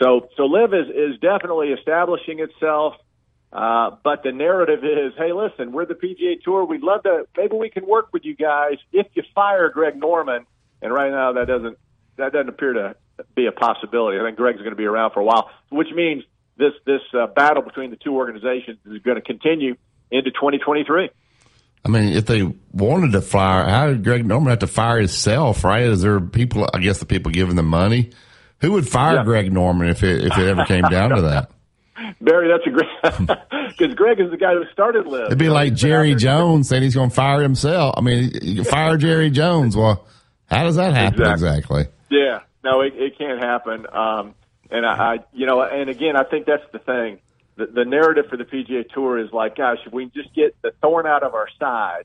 [0.00, 2.94] So, so LIV is, is definitely establishing itself.
[3.52, 6.64] Uh, but the narrative is, hey, listen, we're the PGA Tour.
[6.64, 7.26] We'd love to.
[7.36, 10.46] Maybe we can work with you guys if you fire Greg Norman.
[10.82, 11.78] And right now, that doesn't
[12.16, 12.96] that doesn't appear to
[13.34, 14.18] be a possibility.
[14.18, 16.24] I think Greg's going to be around for a while, which means
[16.56, 19.76] this this uh, battle between the two organizations is going to continue
[20.10, 21.10] into 2023.
[21.84, 22.42] I mean, if they
[22.72, 25.64] wanted to fire, how did Greg Norman have to fire himself?
[25.64, 25.84] Right?
[25.84, 26.68] Is there people?
[26.72, 28.10] I guess the people giving the money.
[28.60, 29.24] Who would fire Yeah.
[29.24, 31.50] Greg Norman if it if it ever came down to that?
[32.20, 32.88] Barry, that's a great
[33.78, 35.26] because Greg is the guy who started LIV.
[35.26, 37.94] It'd be like Jerry Jones saying he's going to fire himself.
[37.96, 39.76] I mean, you fire Jerry Jones.
[39.76, 40.06] Well,
[40.46, 41.86] how does that happen exactly?
[42.10, 43.86] Yeah, no, it, it can't happen.
[43.92, 44.34] Um,
[44.70, 47.18] and I, I, you know, and again, I think that's the thing.
[47.56, 50.60] The, the narrative for the PGA Tour is like, gosh, if we can just get
[50.62, 52.04] the thorn out of our side,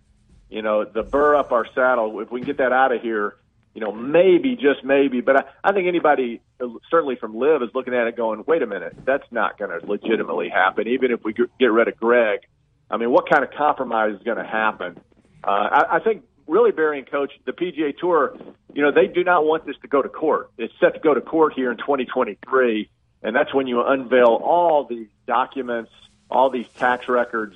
[0.49, 3.35] you know, the burr up our saddle, if we can get that out of here,
[3.73, 5.21] you know, maybe, just maybe.
[5.21, 8.61] But I, I think anybody, uh, certainly from LIV, is looking at it going, wait
[8.61, 10.87] a minute, that's not going to legitimately happen.
[10.87, 12.41] Even if we get rid of Greg,
[12.89, 14.99] I mean, what kind of compromise is going to happen?
[15.43, 18.37] Uh, I, I think really, Barry and Coach, the PGA Tour,
[18.73, 20.51] you know, they do not want this to go to court.
[20.57, 22.89] It's set to go to court here in 2023,
[23.23, 25.91] and that's when you unveil all these documents,
[26.29, 27.55] all these tax records,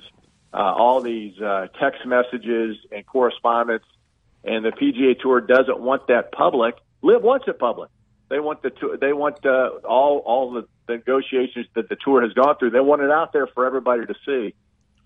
[0.52, 3.84] uh, all these uh, text messages and correspondence.
[4.48, 6.74] And the PGA Tour doesn't want that public.
[7.02, 7.90] LIV wants it public.
[8.30, 12.32] They want the tour, they want uh, all all the negotiations that the tour has
[12.32, 12.70] gone through.
[12.70, 14.54] They want it out there for everybody to see.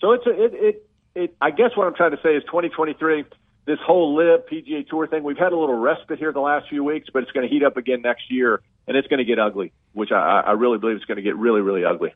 [0.01, 3.24] So it's a, it, it it I guess what I'm trying to say is 2023.
[3.64, 5.23] This whole LIV PGA Tour thing.
[5.23, 7.62] We've had a little respite here the last few weeks, but it's going to heat
[7.62, 9.73] up again next year, and it's going to get ugly.
[9.93, 12.12] Which I, I really believe it's going to get really really ugly.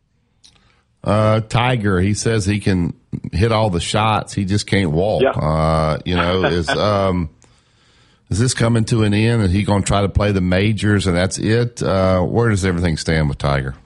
[1.06, 2.92] Uh, Tiger, he says he can
[3.32, 4.34] hit all the shots.
[4.34, 5.22] He just can't walk.
[5.22, 5.30] Yeah.
[5.30, 7.30] Uh, you know, is um,
[8.28, 9.42] is this coming to an end?
[9.42, 11.80] Is he going to try to play the majors and that's it?
[11.80, 13.76] Uh, where does everything stand with Tiger?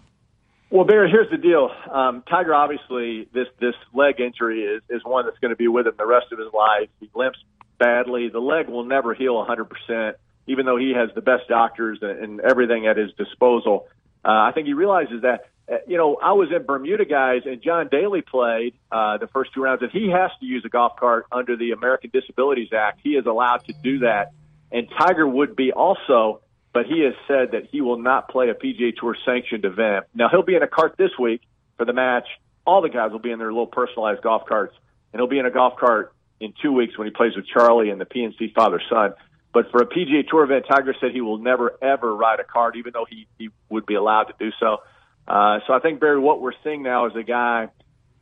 [0.71, 1.69] Well, Barry, here's the deal.
[1.93, 5.87] Um, Tiger, obviously, this this leg injury is is one that's going to be with
[5.87, 6.89] him the rest of his life.
[7.01, 7.39] He limps
[7.79, 8.29] badly.
[8.29, 10.17] The leg will never heal 100 percent,
[10.47, 13.89] even though he has the best doctors and, and everything at his disposal.
[14.25, 15.49] Uh, I think he realizes that.
[15.71, 19.53] Uh, you know, I was in Bermuda, guys, and John Daly played uh, the first
[19.55, 23.01] two rounds, and he has to use a golf cart under the American Disabilities Act.
[23.03, 24.33] He is allowed to do that,
[24.73, 26.41] and Tiger would be also
[26.73, 30.07] but he has said that he will not play a PGA Tour sanctioned event.
[30.15, 31.43] Now he'll be in a cart this week
[31.77, 32.27] for the match.
[32.67, 34.75] All the guys will be in their little personalized golf carts,
[35.13, 37.91] and he'll be in a golf cart in two weeks when he plays with Charlie
[37.91, 39.15] and the PNC father son.
[39.53, 42.77] But for a PGA Tour event, Tiger said he will never ever ride a cart,
[42.77, 44.79] even though he he would be allowed to do so.
[45.27, 47.69] Uh, so I think Barry, what we're seeing now is a guy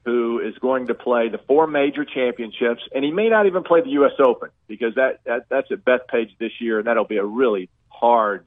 [0.04, 3.82] who is going to play the four major championships, and he may not even play
[3.82, 4.12] the U.S.
[4.18, 8.46] Open because that, that that's at Bethpage this year, and that'll be a really hard,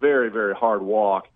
[0.00, 1.28] very very hard walk.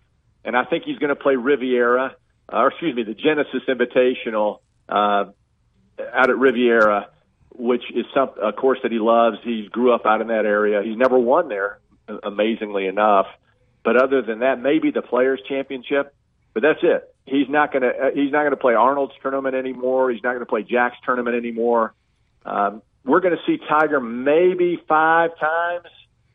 [0.45, 2.15] And I think he's going to play Riviera,
[2.51, 4.59] uh, or excuse me, the Genesis Invitational
[4.89, 5.25] uh,
[5.99, 7.09] out at Riviera,
[7.55, 9.37] which is some a course that he loves.
[9.43, 10.81] He grew up out in that area.
[10.83, 11.79] He's never won there,
[12.23, 13.27] amazingly enough.
[13.83, 16.15] But other than that, maybe the Players Championship.
[16.53, 17.13] But that's it.
[17.25, 17.89] He's not going to.
[17.89, 20.11] Uh, he's not going to play Arnold's tournament anymore.
[20.11, 21.93] He's not going to play Jack's tournament anymore.
[22.45, 25.87] Um, we're going to see Tiger maybe five times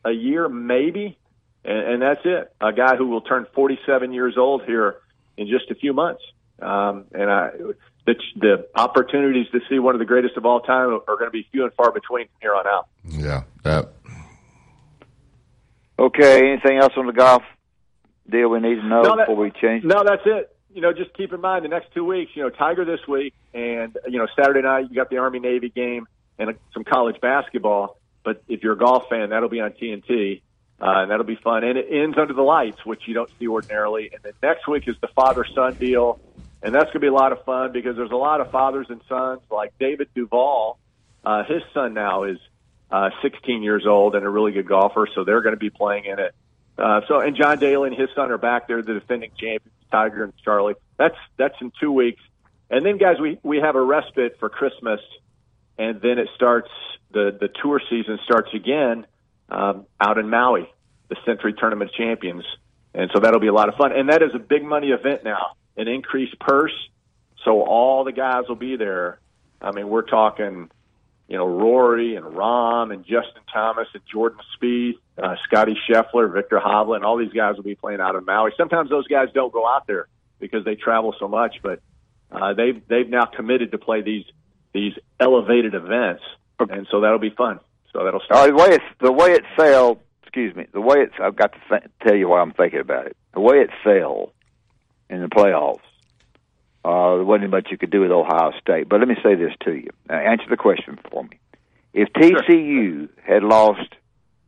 [0.05, 1.19] a year, maybe,
[1.65, 2.53] and, and that's it.
[2.61, 4.97] A guy who will turn 47 years old here
[5.37, 6.23] in just a few months.
[6.61, 7.51] Um, and I,
[8.07, 11.31] the, the opportunities to see one of the greatest of all time are going to
[11.31, 12.89] be few and far between from here on out.
[13.05, 13.93] Yeah, that.
[15.99, 16.53] Okay.
[16.53, 17.43] Anything else on the golf
[18.31, 19.85] deal we need to know No, that- before we change?
[19.85, 20.55] No, that's it.
[20.75, 22.33] You know, just keep in mind the next two weeks.
[22.35, 25.71] You know, Tiger this week, and you know Saturday night you got the Army Navy
[25.71, 26.07] game
[26.39, 27.99] and some college basketball.
[28.25, 30.43] But if you're a golf fan, that'll be on TNT,
[30.81, 31.65] uh, and that'll be fun.
[31.65, 34.11] And it ends under the lights, which you don't see ordinarily.
[34.13, 36.21] And then next week is the father son deal,
[36.63, 38.87] and that's going to be a lot of fun because there's a lot of fathers
[38.91, 40.79] and sons like David Duval.
[41.25, 42.39] Uh, his son now is
[42.91, 46.05] uh, 16 years old and a really good golfer, so they're going to be playing
[46.05, 46.35] in it.
[46.79, 50.25] Uh, so, and John Daly and his son are back there, the defending champions, Tiger
[50.25, 50.75] and Charlie.
[50.97, 52.23] That's that's in two weeks,
[52.71, 55.01] and then guys, we we have a respite for Christmas,
[55.77, 56.71] and then it starts
[57.11, 59.07] the the tour season starts again
[59.49, 60.71] um, out in Maui,
[61.09, 62.45] the Sentry Tournament Champions,
[62.95, 63.93] and so that'll be a lot of fun.
[63.93, 66.75] And that is a big money event now, an increased purse,
[67.45, 69.19] so all the guys will be there.
[69.61, 70.71] I mean, we're talking
[71.29, 76.59] you know, Rory and Rahm and Justin Thomas and Jordan Spieth, uh, Scotty Scheffler, Viktor
[76.59, 78.53] Hovland, all these guys will be playing out of Maui.
[78.57, 80.09] Sometimes those guys don't go out there
[80.41, 81.81] because they travel so much, but
[82.33, 84.25] uh, they've they've now committed to play these
[84.73, 86.23] these elevated events,
[86.61, 87.61] and so that'll be fun.
[87.93, 88.51] So that'll Uh, start.
[88.51, 90.01] the way it's the way it fell.
[90.23, 90.67] Excuse me.
[90.73, 91.15] The way it's.
[91.23, 93.17] I've got to th- tell you why I'm thinking about it.
[93.33, 94.33] The way it fell
[95.09, 95.81] in the playoffs.
[96.89, 98.89] Uh, there wasn't much you could do with Ohio State.
[98.89, 99.91] But let me say this to you.
[100.09, 101.39] Now, answer the question for me.
[101.93, 103.95] If TCU had lost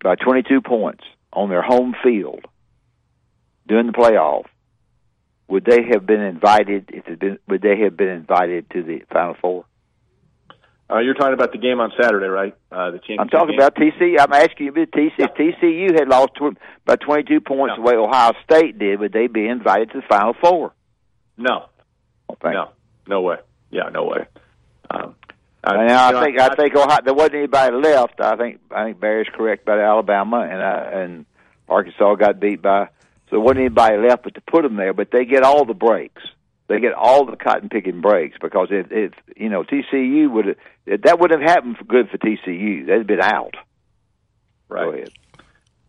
[0.02, 1.04] by 22 points
[1.34, 2.46] on their home field
[3.68, 4.44] during the playoff,
[5.48, 6.88] would they have been invited?
[6.94, 9.66] If been, would they have been invited to the Final Four?
[10.90, 12.56] Uh, you're talking about the game on Saturday, right?
[12.72, 13.60] Uh, the championship I'm talking game?
[13.60, 14.18] about TCU.
[14.18, 16.56] I'm asking you, if TCU, if TCU had lost tw-
[16.86, 20.34] by 22 points the way Ohio State did, would they be invited to the Final
[20.40, 20.72] Four?
[21.36, 21.66] No.
[22.52, 22.70] No.
[23.06, 23.36] No way.
[23.70, 24.26] Yeah, no way.
[24.90, 25.14] Um,
[25.62, 28.20] I, And I you know, think I, think Ohio, there wasn't anybody left.
[28.20, 31.26] I think I think Barry's correct about Alabama and uh, and
[31.68, 32.86] Arkansas got beat by.
[33.26, 34.92] So there wasn't anybody left but to put them there.
[34.92, 36.22] But they get all the breaks.
[36.68, 41.02] They get all the cotton picking breaks because if if you know TCU would have
[41.02, 42.86] that would have happened for good for TCU.
[42.86, 43.54] They'd been out.
[44.68, 44.84] Right.
[44.84, 45.10] Go ahead.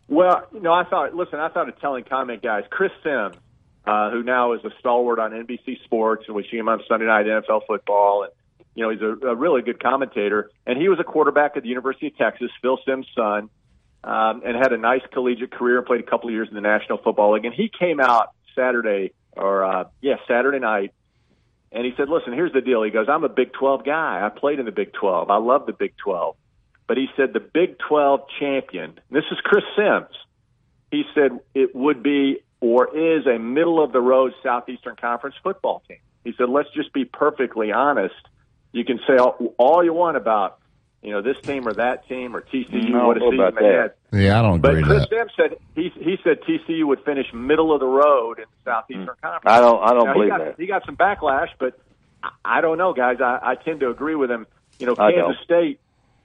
[0.08, 1.14] Well, you know, I thought.
[1.14, 2.64] Listen, I thought a telling comment, guys.
[2.68, 3.36] Chris Simms,
[3.84, 7.06] uh, who now is a stalwart on NBC Sports, and we see him on Sunday
[7.06, 8.32] Night NFL Football, and
[8.74, 10.50] you know, he's a, a really good commentator.
[10.66, 13.50] And he was a quarterback at the University of Texas, Phil Simms' son,
[14.04, 16.60] um, and had a nice collegiate career and played a couple of years in the
[16.60, 17.44] National Football League.
[17.44, 20.92] And he came out Saturday, or uh, yeah, Saturday night,
[21.70, 24.24] and he said, "Listen, here's the deal." He goes, "I'm a Big 12 guy.
[24.24, 25.30] I played in the Big 12.
[25.30, 26.36] I love the Big 12."
[26.86, 28.98] But he said the Big 12 champion.
[29.10, 30.14] This is Chris Simms.
[30.90, 35.82] He said it would be or is a middle of the road Southeastern Conference football
[35.88, 35.98] team.
[36.24, 38.14] He said, let's just be perfectly honest.
[38.70, 40.58] You can say all, all you want about
[41.02, 42.88] you know this team or that team or TCU.
[42.90, 43.96] No, what a season about they that?
[44.12, 44.20] had.
[44.20, 45.08] Yeah, I don't agree But with Chris that.
[45.10, 49.16] Simms said he he said TCU would finish middle of the road in the Southeastern
[49.20, 49.42] Conference.
[49.44, 50.54] I don't- I don't Now, believe he got, that.
[50.60, 51.76] He got some backlash, but
[52.22, 53.20] I- I don't know, guys.
[53.20, 54.46] I, I tend to agree with him.
[54.78, 55.36] You know, Kansas.
[55.42, 55.80] State.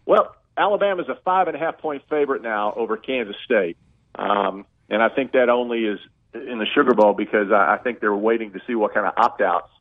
[0.05, 3.77] Well, Alabama's a five and a half point favorite now over Kansas State,
[4.15, 5.99] um, and I think that only is
[6.37, 9.13] in the Sugar Bowl because I, I think they're waiting to see what kind of
[9.17, 9.71] opt outs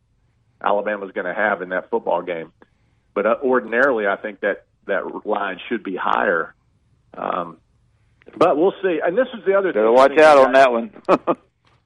[0.62, 2.52] Alabama's going to have in that football game.
[3.14, 6.54] But uh, ordinarily, I think that that line should be higher.
[7.14, 7.58] Um,
[8.36, 9.00] but we'll see.
[9.04, 9.94] And this is the other Better thing.
[9.94, 10.90] watch out on that one.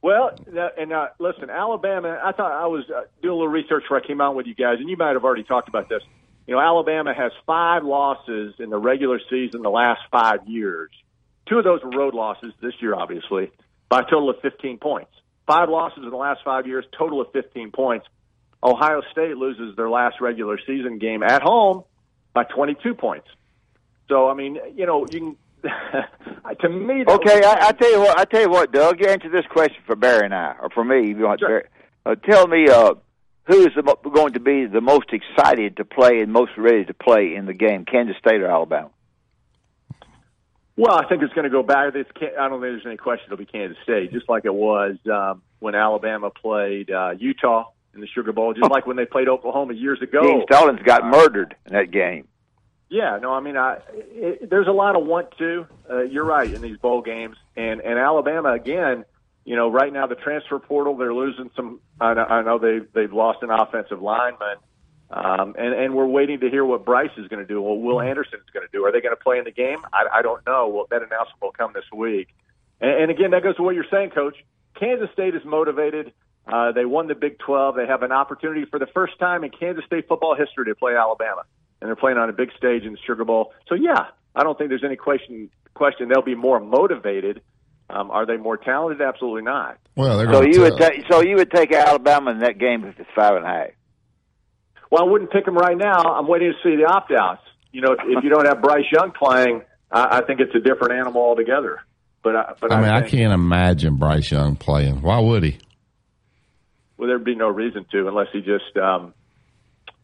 [0.02, 0.30] Well,
[0.78, 2.18] and uh, listen, Alabama.
[2.24, 4.54] I thought I was uh, doing a little research where I came out with you
[4.54, 6.02] guys, and you might have already talked about this.
[6.46, 10.90] You know, Alabama has five losses in the regular season the last five years.
[11.48, 13.50] Two of those were road losses this year, obviously,
[13.90, 15.10] by a total of 15 points.
[15.46, 18.06] Five losses in the last five years, total of 15 points.
[18.62, 21.84] Ohio State loses their last regular season game at home
[22.32, 23.26] by 22 points.
[24.08, 25.36] So, I mean, you know, you can.
[26.60, 28.18] to me, Okay, I, I tell you what.
[28.18, 29.00] I tell you what, Doug.
[29.00, 31.10] You answer this question for Barry and I, or for me.
[31.10, 31.64] If you want, Barry.
[32.06, 32.94] Uh, tell me, uh,
[33.44, 36.94] who is the, going to be the most excited to play and most ready to
[36.94, 38.90] play in the game, Kansas State or Alabama?
[40.76, 41.94] Well, I think it's going to go back.
[41.94, 44.96] It's, I don't think there's any question it'll be Kansas State, just like it was
[45.12, 47.64] um, when Alabama played uh, Utah
[47.94, 50.22] in the Sugar Bowl, just like when they played Oklahoma years ago.
[50.22, 52.28] Gene Stallings got Uh, murdered in that game.
[52.88, 55.66] Yeah, no, I mean, I, it, there's a lot of want to.
[55.88, 59.04] Uh, you're right in these bowl games, and and Alabama again.
[59.44, 61.80] You know, right now the transfer portal, they're losing some.
[62.00, 64.56] I know, I know they they've lost an offensive lineman,
[65.10, 67.60] um, and and we're waiting to hear what Bryce is going to do.
[67.60, 68.84] Well, Will Anderson is going to do.
[68.84, 69.78] Are they going to play in the game?
[69.92, 70.68] I, I don't know.
[70.68, 72.28] Well, that announcement will come this week.
[72.80, 74.36] And, and again, that goes to what you're saying, Coach.
[74.78, 76.12] Kansas State is motivated.
[76.46, 77.74] Uh, they won the Big 12.
[77.76, 80.94] They have an opportunity for the first time in Kansas State football history to play
[80.96, 81.42] Alabama,
[81.80, 83.52] and they're playing on a big stage in the Sugar Bowl.
[83.68, 85.50] So yeah, I don't think there's any question.
[85.74, 87.42] Question they'll be more motivated.
[87.88, 89.00] Um, are they more talented?
[89.02, 89.78] Absolutely not.
[89.96, 92.58] Well, they're So gonna you would tell- take so you would take Alabama in that
[92.58, 93.68] game if it's five and a half.
[94.90, 96.14] Well, I wouldn't pick him right now.
[96.14, 97.42] I'm waiting to see the opt outs.
[97.72, 100.58] You know, if, if you don't have Bryce Young playing, I, I think it's a
[100.60, 101.80] different animal altogether.
[102.22, 105.00] But I, but I mean, I can't imagine Bryce Young playing.
[105.02, 105.58] Why would he?
[106.98, 109.14] well, there'd be no reason to unless he just, um,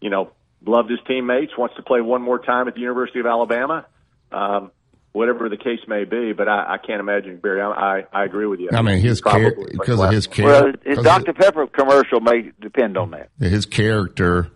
[0.00, 0.30] you know,
[0.64, 3.84] loved his teammates, wants to play one more time at the University of Alabama,
[4.32, 4.70] um,
[5.12, 6.32] whatever the case may be.
[6.32, 7.60] But I, I can't imagine Barry.
[7.60, 8.70] I, I, I agree with you.
[8.72, 10.64] I mean, his character because of his character.
[10.64, 13.28] Well, his 'cause Dr Pepper commercial may depend on that.
[13.38, 14.48] his character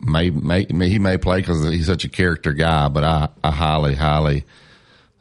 [0.00, 3.94] may may, he may play because he's such a character guy, but I, I highly
[3.94, 4.44] highly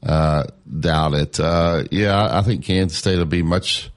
[0.03, 0.43] uh,
[0.79, 1.39] doubt it.
[1.39, 3.91] Uh, yeah, I, I think Kansas State will be much.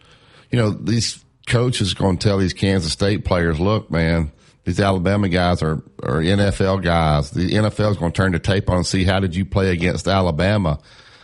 [0.51, 4.33] You know, these coaches going to tell these Kansas State players, look, man.
[4.65, 7.31] These Alabama guys are, are NFL guys.
[7.31, 9.71] The NFL is going to turn the tape on and see how did you play
[9.71, 10.79] against Alabama.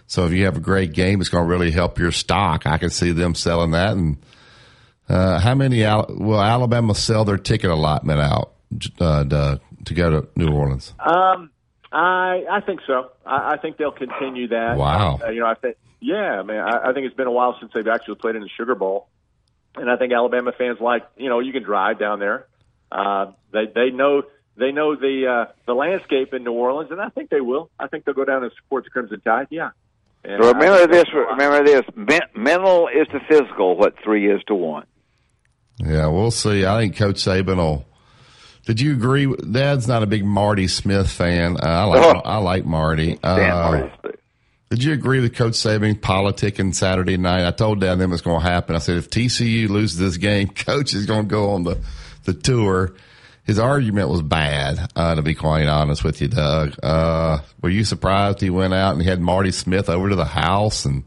[0.06, 2.66] So if you have a great game, it's going to really help your stock.
[2.66, 3.92] I can see them selling that.
[3.92, 4.16] And
[5.10, 5.84] uh, how many?
[5.84, 8.53] Al- will Alabama sell their ticket allotment out
[9.00, 10.94] uh, to, to go to New Orleans?
[10.98, 11.50] Um,
[11.92, 13.10] I I think so.
[13.24, 14.76] I, I think they'll continue that.
[14.76, 15.20] Wow.
[15.22, 16.60] Uh, you know, I think yeah, man.
[16.60, 19.08] I, I think it's been a while since they've actually played in the Sugar Bowl,
[19.76, 22.46] and I think Alabama fans like you know you can drive down there.
[22.90, 24.22] Uh, they they know
[24.56, 27.70] they know the uh, the landscape in New Orleans, and I think they will.
[27.78, 29.48] I think they'll go down and support the Crimson Tide.
[29.50, 29.70] Yeah.
[30.24, 31.04] And remember this.
[31.12, 31.82] Remember this.
[32.34, 33.76] Mental is to physical.
[33.76, 34.86] What three is to one.
[35.78, 36.64] Yeah, we'll see.
[36.64, 37.84] I think Coach Saban will.
[38.66, 39.26] Did you agree?
[39.26, 41.56] with- Dad's not a big Marty Smith fan.
[41.62, 42.20] Uh, I like Oh.
[42.24, 43.18] I like Marty.
[43.22, 43.88] Uh,
[44.70, 47.46] Did you agree with Coach Saving Saban politicking Saturday night?
[47.46, 48.74] I told Dad them it's going to happen.
[48.74, 51.78] I said if TCU loses this game, Coach is going to go on the
[52.24, 52.94] the tour.
[53.44, 56.74] His argument was bad, uh, to be quite honest with you, Doug.
[56.82, 60.24] Uh, were you surprised he went out and he had Marty Smith over to the
[60.24, 61.04] house and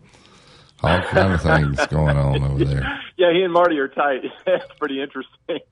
[0.84, 3.02] all kind of things going on over there?
[3.18, 4.22] Yeah, he and Marty are tight.
[4.46, 5.60] That's pretty interesting.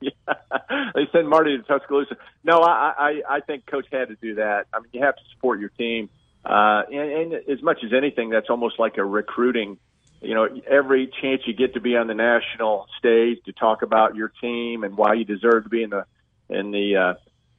[0.94, 2.16] they send Marty to Tuscaloosa.
[2.42, 4.66] No, I, I, I think Coach had to do that.
[4.74, 6.10] I mean, you have to support your team,
[6.44, 9.78] uh, and, and as much as anything, that's almost like a recruiting.
[10.20, 14.16] You know, every chance you get to be on the national stage to talk about
[14.16, 16.04] your team and why you deserve to be in the
[16.48, 17.14] in the uh,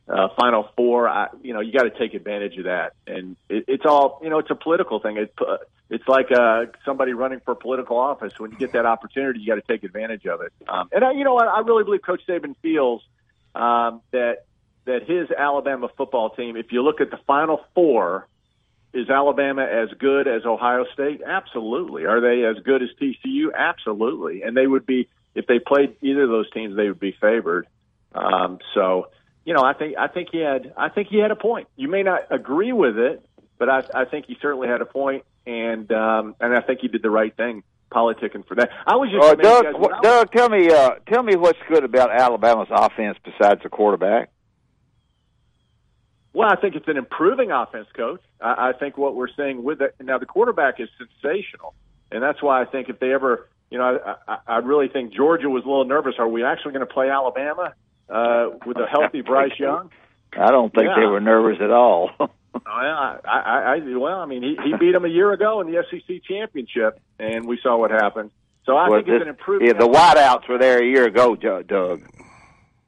[0.10, 2.94] uh, Final Four, I, you know, you got to take advantage of that.
[3.06, 5.18] And it, it's all, you know, it's a political thing.
[5.18, 5.58] It, uh,
[5.90, 8.34] it's like uh, somebody running for political office.
[8.38, 10.54] When you get that opportunity, you got to take advantage of it.
[10.68, 13.02] Um, and I, you know, I, I really believe Coach Saban feels
[13.56, 14.46] um, that
[14.86, 16.56] that his Alabama football team.
[16.56, 18.28] If you look at the Final Four,
[18.94, 21.22] is Alabama as good as Ohio State?
[21.26, 22.06] Absolutely.
[22.06, 23.54] Are they as good as TCU?
[23.54, 24.44] Absolutely.
[24.44, 27.68] And they would be if they played either of those teams, they would be favored.
[28.16, 29.10] Um, so,
[29.48, 31.70] you know, I think I think he had I think he had a point.
[31.78, 33.26] You may not agree with it,
[33.58, 36.90] but I, I think he certainly had a point, and um, and I think he
[36.90, 38.70] did the right thing politicking for that.
[38.86, 41.24] I was just Uh, Doug, guys, wh- when I was- Doug, tell me, uh, tell
[41.24, 44.30] me what's good about Alabama's offense besides the quarterback.
[46.34, 48.20] Well, I think it's an improving offense, coach.
[48.42, 51.74] I, I think what we're seeing with it now, the quarterback is sensational,
[52.12, 55.14] and that's why I think if they ever, you know, I, I, I really think
[55.14, 56.16] Georgia was a little nervous.
[56.20, 57.74] Are we actually going to play Alabama
[58.10, 59.92] uh, with a healthy Bryce Young?
[60.34, 62.12] I don't think they were nervous at all.
[62.54, 65.68] Well, I, I, I, well, I mean, he, he beat them a year ago in
[65.72, 68.32] the SEC championship, and we saw what happened.
[68.66, 69.74] So I Well, think it's an improvement.
[69.76, 72.02] yeah, the wideouts were there a year ago, Doug.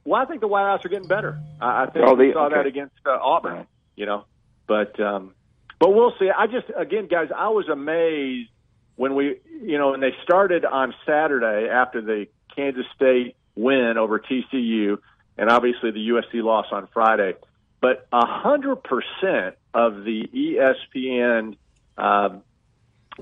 [0.06, 1.38] Well, I think the wideouts are getting better.
[1.62, 2.56] I, I think Oh, we saw okay.
[2.56, 3.68] that against uh, Auburn.
[3.96, 4.26] You know,
[4.66, 5.36] but um,
[5.80, 6.30] but we'll see.
[6.36, 8.50] I just again, guys, I was amazed
[8.96, 12.26] when we, you know, when they started on Saturday after the
[12.56, 14.98] Kansas State win over TCU,
[15.40, 17.34] and obviously the USC loss on Friday.
[17.82, 21.56] But a hundred percent of the ESPN
[21.98, 22.44] um,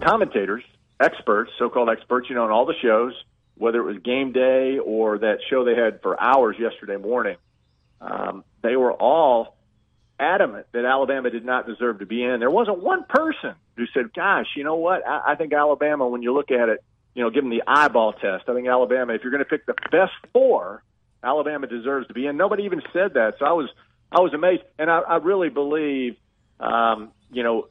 [0.03, 0.63] commentators,
[0.99, 3.13] experts, so-called experts, you know, on all the shows,
[3.55, 7.37] whether it was game day or that show they had for hours yesterday morning,
[8.01, 9.55] um, they were all
[10.19, 12.39] adamant that Alabama did not deserve to be in.
[12.39, 15.07] There wasn't one person who said, "Gosh, you know what?
[15.07, 16.83] I, I think Alabama, when you look at it,
[17.13, 18.45] you know, give them the eyeball test.
[18.47, 20.81] I think Alabama, if you're going to pick the best four,
[21.23, 23.69] Alabama deserves to be in." Nobody even said that, so I was
[24.11, 26.15] I was amazed, and I, I really believe,
[26.59, 27.67] um, you know,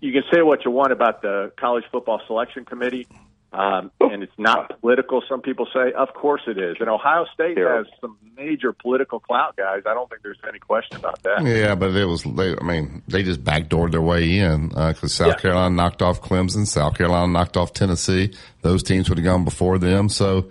[0.00, 3.06] you can say what you want about the college football selection committee.
[3.52, 5.24] Um, and it's not political.
[5.28, 6.76] Some people say, of course it is.
[6.78, 9.82] And Ohio State has some major political clout, guys.
[9.86, 11.44] I don't think there's any question about that.
[11.44, 12.22] Yeah, but it was.
[12.22, 16.64] They, I mean, they just backdoored their way in because South Carolina knocked off Clemson,
[16.64, 18.32] South Carolina knocked off Tennessee.
[18.62, 20.08] Those teams would have gone before them.
[20.08, 20.50] So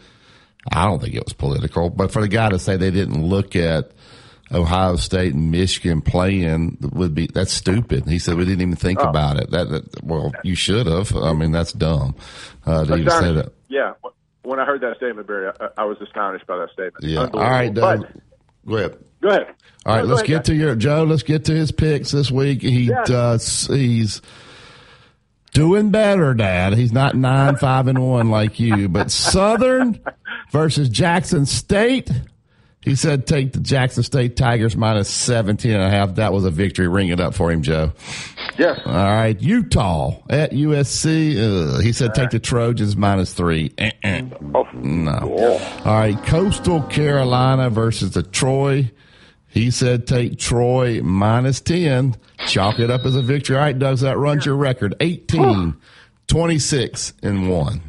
[0.72, 1.90] I don't think it was political.
[1.90, 3.92] But for the guy to say they didn't look at
[4.52, 8.08] Ohio State and Michigan playing would be that's stupid.
[8.08, 9.10] He said we didn't even think Oh.
[9.10, 9.52] about it.
[9.52, 11.16] That, that well, you should have.
[11.16, 12.16] I mean, that's dumb
[12.66, 13.54] uh, to even say that.
[13.68, 13.94] Yeah.
[14.44, 17.04] When I heard that statement, Barry, I, I was astonished by that statement.
[17.04, 17.28] Yeah.
[17.34, 18.02] All right, Doug.
[18.02, 18.14] But
[18.68, 18.98] Go ahead.
[19.22, 19.48] go ahead.
[19.86, 20.46] All right, No, let's ahead, get guys.
[20.48, 21.04] to your Joe.
[21.04, 22.62] Let's get to his picks this week.
[22.62, 23.04] He Yeah.
[23.06, 23.68] does.
[23.68, 24.22] He's
[25.54, 26.74] doing better, Dad.
[26.74, 30.00] He's not nine five and one like you, but Southern
[30.52, 32.10] versus Jackson State.
[32.82, 36.16] He said take the Jackson State Tigers minus 17 and a half.
[36.16, 36.88] That was a victory.
[36.88, 37.92] Ring it up for him, Joe.
[38.58, 38.80] Yes.
[38.86, 39.40] All right.
[39.42, 41.76] Utah at USC.
[41.76, 41.84] Ugh.
[41.84, 43.74] He said take the Trojans minus three.
[43.78, 44.22] Uh-uh.
[44.56, 44.68] Oh.
[44.74, 45.60] No.
[45.84, 46.18] All right.
[46.26, 48.90] Coastal Carolina versus the Troy.
[49.50, 52.16] He said take Troy minus 10.
[52.48, 53.58] Chalk it up as a victory.
[53.58, 55.76] All right, Doug, so that runs your record 18,
[56.28, 57.82] 26, and 1.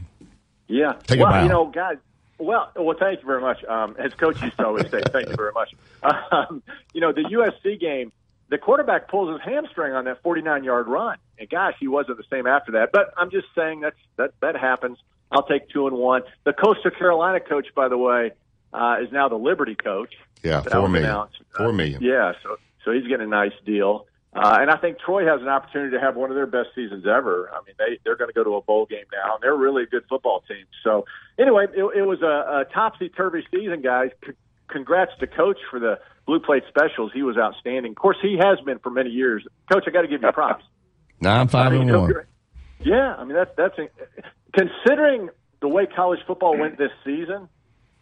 [0.69, 0.95] Yeah.
[1.07, 1.43] Take a well, bow.
[1.43, 1.97] you know, guys.
[2.41, 3.62] Well, well, thank you very much.
[3.65, 5.75] Um, as coach used to always say, thank you very much.
[6.33, 6.62] Um,
[6.95, 8.11] you know, the USC game,
[8.49, 12.25] the quarterback pulls his hamstring on that 49 yard run, and gosh, he wasn't the
[12.31, 12.91] same after that.
[12.93, 14.97] But I'm just saying that's that that happens.
[15.31, 16.23] I'll take two and one.
[16.45, 18.33] The Coastal Carolina coach, by the way,
[18.73, 20.15] uh, is now the Liberty coach.
[20.43, 21.11] Yeah, That four million.
[21.11, 21.37] announced.
[21.55, 22.03] Four million.
[22.03, 24.07] Yeah, so so he's getting a nice deal.
[24.33, 27.05] Uh, and I think Troy has an opportunity to have one of their best seasons
[27.05, 27.51] ever.
[27.53, 29.83] I mean, they they're going to go to a bowl game now, and they're really
[29.83, 30.65] a good football team.
[30.83, 31.05] So
[31.41, 34.11] anyway, it, it was a, a topsy turvy season, guys.
[34.25, 34.33] C-
[34.69, 37.11] congrats to Coach for the blue plate specials.
[37.12, 37.93] He was outstanding.
[37.93, 39.47] Of course, he has been for many years.
[39.73, 40.65] Coach, I got to give you props.
[41.21, 42.15] Nine five I mean, and one.
[42.83, 43.75] Yeah, I mean that's that's
[44.55, 45.29] considering
[45.61, 47.49] the way college football went this season.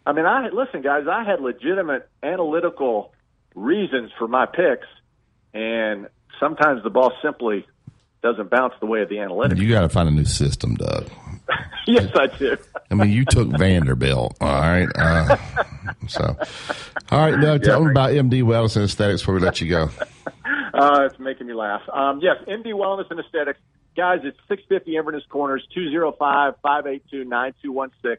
[0.05, 1.03] I mean, I listen, guys.
[1.11, 3.13] I had legitimate analytical
[3.55, 4.87] reasons for my picks,
[5.53, 6.07] and
[6.39, 7.67] sometimes the ball simply
[8.23, 9.57] doesn't bounce the way of the analytics.
[9.57, 11.09] You got to find a new system, Doug.
[11.87, 12.57] yes, I do.
[12.91, 14.87] I mean, you took Vanderbilt, all right.
[14.95, 15.37] Uh,
[16.07, 16.35] so,
[17.11, 19.89] all right, Doug, tell them about MD Wellness and Aesthetics before we let you go.
[20.71, 21.81] Uh, it's making me laugh.
[21.91, 23.59] Um, yes, MD Wellness and Aesthetics.
[23.97, 28.17] Guys, it's 650 Inverness Corners, 205-582-9216.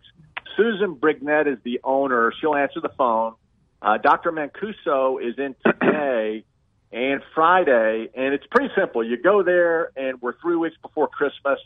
[0.57, 2.33] Susan Brignett is the owner.
[2.39, 3.35] She'll answer the phone.
[3.81, 4.31] Uh, Dr.
[4.31, 6.45] Mancuso is in today
[6.93, 9.03] and Friday, and it's pretty simple.
[9.03, 11.59] You go there, and we're three weeks before Christmas.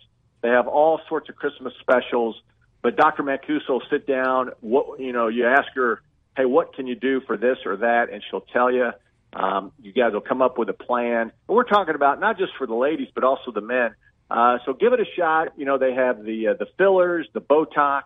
[0.45, 2.37] They have all sorts of Christmas specials.
[2.83, 3.23] But Dr.
[3.23, 4.51] Mancuso will sit down.
[4.61, 6.03] What you know, you ask her,
[6.37, 8.91] "Hey, what can you do for this or that?" and she'll tell you.
[9.33, 11.33] Um, you guys will come up with a plan.
[11.49, 13.97] And we're talking about not just for the ladies, but also the men.
[14.31, 15.49] Uh, so give it a shot.
[15.57, 18.03] You know, they have the uh, the fillers, the Botox,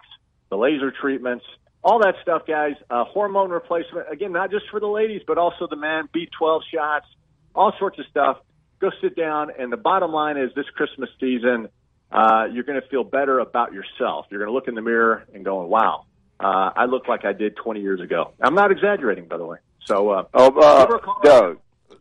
[0.48, 1.44] the laser treatments,
[1.82, 2.76] all that stuff, guys.
[2.88, 6.08] Uh, hormone replacement, again, not just for the ladies, but also the men.
[6.14, 7.06] B12 shots,
[7.54, 8.38] all sorts of stuff.
[8.80, 11.68] Go sit down, and the bottom line is this Christmas season,
[12.10, 14.26] uh, you're going to feel better about yourself.
[14.30, 16.06] You're going to look in the mirror and going, "Wow,
[16.40, 19.58] uh, I look like I did 20 years ago." I'm not exaggerating, by the way.
[19.84, 20.86] So, uh, Oh, uh.
[21.22, 21.58] Doug,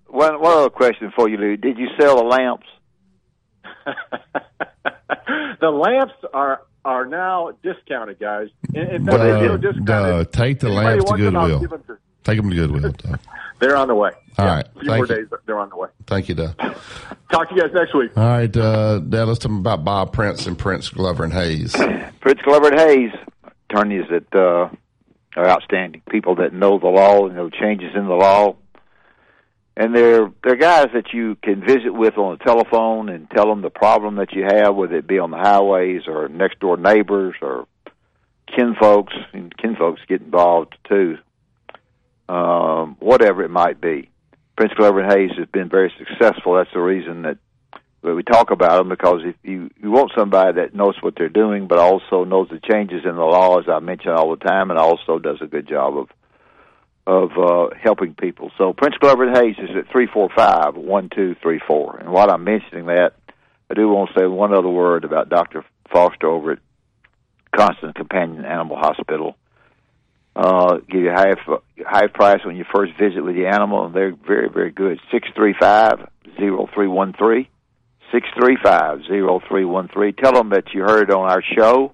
[0.08, 1.58] one, one other question for you, Lou.
[1.58, 2.68] Did you sell the lamps?
[5.62, 8.48] the lamps are are now discounted, guys.
[8.74, 9.86] In, in fact, they're still Doug, discounted.
[9.86, 11.98] Doug, take the Anybody lamps to wants them, Goodwill.
[12.36, 13.20] Give them to- Take them to Goodwill, Doug.
[13.60, 14.12] They're on the way.
[14.38, 14.66] All Yeah, right.
[14.76, 15.16] A few more Thank you.
[15.26, 15.90] days, they're on the way.
[16.06, 16.56] Thank you, Doug.
[17.32, 18.12] Talk to you guys next week.
[18.16, 21.74] All right, uh, Dad, let's talk about Bob Prince and Prince Glover and Hayes.
[22.20, 23.12] Prince Glover and Hayes,
[23.70, 24.70] attorneys that uh,
[25.36, 28.56] are outstanding people that know the law, and know changes in the law,
[29.76, 33.62] and they're they're guys that you can visit with on the telephone and tell them
[33.64, 37.34] the problem that you have, whether it be on the highways or next door neighbors
[37.42, 37.66] or
[38.56, 39.14] kinfolks.
[39.34, 41.18] And kinfolks get involved too,
[42.30, 44.10] um, whatever it might be.
[44.56, 46.56] Prince Glover and Hayes has been very successful.
[46.56, 47.38] That's the reason that
[48.04, 51.30] that we talk about them because if you you want somebody that knows what they're
[51.30, 54.70] doing, but also knows the changes in the law, as I mention all the time,
[54.70, 56.10] and also does a good job of
[57.06, 58.52] of uh, helping people.
[58.58, 61.98] So Prince Glover and Hayes is at three four five one two three four.
[61.98, 63.14] And while I'm mentioning that,
[63.70, 66.60] I do want to say one other word about Doctor Foster over at
[67.56, 69.36] Constant Companion Animal Hospital.
[70.38, 71.34] Uh, give you a high
[71.84, 75.00] high price when you first visit with the animal, and they're very very good.
[75.12, 76.08] Six three five
[76.38, 77.50] zero three one three.
[78.12, 80.12] Six three five zero three one three.
[80.14, 81.92] Tell them that you heard on our show,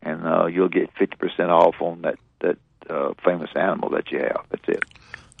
[0.00, 2.56] and uh, you'll get fifty percent off on that that
[2.88, 4.46] uh, famous animal that you have.
[4.48, 4.84] That's it.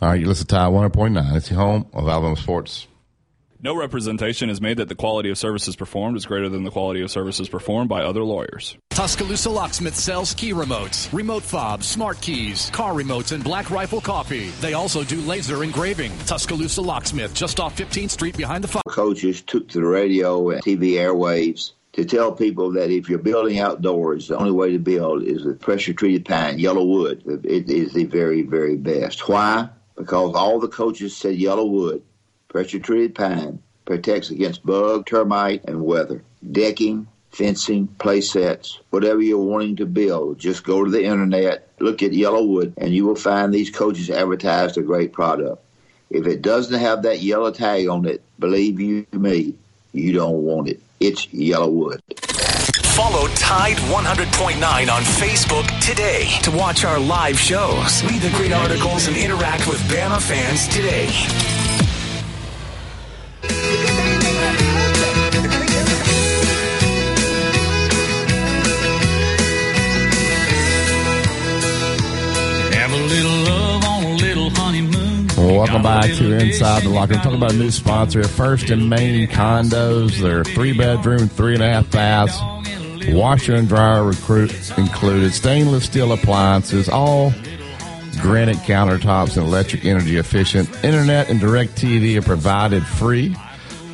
[0.02, 1.36] All right, you listen to Tide 100.9.
[1.36, 2.88] It's your home of Alabama Sports.
[3.64, 7.00] No representation is made that the quality of services performed is greater than the quality
[7.00, 8.76] of services performed by other lawyers.
[8.90, 14.50] Tuscaloosa Locksmith sells key remotes, remote fobs, smart keys, car remotes, and Black Rifle coffee.
[14.60, 16.12] They also do laser engraving.
[16.26, 18.82] Tuscaloosa Locksmith, just off 15th Street behind the fire.
[18.86, 23.60] coaches took to the radio and TV airwaves to tell people that if you're building
[23.60, 27.46] outdoors, the only way to build is with pressure treated pine, YellaWood.
[27.46, 29.26] It is the very, very best.
[29.26, 29.70] Why?
[29.96, 32.02] Because all the coaches said YellaWood,
[32.54, 36.22] pressure treated pine, protects against bug, termite, and weather.
[36.52, 42.00] Decking, fencing, play sets, whatever you're wanting to build, just go to the internet, look
[42.00, 45.64] at YellaWood, and you will find these coaches advertised a great product.
[46.10, 49.54] If it doesn't have that yellow tag on it, believe you me,
[49.92, 50.80] you don't want it.
[51.00, 51.98] It's YellaWood.
[52.94, 59.08] Follow Tide 100.9 on Facebook today to watch our live shows, read the great articles,
[59.08, 61.53] and interact with Bama fans today.
[75.44, 77.12] Well, welcome back to Inside the Locker.
[77.12, 77.22] Room.
[77.22, 80.18] Talking about a new sponsor, First and Main Condos.
[80.18, 82.38] They're three bedroom, three and a half baths,
[83.12, 87.34] washer and dryer recruit included, stainless steel appliances, all
[88.22, 90.66] granite countertops and electric energy efficient.
[90.82, 93.36] Internet and direct TV are provided free.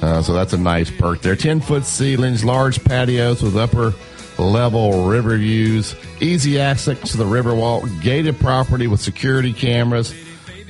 [0.03, 1.35] Uh, so that's a nice perk there.
[1.35, 3.93] 10 foot ceilings, large patios with upper
[4.39, 10.15] level river views, easy access to the river walk, gated property with security cameras.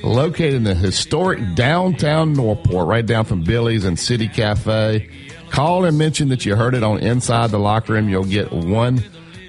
[0.03, 5.09] Located in the historic downtown Northport, right down from Billy's and City Cafe.
[5.51, 8.09] Call and mention that you heard it on Inside the Locker Room.
[8.09, 9.03] You'll get one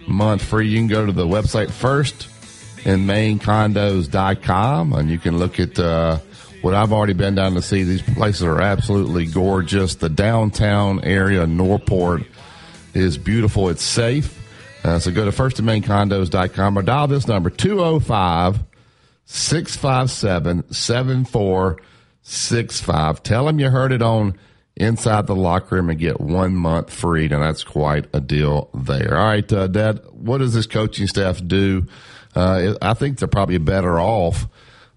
[0.06, 0.68] month free.
[0.68, 2.28] You can go to the website first
[2.84, 6.18] and maincondos.com and you can look at uh,
[6.60, 7.84] what I've already been down to see.
[7.84, 9.94] These places are absolutely gorgeous.
[9.94, 12.24] The downtown area, Northport,
[12.94, 13.68] is beautiful.
[13.68, 14.38] It's safe.
[14.84, 18.58] Uh, so go to firstandmaincondos.com or dial this number 205
[19.24, 23.22] 657 7465.
[23.22, 24.38] Tell them you heard it on
[24.74, 27.28] Inside the Locker Room and get one month free.
[27.28, 29.18] Now, that's quite a deal there.
[29.18, 31.86] All right, uh, Dad, what does this coaching staff do?
[32.34, 34.46] Uh, I think they're probably better off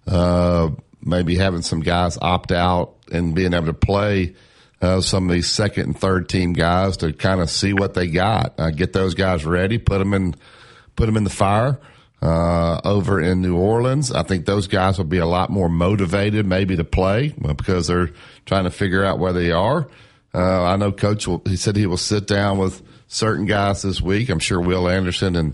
[0.07, 0.69] uh,
[1.01, 4.35] maybe having some guys opt out and being able to play
[4.81, 8.07] uh, some of these second and third team guys to kind of see what they
[8.07, 10.35] got, uh, get those guys ready, put them in,
[10.95, 11.79] put them in the fire.
[12.25, 16.47] Uh, over in New Orleans, I think those guys will be a lot more motivated,
[16.47, 18.09] maybe to play because they're
[18.47, 19.87] trying to figure out where they are.
[20.33, 21.27] Uh, I know Coach.
[21.27, 24.29] Will, he said he will sit down with certain guys this week.
[24.29, 25.53] I'm sure Will Anderson and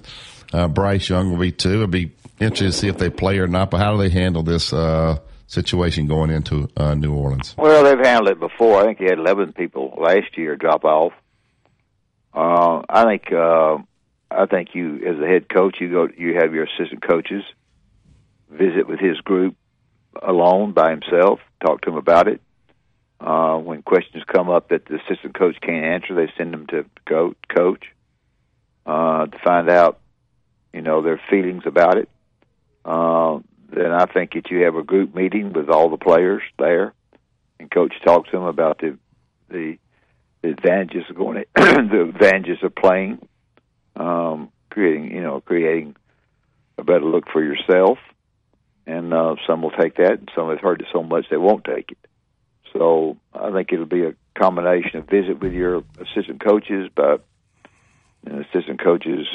[0.54, 1.74] uh, Bryce Young will be too.
[1.74, 3.70] It'll be interesting to see if they play or not.
[3.70, 7.54] But how do they handle this uh, situation going into uh, New Orleans?
[7.58, 8.80] Well, they've handled it before.
[8.80, 11.12] I think he had 11 people last year drop off.
[12.34, 13.80] Uh, I think uh,
[14.32, 17.44] I think you, as a head coach, you go you have your assistant coaches
[18.50, 19.56] visit with his group
[20.22, 22.42] alone by himself, talk to him about it.
[23.20, 26.86] Uh, when questions come up that the assistant coach can't answer, they send them to
[27.06, 27.86] go, coach
[28.86, 30.00] uh, to find out,
[30.74, 32.10] you know, their feelings about it.
[32.84, 33.40] Uh,
[33.72, 36.94] then I think that you have a group meeting with all the players there,
[37.60, 38.98] and coach talks to them about the
[39.50, 39.78] the,
[40.42, 43.20] the advantages of going, the advantages of playing,
[43.96, 45.96] um, creating, you know, creating
[46.78, 47.98] a better look for yourself.
[48.88, 51.64] And uh, some will take that, and some have heard it so much they won't
[51.64, 51.98] take it.
[52.74, 57.24] So I think it'll be a combination of visit with your assistant coaches, but
[58.26, 59.28] and assistant coaches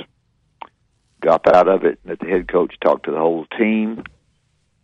[1.20, 1.98] got out of it.
[2.04, 4.04] Let the head coach talk to the whole team,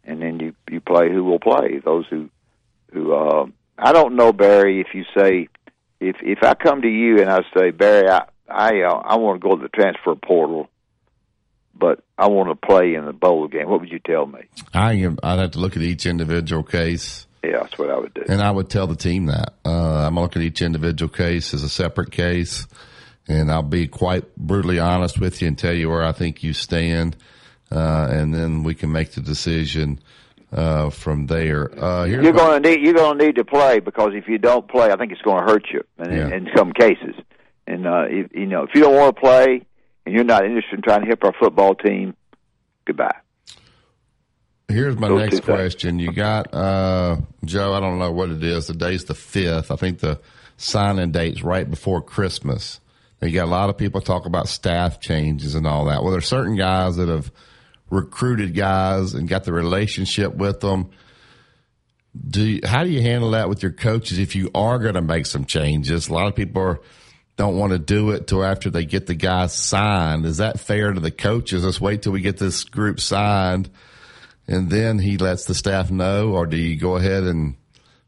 [0.04, 1.80] and then you you play who will play.
[1.84, 2.30] Those who
[2.92, 3.46] who uh,
[3.78, 4.80] I don't know Barry.
[4.80, 5.48] If you say
[6.00, 9.40] if if I come to you and I say Barry, I I uh, I want
[9.40, 10.68] to go to the transfer portal,
[11.74, 13.68] but I want to play in the bowl game.
[13.68, 14.40] What would you tell me?
[14.74, 17.26] I am, I'd have to look at each individual case.
[17.44, 18.22] Yeah, that's what I would do.
[18.28, 19.54] And I would tell the team that.
[19.64, 22.66] Uh, I'm going to look at each individual case as a separate case.
[23.28, 26.52] And I'll be quite brutally honest with you and tell you where I think you
[26.52, 27.16] stand.
[27.70, 29.98] Uh, and then we can make the decision
[30.52, 31.72] uh, from there.
[31.82, 34.68] Uh, You're going to need you're going to need to play because if you don't
[34.68, 36.28] play, I think it's going to hurt you in, Yeah.
[36.36, 37.14] in some cases.
[37.72, 39.62] And uh, if, you know, if you don't want to play
[40.04, 42.14] and you're not interested in trying to help our football team,
[42.84, 43.16] goodbye.
[44.68, 45.44] Here's my Those next things.
[45.44, 45.98] question.
[45.98, 47.16] You got uh,
[47.46, 47.72] Joe.
[47.72, 48.66] I don't know what it is.
[48.66, 49.70] The day's the fifth.
[49.70, 50.20] I think the
[50.58, 52.78] signing date's right before Christmas.
[53.20, 56.02] Now, you got a lot of people talk about staff changes and all that.
[56.02, 57.32] Well, there's certain guys that have
[57.88, 60.90] recruited guys and got the relationship with them.
[62.28, 65.02] Do you, how do you handle that with your coaches if you are going to
[65.02, 66.08] make some changes?
[66.08, 66.80] A lot of people are,
[67.36, 70.26] don't want to do it till after they get the guys signed.
[70.26, 71.64] Is that fair to the coaches?
[71.64, 73.70] Let's wait till we get this group signed
[74.46, 77.54] and then he lets the staff know, or do you go ahead and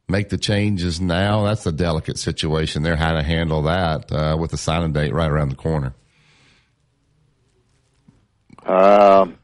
[0.08, 1.44] make the changes now?
[1.44, 5.30] That's a delicate situation there, how to handle that uh, with the signing date right
[5.30, 5.94] around the corner.
[8.66, 9.38] Um,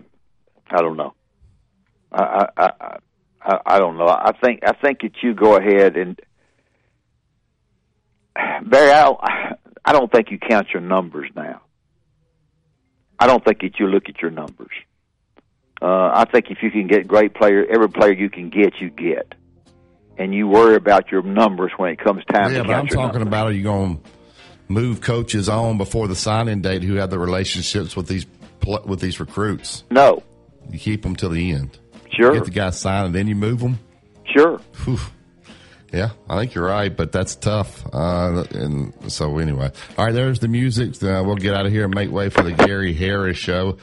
[0.70, 1.14] I don't know.
[2.12, 2.70] I, I,
[3.42, 4.08] I, I, don't know.
[4.08, 6.20] I think I think that you go ahead and
[8.68, 8.90] Barry.
[8.90, 9.54] I
[9.84, 11.62] I don't think you count your numbers now.
[13.18, 14.72] I don't think that you look at your numbers.
[15.82, 18.90] Uh, I think if you can get great player, every player you can get, you
[18.90, 19.34] get,
[20.18, 23.22] and you worry about your numbers when it comes time yeah, to but I'm talking
[23.22, 24.02] about are you going to
[24.68, 28.26] move coaches on before the signing date who have the relationships with these
[28.84, 29.84] with these recruits?
[29.90, 30.22] No,
[30.70, 31.78] you keep them till the end.
[32.12, 33.78] Sure, get the guys signed and then you move them.
[34.36, 34.60] Sure.
[35.92, 37.84] Yeah, I think you're right, but that's tough.
[37.92, 41.02] Uh, and so anyway, all right, there's the music.
[41.02, 43.76] Uh, we'll get out of here and make way for the Gary Harris show.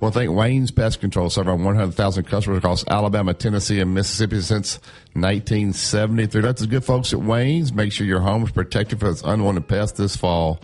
[0.00, 4.76] Well, thank Wayne's Pest Control, serving 100,000 customers across Alabama, Tennessee, and Mississippi since
[5.12, 6.40] 1973.
[6.40, 7.74] That's the good folks at Wayne's.
[7.74, 10.58] Make sure your home is protected from its unwanted pests this fall.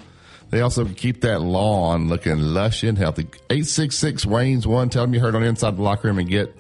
[0.48, 3.24] They also keep that lawn looking lush and healthy.
[3.50, 4.88] 866 Wayne's 1.
[4.88, 6.56] Tell them you heard on Inside the Locker Room and get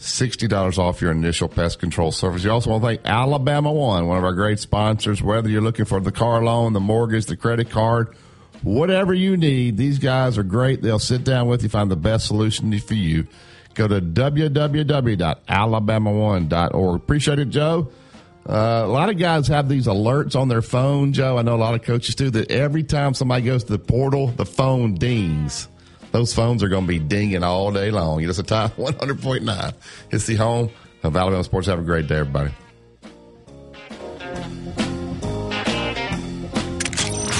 [0.00, 2.42] $60 off your initial pest control service.
[2.42, 5.22] You also want to thank Alabama One, one of our great sponsors.
[5.22, 8.16] Whether you're looking for the car loan, the mortgage, the credit card,
[8.62, 10.80] whatever you need, these guys are great.
[10.80, 13.26] They'll sit down with you, find the best solution for you.
[13.74, 16.96] go to www.alabama1.org.
[16.96, 17.90] Appreciate it, Joe.
[18.48, 21.36] Uh, a lot of guys have these alerts on their phone, Joe.
[21.36, 22.50] I know a lot of coaches do that.
[22.50, 25.68] Every time somebody goes to the portal, the phone dings.
[26.12, 28.22] Those phones are going to be dinging all day long.
[28.22, 29.74] It's a time 100.9.
[30.10, 30.70] It's the home
[31.02, 31.68] of Alabama Sports.
[31.68, 32.52] Have a great day, everybody.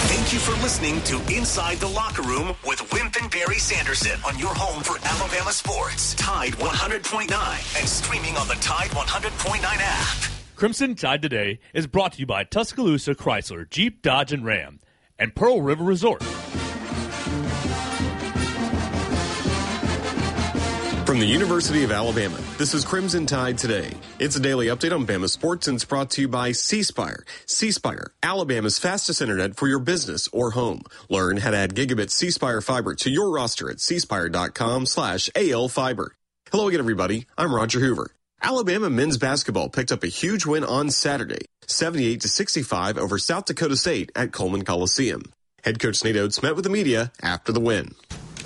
[0.07, 4.39] Thank you for listening to Inside the Locker Room with Wimp and Barry Sanderson on
[4.39, 6.15] your home for Alabama sports.
[6.15, 10.31] Tide 100.9 and streaming on the Tide 100.9 app.
[10.55, 14.79] Crimson Tide Today is brought to you by Tuscaloosa Chrysler, Jeep, Dodge, and Ram,
[15.19, 16.23] and Pearl River Resort.
[21.11, 23.91] From the University of Alabama, this is Crimson Tide Today.
[24.21, 27.25] It's a daily update on Bama sports and it's brought to you by C Spire.
[27.47, 30.83] C Spire, Alabama's fastest internet for your business or home.
[31.09, 35.67] Learn how to add gigabit C Spire fiber to your roster at cspire.com slash AL
[35.67, 36.15] fiber.
[36.53, 37.27] Hello again, everybody.
[37.37, 38.13] I'm Roger Hoover.
[38.41, 43.47] Alabama men's basketball picked up a huge win on Saturday, 78 to 65 over South
[43.47, 45.25] Dakota State at Coleman Coliseum.
[45.65, 47.97] Head coach Nate Oats met with the media after the win.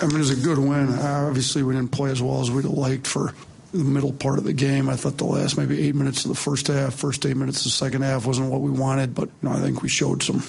[0.01, 0.99] I mean, it was a good win.
[0.99, 3.33] Obviously, we didn't play as well as we'd have liked for
[3.73, 4.89] the middle part of the game.
[4.89, 7.65] I thought the last maybe eight minutes of the first half, first eight minutes of
[7.65, 10.43] the second half wasn't what we wanted, but you know, I think we showed some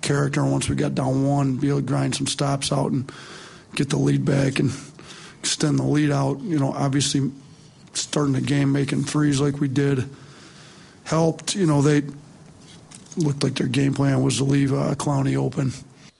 [0.00, 0.44] character.
[0.44, 3.10] Once we got down one, be able to grind some stops out and
[3.74, 4.70] get the lead back and
[5.40, 6.40] extend the lead out.
[6.40, 7.30] You know, obviously,
[7.94, 10.08] starting the game making threes like we did
[11.04, 11.54] helped.
[11.54, 12.02] You know, they
[13.16, 15.72] looked like their game plan was to leave uh, Clowney open.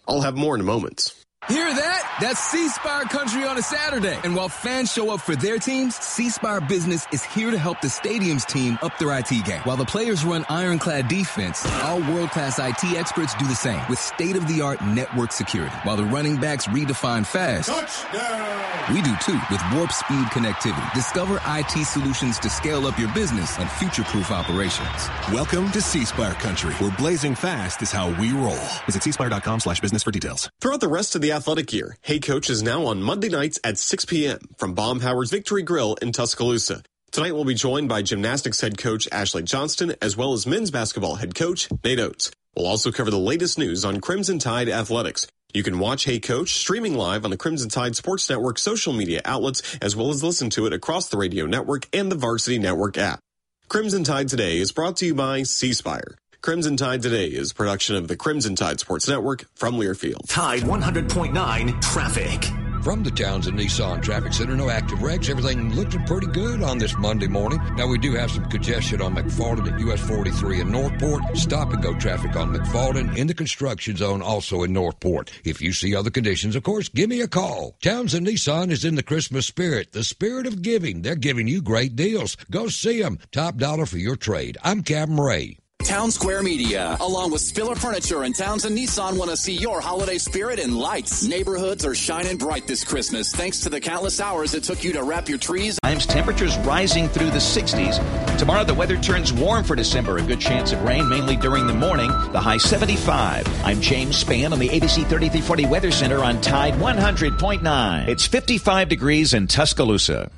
[0.09, 1.15] I'll have more in a moment.
[1.47, 2.19] Hear that?
[2.20, 4.19] That's C Spire Country on a Saturday.
[4.24, 7.81] And while fans show up for their teams, C Spire Business is here to help
[7.81, 9.60] the stadium's team up their IT game.
[9.62, 13.98] While the players run ironclad defense, our world class IT experts do the same with
[14.01, 15.74] state of the art network security.
[15.85, 18.94] While the running backs redefine fast, Touchdown.
[18.94, 20.93] we do too with warp speed connectivity.
[20.93, 25.09] Discover IT solutions to scale up your business and future proof operations.
[25.32, 28.59] Welcome to C Spire Country, where blazing fast is how we roll.
[28.86, 30.51] Visit cspire.com slash business for details.
[30.60, 33.78] Throughout the rest of the athletic year, Hey Coach is now on Monday nights at
[33.78, 34.40] 6 p.m.
[34.56, 36.82] from Baumhower's Victory Grill in Tuscaloosa.
[37.12, 41.15] Tonight we'll be joined by gymnastics head coach Ashley Johnston as well as men's basketball
[41.15, 42.32] head coach Nate Oats.
[42.56, 45.28] We'll also cover the latest news on Crimson Tide athletics.
[45.55, 49.20] You can watch Hey Coach streaming live on the Crimson Tide Sports Network social media
[49.24, 52.98] outlets as well as listen to it across the radio network and the Varsity Network
[52.98, 53.20] app.
[53.69, 56.16] Crimson Tide Today is brought to you by C Spire.
[56.40, 60.28] Crimson Tide Today is production of the Crimson Tide Sports Network from Learfield.
[60.28, 62.44] Tide 100.9 traffic.
[62.85, 65.28] From the Townsend Nissan Traffic Center, no active wrecks.
[65.28, 67.60] Everything looking pretty good on this Monday morning.
[67.74, 71.36] Now, we do have some congestion on McFarland at US 43 in Northport.
[71.36, 75.32] Stop and go traffic on McFarland in the construction zone, also in Northport.
[75.44, 77.77] If you see other conditions, of course, give me a call.
[77.82, 81.02] Townsend Nissan is in the Christmas spirit, the spirit of giving.
[81.02, 82.36] They're giving you great deals.
[82.48, 83.19] Go see them.
[83.32, 84.56] Top dollar for your trade.
[84.62, 85.59] I'm Captain Ray.
[85.89, 90.19] Town Square Media, along with Spiller Furniture and Townsend Nissan, want to see your holiday
[90.19, 91.25] spirit in lights.
[91.25, 95.03] Neighborhoods are shining bright this Christmas thanks to the countless hours it took you to
[95.03, 95.79] wrap your trees.
[95.83, 98.39] Times temperatures rising through the 60s.
[98.39, 100.19] Tomorrow the weather turns warm for December.
[100.19, 102.11] A good chance of rain mainly during the morning.
[102.33, 103.47] The high 75.
[103.65, 108.09] I'm James Spann on the ABC 3340 Weather Center on Tide 100.9.
[108.09, 110.31] It's 55 degrees in Tuscaloosa.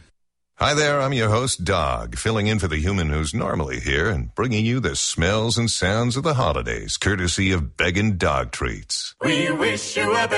[0.61, 4.35] Hi there, I'm your host, Dog, filling in for the human who's normally here and
[4.35, 9.15] bringing you the smells and sounds of the holidays, courtesy of Beggin' Dog Treats.
[9.25, 10.29] We wish you a